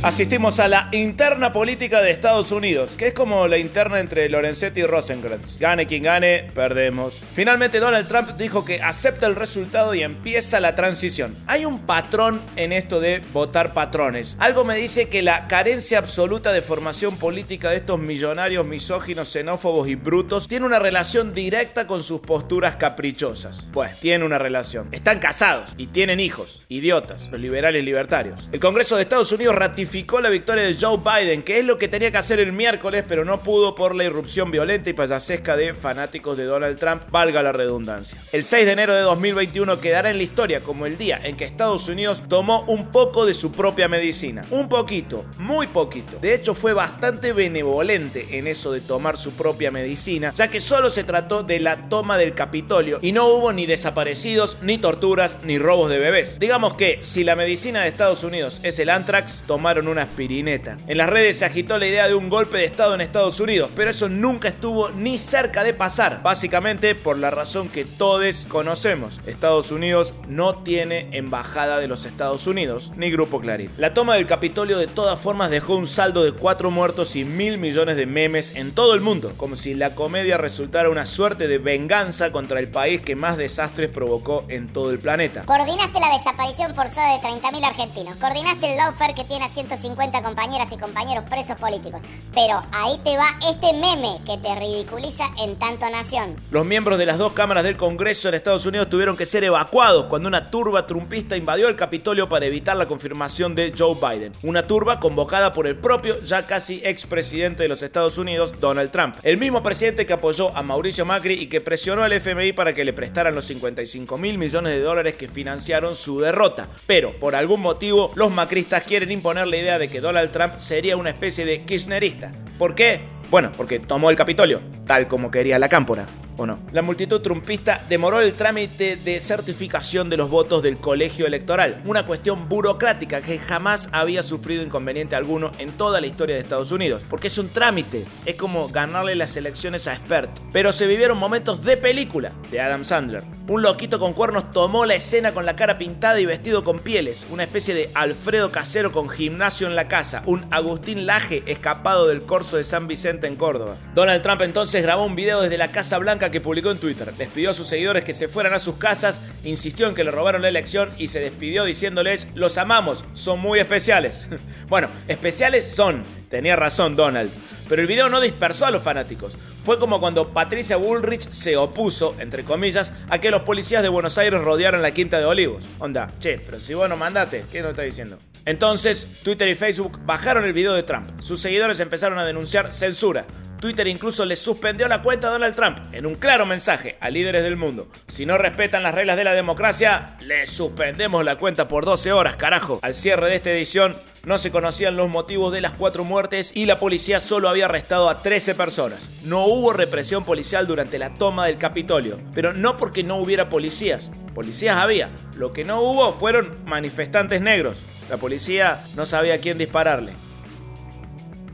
[0.00, 4.82] Asistimos a la interna política de Estados Unidos, que es como la interna entre Lorenzetti
[4.82, 5.58] y Rosenkrantz.
[5.58, 7.20] Gane quien gane, perdemos.
[7.34, 11.34] Finalmente Donald Trump dijo que acepta el resultado y empieza la transición.
[11.48, 14.36] Hay un patrón en esto de votar patrones.
[14.38, 19.88] Algo me dice que la carencia absoluta de formación política de estos millonarios misóginos, xenófobos
[19.88, 23.66] y brutos tiene una relación directa con sus posturas caprichosas.
[23.72, 24.86] Pues tiene una relación.
[24.92, 26.64] Están casados y tienen hijos.
[26.68, 28.48] Idiotas, los liberales libertarios.
[28.52, 31.78] El Congreso de Estados Unidos ratificó certificó la victoria de Joe Biden, que es lo
[31.78, 35.56] que tenía que hacer el miércoles, pero no pudo por la irrupción violenta y payasesca
[35.56, 38.18] de fanáticos de Donald Trump, valga la redundancia.
[38.32, 41.46] El 6 de enero de 2021 quedará en la historia como el día en que
[41.46, 44.44] Estados Unidos tomó un poco de su propia medicina.
[44.50, 46.18] Un poquito, muy poquito.
[46.20, 50.90] De hecho, fue bastante benevolente en eso de tomar su propia medicina, ya que solo
[50.90, 55.56] se trató de la toma del Capitolio y no hubo ni desaparecidos, ni torturas, ni
[55.58, 56.38] robos de bebés.
[56.38, 59.44] Digamos que si la medicina de Estados Unidos es el anthrax,
[59.86, 60.76] una aspirineta.
[60.88, 63.70] En las redes se agitó la idea de un golpe de Estado en Estados Unidos,
[63.76, 68.08] pero eso nunca estuvo ni cerca de pasar, básicamente por la razón que todos
[68.48, 69.20] conocemos.
[69.26, 73.70] Estados Unidos no tiene embajada de los Estados Unidos, ni Grupo Clarín.
[73.76, 77.58] La toma del Capitolio de todas formas dejó un saldo de cuatro muertos y mil
[77.58, 81.58] millones de memes en todo el mundo, como si la comedia resultara una suerte de
[81.58, 85.42] venganza contra el país que más desastres provocó en todo el planeta.
[85.42, 88.16] Coordinaste la desaparición forzada de 30.000 argentinos.
[88.16, 92.02] Coordinaste el lawfare que tiene a 150 compañeras y compañeros presos políticos.
[92.34, 96.36] Pero ahí te va este meme que te ridiculiza en tanto nación.
[96.50, 100.06] Los miembros de las dos cámaras del Congreso en Estados Unidos tuvieron que ser evacuados
[100.06, 104.32] cuando una turba trumpista invadió el Capitolio para evitar la confirmación de Joe Biden.
[104.42, 109.16] Una turba convocada por el propio, ya casi expresidente de los Estados Unidos, Donald Trump.
[109.22, 112.84] El mismo presidente que apoyó a Mauricio Macri y que presionó al FMI para que
[112.84, 116.68] le prestaran los 55 mil millones de dólares que financiaron su derrota.
[116.86, 121.10] Pero, por algún motivo, los macristas quieren imponer idea de que Donald Trump sería una
[121.10, 122.30] especie de kirchnerista.
[122.58, 123.00] ¿Por qué?
[123.30, 126.06] Bueno, porque tomó el Capitolio, tal como quería la cámpora.
[126.38, 126.60] ¿O no?
[126.70, 132.06] La multitud trumpista demoró el trámite de certificación de los votos del colegio electoral, una
[132.06, 137.02] cuestión burocrática que jamás había sufrido inconveniente alguno en toda la historia de Estados Unidos,
[137.10, 140.30] porque es un trámite, es como ganarle las elecciones a Expert.
[140.52, 143.24] Pero se vivieron momentos de película de Adam Sandler.
[143.48, 147.26] Un loquito con cuernos tomó la escena con la cara pintada y vestido con pieles,
[147.32, 152.22] una especie de Alfredo Casero con gimnasio en la casa, un Agustín Laje escapado del
[152.22, 153.76] corso de San Vicente en Córdoba.
[153.94, 157.12] Donald Trump entonces grabó un video desde la Casa Blanca que publicó en Twitter.
[157.18, 160.10] Les pidió a sus seguidores que se fueran a sus casas, insistió en que le
[160.10, 164.26] robaron la elección y se despidió diciéndoles, los amamos, son muy especiales.
[164.68, 167.30] bueno, especiales son, tenía razón Donald.
[167.68, 169.36] Pero el video no dispersó a los fanáticos.
[169.68, 174.16] Fue como cuando Patricia Bullrich se opuso, entre comillas, a que los policías de Buenos
[174.16, 175.62] Aires rodearan la Quinta de Olivos.
[175.78, 178.16] Onda, che, pero si vos no mandate, ¿qué nos está diciendo?
[178.46, 181.20] Entonces, Twitter y Facebook bajaron el video de Trump.
[181.20, 183.26] Sus seguidores empezaron a denunciar censura.
[183.58, 187.42] Twitter incluso le suspendió la cuenta a Donald Trump en un claro mensaje a líderes
[187.42, 187.88] del mundo.
[188.08, 192.36] Si no respetan las reglas de la democracia, les suspendemos la cuenta por 12 horas,
[192.36, 192.78] carajo.
[192.82, 196.66] Al cierre de esta edición no se conocían los motivos de las cuatro muertes y
[196.66, 199.22] la policía solo había arrestado a 13 personas.
[199.24, 204.10] No hubo represión policial durante la toma del Capitolio, pero no porque no hubiera policías.
[204.34, 205.10] Policías había.
[205.36, 207.80] Lo que no hubo fueron manifestantes negros.
[208.08, 210.12] La policía no sabía a quién dispararle.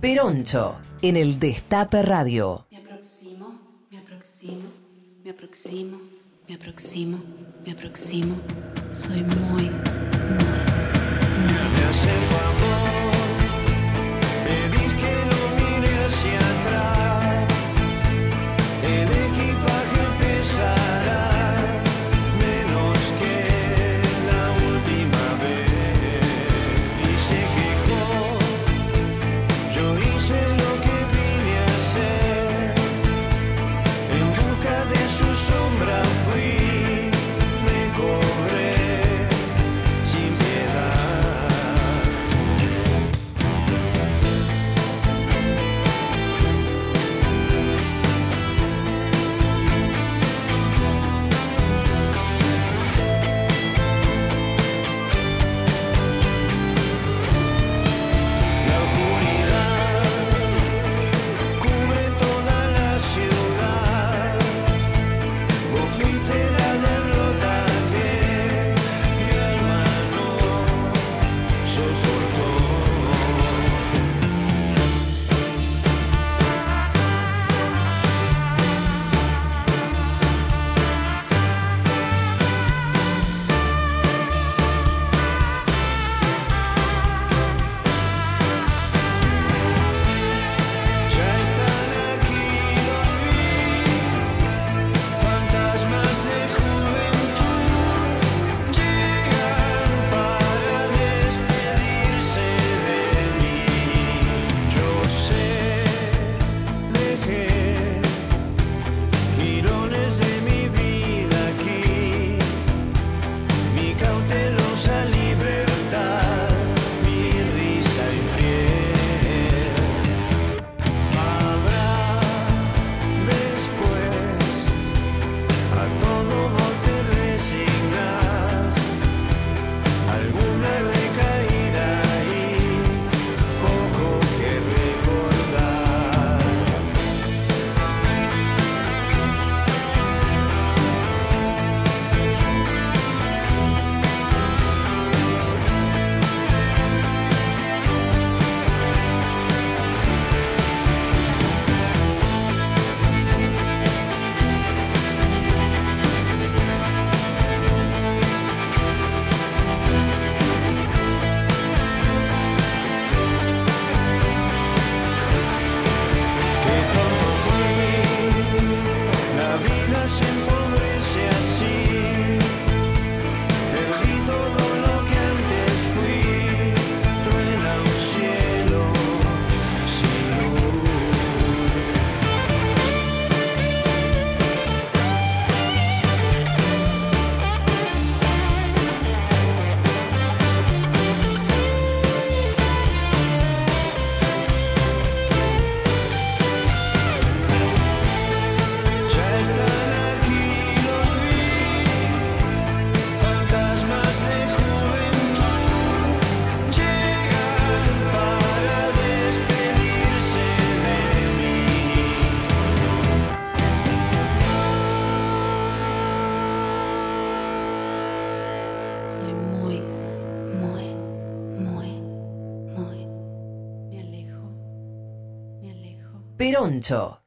[0.00, 0.76] Peroncho,
[1.08, 2.64] en el Destape Radio.
[2.70, 3.60] Me aproximo,
[3.90, 4.70] me aproximo,
[5.22, 5.98] me aproximo,
[6.48, 7.18] me aproximo,
[7.66, 8.36] me aproximo.
[8.94, 9.70] Soy muy, muy,
[14.70, 14.83] Me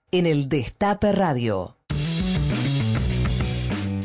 [0.10, 1.76] En el Destape Radio.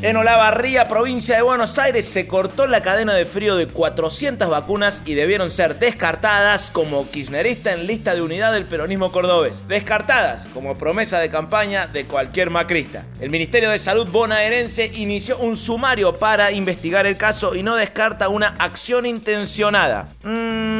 [0.01, 5.01] En Olavarría, provincia de Buenos Aires, se cortó la cadena de frío de 400 vacunas
[5.05, 9.65] y debieron ser descartadas como kirchnerista en lista de unidad del peronismo cordobés.
[9.69, 13.05] Descartadas como promesa de campaña de cualquier macrista.
[13.21, 18.27] El Ministerio de Salud bonaerense inició un sumario para investigar el caso y no descarta
[18.27, 20.07] una acción intencionada.
[20.23, 20.72] Mmm...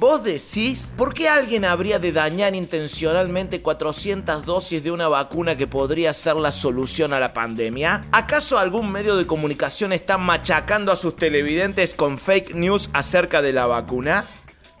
[0.00, 0.94] ¿Vos decís?
[0.96, 6.36] ¿Por qué alguien habría de dañar intencionalmente 400 dosis de una vacuna que podría ser
[6.36, 8.06] la solución a la pandemia?
[8.10, 13.52] ¿Acaso algún medio de comunicación está machacando a sus televidentes con fake news acerca de
[13.52, 14.24] la vacuna?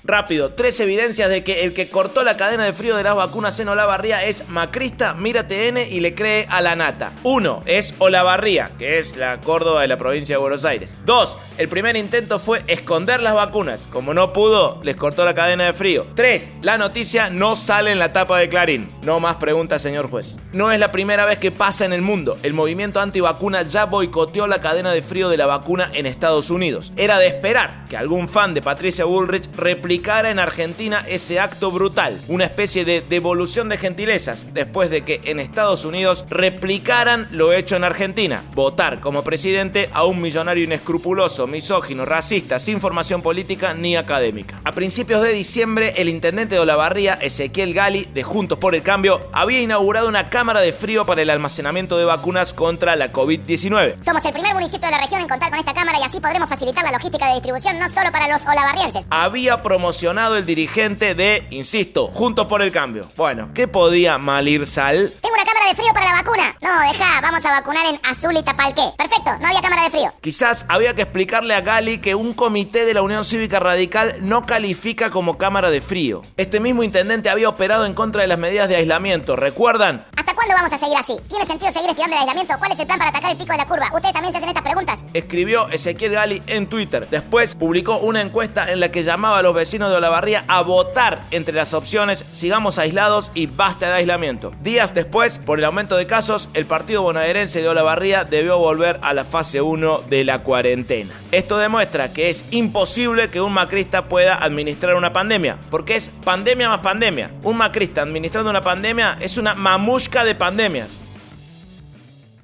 [0.02, 3.60] Rápido, tres evidencias de que el que cortó la cadena de frío de las vacunas
[3.60, 7.12] en Olavarría es macrista, mira TN y le cree a la nata.
[7.22, 10.96] Uno, es Olavarría, que es la Córdoba de la provincia de Buenos Aires.
[11.04, 13.86] Dos, el primer intento fue esconder las vacunas.
[13.92, 16.06] Como no pudo, les cortó la cadena de frío.
[16.14, 18.88] Tres, la noticia no sale en la tapa de Clarín.
[19.02, 20.36] No más preguntas, señor juez.
[20.54, 22.38] No es la primera vez que pasa en el mundo.
[22.42, 26.94] El movimiento antivacuna ya boicoteó la cadena de frío de la vacuna en Estados Unidos.
[26.96, 32.20] Era de esperar que algún fan de Patricia Bullrich replicara en Argentina ese acto brutal,
[32.28, 37.74] una especie de devolución de gentilezas, después de que en Estados Unidos replicaran lo hecho
[37.74, 43.96] en Argentina, votar como presidente a un millonario inescrupuloso, misógino, racista, sin formación política ni
[43.96, 44.60] académica.
[44.62, 49.20] A principios de diciembre, el intendente de Olavarría, Ezequiel Gali, de Juntos por el Cambio,
[49.32, 54.00] había inaugurado una cámara de frío para el almacenamiento de vacunas contra la COVID-19.
[54.02, 56.48] Somos el primer municipio de la región en contar con esta cámara y así podremos
[56.48, 59.04] facilitar la logística de distribución no solo para los olavarrienses.
[59.10, 63.08] Había promocionado el dirigente de, insisto, Juntos por el Cambio.
[63.16, 65.10] Bueno, ¿qué podía mal ir sal?
[65.22, 66.54] Tengo una cámara de frío para la vacuna.
[66.60, 68.82] No, deja, vamos a vacunar en Azul y Tapalqué.
[68.98, 70.12] Perfecto, no había cámara de frío.
[70.20, 74.44] Quizás había que explicarle a Gali que un comité de la Unión Cívica Radical no
[74.44, 76.20] califica como cámara de frío.
[76.36, 80.04] Este mismo intendente había operado en contra de las medidas de aislamiento, ¿recuerdan?
[80.14, 81.16] ¿Hasta cuándo vamos a seguir así?
[81.26, 82.54] ¿Tiene sentido seguir estirando el aislamiento?
[82.58, 83.88] ¿Cuál es el plan para atacar el pico de la curva?
[83.94, 85.04] ¿Ustedes también se hacen estas preguntas?
[85.14, 87.08] Escribió Ezequiel Gali en Twitter.
[87.08, 91.20] Después publicó una encuesta en la que llamaba a los vecinos de Olavarría a votar
[91.30, 94.52] entre las opciones sigamos aislados y basta de aislamiento.
[94.62, 99.14] Días después, por el aumento de casos, el partido bonaerense de Olavarría debió volver a
[99.14, 101.14] la fase 1 de la cuarentena.
[101.30, 106.68] Esto demuestra que es imposible que un macrista pueda administrar una pandemia, porque es pandemia
[106.68, 107.30] más pandemia.
[107.44, 110.98] Un macrista administrando una pandemia es una mamushka de pandemias.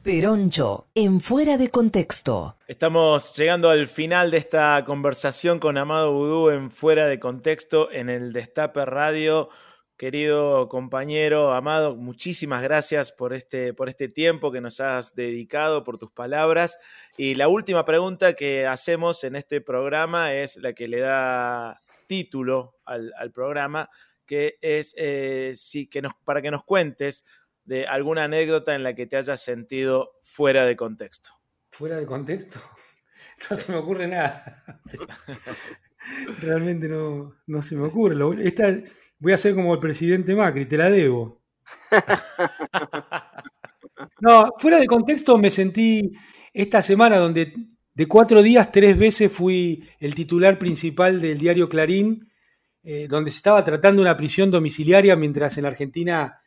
[0.06, 2.54] Peroncho, en fuera de contexto.
[2.68, 8.08] Estamos llegando al final de esta conversación con Amado Vudú en Fuera de Contexto en
[8.08, 9.48] el Destape Radio.
[9.96, 15.98] Querido compañero Amado, muchísimas gracias por este, por este tiempo que nos has dedicado, por
[15.98, 16.78] tus palabras.
[17.16, 22.76] Y la última pregunta que hacemos en este programa es la que le da título
[22.84, 23.90] al, programa,
[24.24, 27.24] que es eh, si, que para que nos cuentes
[27.66, 31.30] de alguna anécdota en la que te hayas sentido fuera de contexto.
[31.70, 32.60] ¿Fuera de contexto?
[33.50, 34.64] No se me ocurre nada.
[36.40, 38.16] Realmente no, no se me ocurre.
[38.48, 38.74] Esta,
[39.18, 41.42] voy a ser como el presidente Macri, te la debo.
[44.20, 46.12] No, fuera de contexto me sentí
[46.52, 47.52] esta semana donde
[47.94, 52.30] de cuatro días, tres veces fui el titular principal del diario Clarín,
[52.82, 56.40] eh, donde se estaba tratando una prisión domiciliaria mientras en Argentina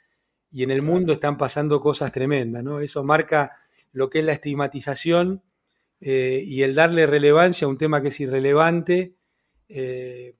[0.51, 2.79] y en el mundo están pasando cosas tremendas, ¿no?
[2.79, 3.57] Eso marca
[3.91, 5.43] lo que es la estigmatización
[6.01, 9.15] eh, y el darle relevancia a un tema que es irrelevante.
[9.67, 10.35] eh,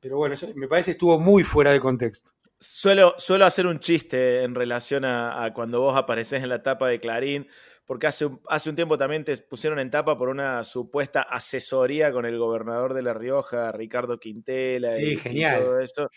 [0.00, 2.32] pero bueno, eso me parece que estuvo muy fuera de contexto.
[2.58, 6.88] Suelo, suelo hacer un chiste en relación a, a cuando vos apareces en la tapa
[6.88, 7.46] de Clarín,
[7.90, 12.24] porque hace hace un tiempo también te pusieron en tapa por una supuesta asesoría con
[12.24, 14.92] el gobernador de La Rioja, Ricardo Quintela.
[14.92, 15.64] Sí, y, y genial.
[15.64, 16.08] todo eso,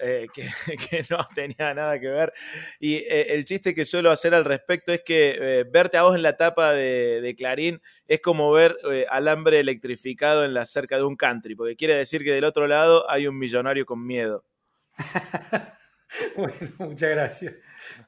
[0.00, 0.48] eh, que,
[0.90, 2.32] que no tenía nada que ver.
[2.80, 6.16] Y eh, el chiste que suelo hacer al respecto es que eh, verte a vos
[6.16, 10.96] en la tapa de, de Clarín es como ver eh, alambre electrificado en la cerca
[10.96, 14.46] de un country, porque quiere decir que del otro lado hay un millonario con miedo.
[16.36, 17.54] Bueno, muchas gracias.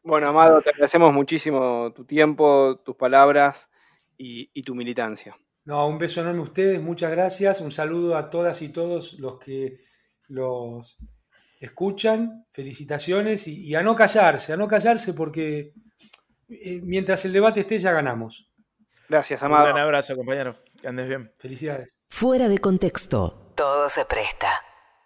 [0.03, 3.69] Bueno, Amado, te agradecemos muchísimo tu tiempo, tus palabras
[4.17, 5.37] y, y tu militancia.
[5.65, 7.61] No, un beso enorme a ustedes, muchas gracias.
[7.61, 9.77] Un saludo a todas y todos los que
[10.29, 10.97] los
[11.61, 12.47] escuchan.
[12.51, 15.73] Felicitaciones y, y a no callarse, a no callarse porque
[16.49, 18.51] eh, mientras el debate esté ya ganamos.
[19.09, 19.65] Gracias, Un Amado.
[19.67, 20.57] gran abrazo, compañero.
[20.81, 21.33] Que andes bien.
[21.39, 21.99] Felicidades.
[22.09, 23.53] Fuera de contexto.
[23.57, 24.49] Todo se presta.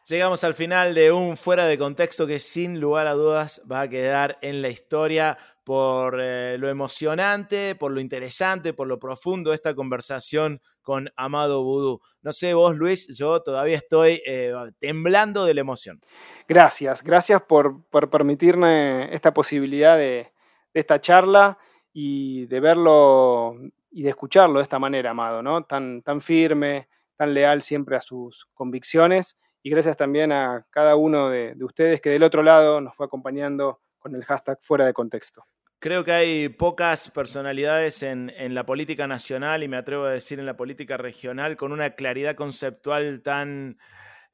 [0.06, 3.88] Llegamos al final de un fuera de contexto que sin lugar a dudas va a
[3.88, 9.56] quedar en la historia por eh, lo emocionante, por lo interesante, por lo profundo de
[9.56, 12.02] esta conversación con Amado Vudú.
[12.20, 16.02] No sé vos, Luis, yo todavía estoy eh, temblando de la emoción.
[16.46, 20.34] Gracias, gracias por, por permitirme esta posibilidad de,
[20.74, 21.56] de, esta charla
[21.94, 23.56] y de verlo
[23.90, 25.64] y de escucharlo de esta manera, Amado, ¿no?
[25.64, 31.30] Tan, tan firme, tan leal siempre a sus convicciones y gracias también a cada uno
[31.30, 34.92] de, de, ustedes que del otro lado nos fue acompañando con el hashtag fuera de
[34.92, 35.46] contexto.
[35.78, 40.44] Creo que hay pocas personalidades en, la política nacional y me atrevo a decir en
[40.44, 43.78] la política regional con una claridad conceptual tan,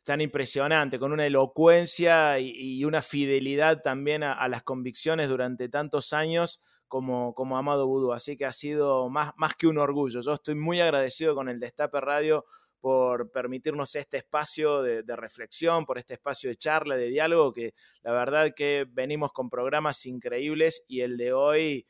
[0.03, 6.13] tan impresionante, con una elocuencia y, una fidelidad también a, a, las convicciones durante tantos
[6.13, 8.13] años como, como Amado Vudú.
[8.13, 10.23] Así que ha sido más, más que un orgullo.
[10.23, 12.47] Yo estoy muy agradecido con el Destape Radio
[12.81, 18.13] por permitirnos este espacio de, reflexión, por este espacio de charla, de diálogo, que la
[18.13, 21.87] verdad que venimos con programas increíbles y el de hoy,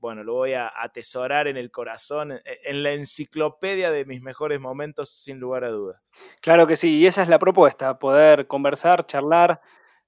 [0.00, 5.10] bueno, lo voy a atesorar en el corazón, en la enciclopedia de mis mejores momentos,
[5.10, 6.02] sin lugar a dudas.
[6.40, 9.60] Claro que sí, y esa es la propuesta, poder conversar, charlar,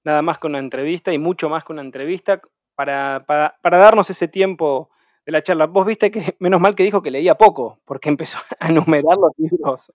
[0.02, 2.42] nada más con una entrevista y mucho más con una entrevista,
[2.74, 4.90] para, para darnos ese tiempo
[5.24, 5.66] de la charla.
[5.66, 9.32] Vos viste que, menos mal que dijo que leía poco, porque empezó a enumerar los
[9.36, 9.92] libros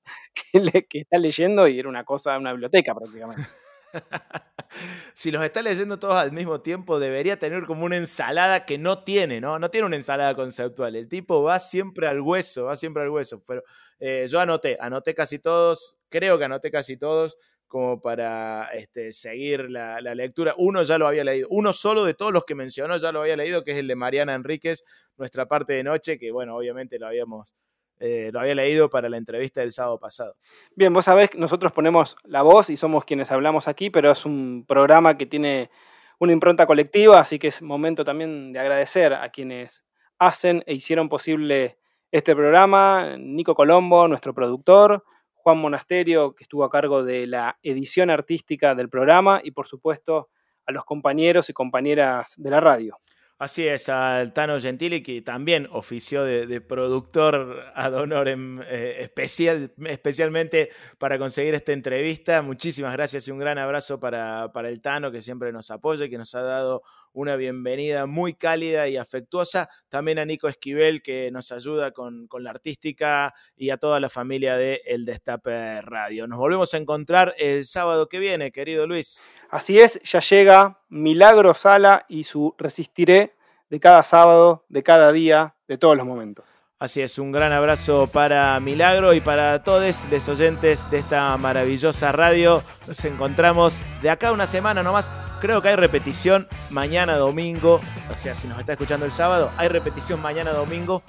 [0.51, 3.43] que, está leyendo y era una cosa, una biblioteca prácticamente.
[5.15, 9.03] si los está leyendo todos al mismo tiempo, debería tener como una ensalada que no
[9.03, 9.57] tiene, ¿no?
[9.57, 10.95] No tiene una ensalada conceptual.
[10.95, 13.43] El tipo va siempre al hueso, va siempre al hueso.
[13.47, 13.63] Pero
[13.99, 17.39] eh, yo anoté, anoté casi todos, creo que anoté casi todos
[17.69, 20.55] como para este, seguir la, lectura.
[20.57, 23.37] Uno ya lo había leído, uno solo de todos los que mencionó ya lo había
[23.37, 24.83] leído, que es el de Mariana Enríquez,
[25.17, 27.55] nuestra parte de noche, que bueno, obviamente lo habíamos,
[27.99, 30.35] eh, lo había leído para la entrevista del sábado pasado.
[30.75, 34.25] Bien, vos sabés que nosotros ponemos la voz y somos quienes hablamos aquí, pero es
[34.25, 35.69] un programa que tiene
[36.17, 39.85] una impronta colectiva, así que es momento también de agradecer a quienes
[40.17, 41.77] hacen e hicieron posible
[42.11, 45.03] este programa, Nico Colombo, nuestro productor,
[45.41, 50.29] Juan Monasterio, que estuvo a cargo de la edición artística del programa, y por supuesto
[50.65, 52.99] a los compañeros y compañeras de la radio.
[53.39, 60.69] Así es, al Tano Gentili, que también ofició de, productor ad honorem eh, especial, especialmente
[60.97, 62.41] para conseguir esta entrevista.
[62.41, 66.09] Muchísimas gracias y un gran abrazo para, para el Tano, que siempre nos apoya y
[66.09, 66.83] que nos ha dado
[67.13, 69.69] una bienvenida muy cálida y afectuosa.
[69.89, 74.55] También a Nico Esquivel, que nos ayuda con, la artística, y a toda la familia
[74.55, 76.27] de El Destape Radio.
[76.27, 79.25] Nos volvemos a encontrar el sábado que viene, querido Luis.
[79.49, 83.35] Así es, ya llega Milagro Sala y su Resistiré
[83.69, 86.45] de cada sábado, de cada día, de todos los momentos.
[86.81, 92.13] Así es, un gran abrazo para Milagro y para todos los oyentes de esta maravillosa
[92.13, 92.63] radio.
[92.87, 95.11] Nos encontramos de acá una semana nomás.
[95.41, 97.81] Creo que hay repetición mañana domingo.
[98.09, 101.03] O sea, si nos está escuchando el sábado, hay repetición mañana domingo,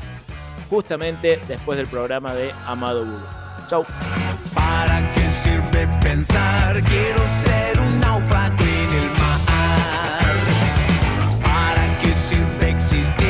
[0.68, 3.28] justamente después del programa de Amado Budo.
[3.68, 3.86] Chau.
[4.52, 6.82] ¿Para qué sirve pensar?
[6.82, 10.34] Quiero ser un náufrago en el mar.
[11.44, 13.20] ¿Para qué sirve existir?